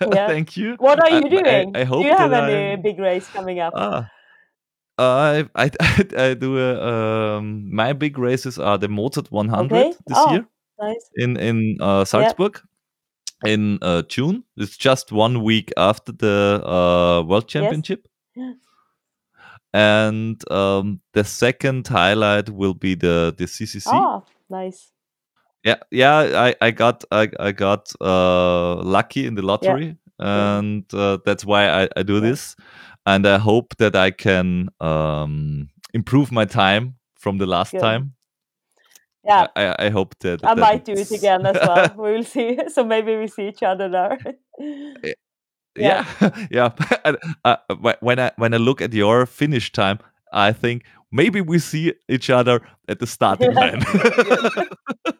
yeah. 0.12 0.26
thank 0.26 0.56
you. 0.56 0.76
What 0.78 1.00
are 1.00 1.10
you 1.10 1.28
doing? 1.28 1.76
I, 1.76 1.80
I 1.80 1.84
hope 1.84 2.02
do 2.02 2.08
you 2.08 2.16
have 2.16 2.32
any 2.32 2.72
I... 2.72 2.76
big 2.76 2.98
race 2.98 3.28
coming 3.28 3.60
up? 3.60 3.72
Ah. 3.76 4.10
I, 5.00 5.44
I, 5.54 5.70
I 6.16 6.34
do 6.34 6.58
a, 6.58 7.36
um, 7.36 7.74
my 7.74 7.92
big 7.92 8.18
races 8.18 8.58
are 8.58 8.78
the 8.78 8.88
Mozart 8.88 9.30
100 9.30 9.72
okay. 9.72 9.90
this 10.06 10.18
oh, 10.18 10.32
year 10.32 10.46
nice. 10.80 11.10
in 11.16 11.36
in 11.36 11.76
uh, 11.80 12.04
Salzburg 12.04 12.60
yeah. 13.44 13.52
in 13.52 13.78
uh, 13.82 14.02
June. 14.02 14.44
It's 14.56 14.76
just 14.76 15.12
one 15.12 15.42
week 15.42 15.72
after 15.76 16.12
the 16.12 16.62
uh, 16.64 17.22
World 17.26 17.48
Championship. 17.48 18.08
Yes. 18.34 18.56
And 19.72 20.50
um, 20.50 21.00
the 21.12 21.24
second 21.24 21.86
highlight 21.86 22.50
will 22.50 22.74
be 22.74 22.94
the 22.94 23.34
the 23.36 23.44
CCC. 23.44 23.86
Oh, 23.86 24.24
nice. 24.48 24.92
Yeah, 25.64 25.76
yeah. 25.90 26.16
I, 26.18 26.54
I 26.60 26.70
got 26.72 27.04
I, 27.12 27.30
I 27.38 27.52
got 27.52 27.92
uh, 28.00 28.76
lucky 28.82 29.26
in 29.26 29.34
the 29.34 29.42
lottery, 29.42 29.96
yeah. 30.18 30.58
and 30.58 30.84
uh, 30.92 31.18
that's 31.24 31.44
why 31.44 31.68
I, 31.68 31.88
I 31.96 32.02
do 32.02 32.14
yeah. 32.14 32.20
this 32.20 32.56
and 33.14 33.26
I 33.26 33.38
hope 33.38 33.76
that 33.78 33.96
I 33.96 34.10
can 34.10 34.68
um, 34.80 35.68
improve 35.92 36.30
my 36.30 36.44
time 36.44 36.94
from 37.18 37.38
the 37.38 37.46
last 37.46 37.72
Good. 37.72 37.80
time. 37.80 38.14
Yeah, 39.24 39.48
I, 39.54 39.86
I 39.86 39.90
hope 39.90 40.18
that 40.20 40.44
I 40.44 40.54
that 40.54 40.58
might 40.58 40.84
do 40.84 40.92
it 40.92 41.10
again 41.10 41.44
as 41.44 41.56
well. 41.56 41.94
we 41.98 42.12
will 42.12 42.24
see. 42.24 42.58
So 42.68 42.84
maybe 42.84 43.16
we 43.16 43.26
see 43.26 43.48
each 43.48 43.62
other 43.62 43.88
there. 43.88 44.18
yeah, 45.76 46.04
yeah. 46.50 46.70
uh, 47.44 47.56
when 48.00 48.18
I 48.18 48.32
when 48.36 48.54
I 48.54 48.56
look 48.56 48.80
at 48.80 48.94
your 48.94 49.26
finish 49.26 49.72
time, 49.72 49.98
I 50.32 50.52
think 50.52 50.84
maybe 51.12 51.40
we 51.42 51.58
see 51.58 51.92
each 52.08 52.30
other 52.30 52.62
at 52.88 52.98
the 52.98 53.06
starting 53.06 53.52
line, 53.52 53.84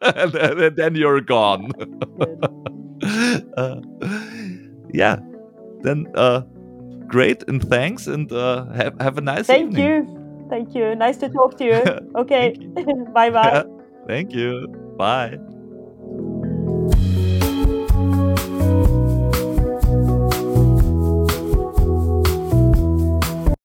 and, 0.00 0.34
and, 0.34 0.76
then 0.76 0.94
you're 0.94 1.20
gone. 1.20 1.70
uh, 3.56 3.80
yeah, 4.94 5.18
then. 5.82 6.06
Uh, 6.14 6.42
great 7.10 7.42
and 7.48 7.60
thanks 7.68 8.06
and 8.06 8.30
uh, 8.32 8.66
have, 8.72 9.00
have 9.00 9.18
a 9.18 9.20
nice 9.20 9.46
Thank 9.46 9.72
evening. 9.72 9.84
you. 9.84 10.46
Thank 10.48 10.74
you. 10.74 10.94
Nice 10.94 11.18
to 11.18 11.28
talk 11.28 11.58
to 11.58 11.64
you. 11.64 11.82
Okay. 12.16 12.54
bye 13.14 13.30
bye. 13.30 13.64
Thank 14.08 14.32
you. 14.32 14.66
Bye. 14.98 15.38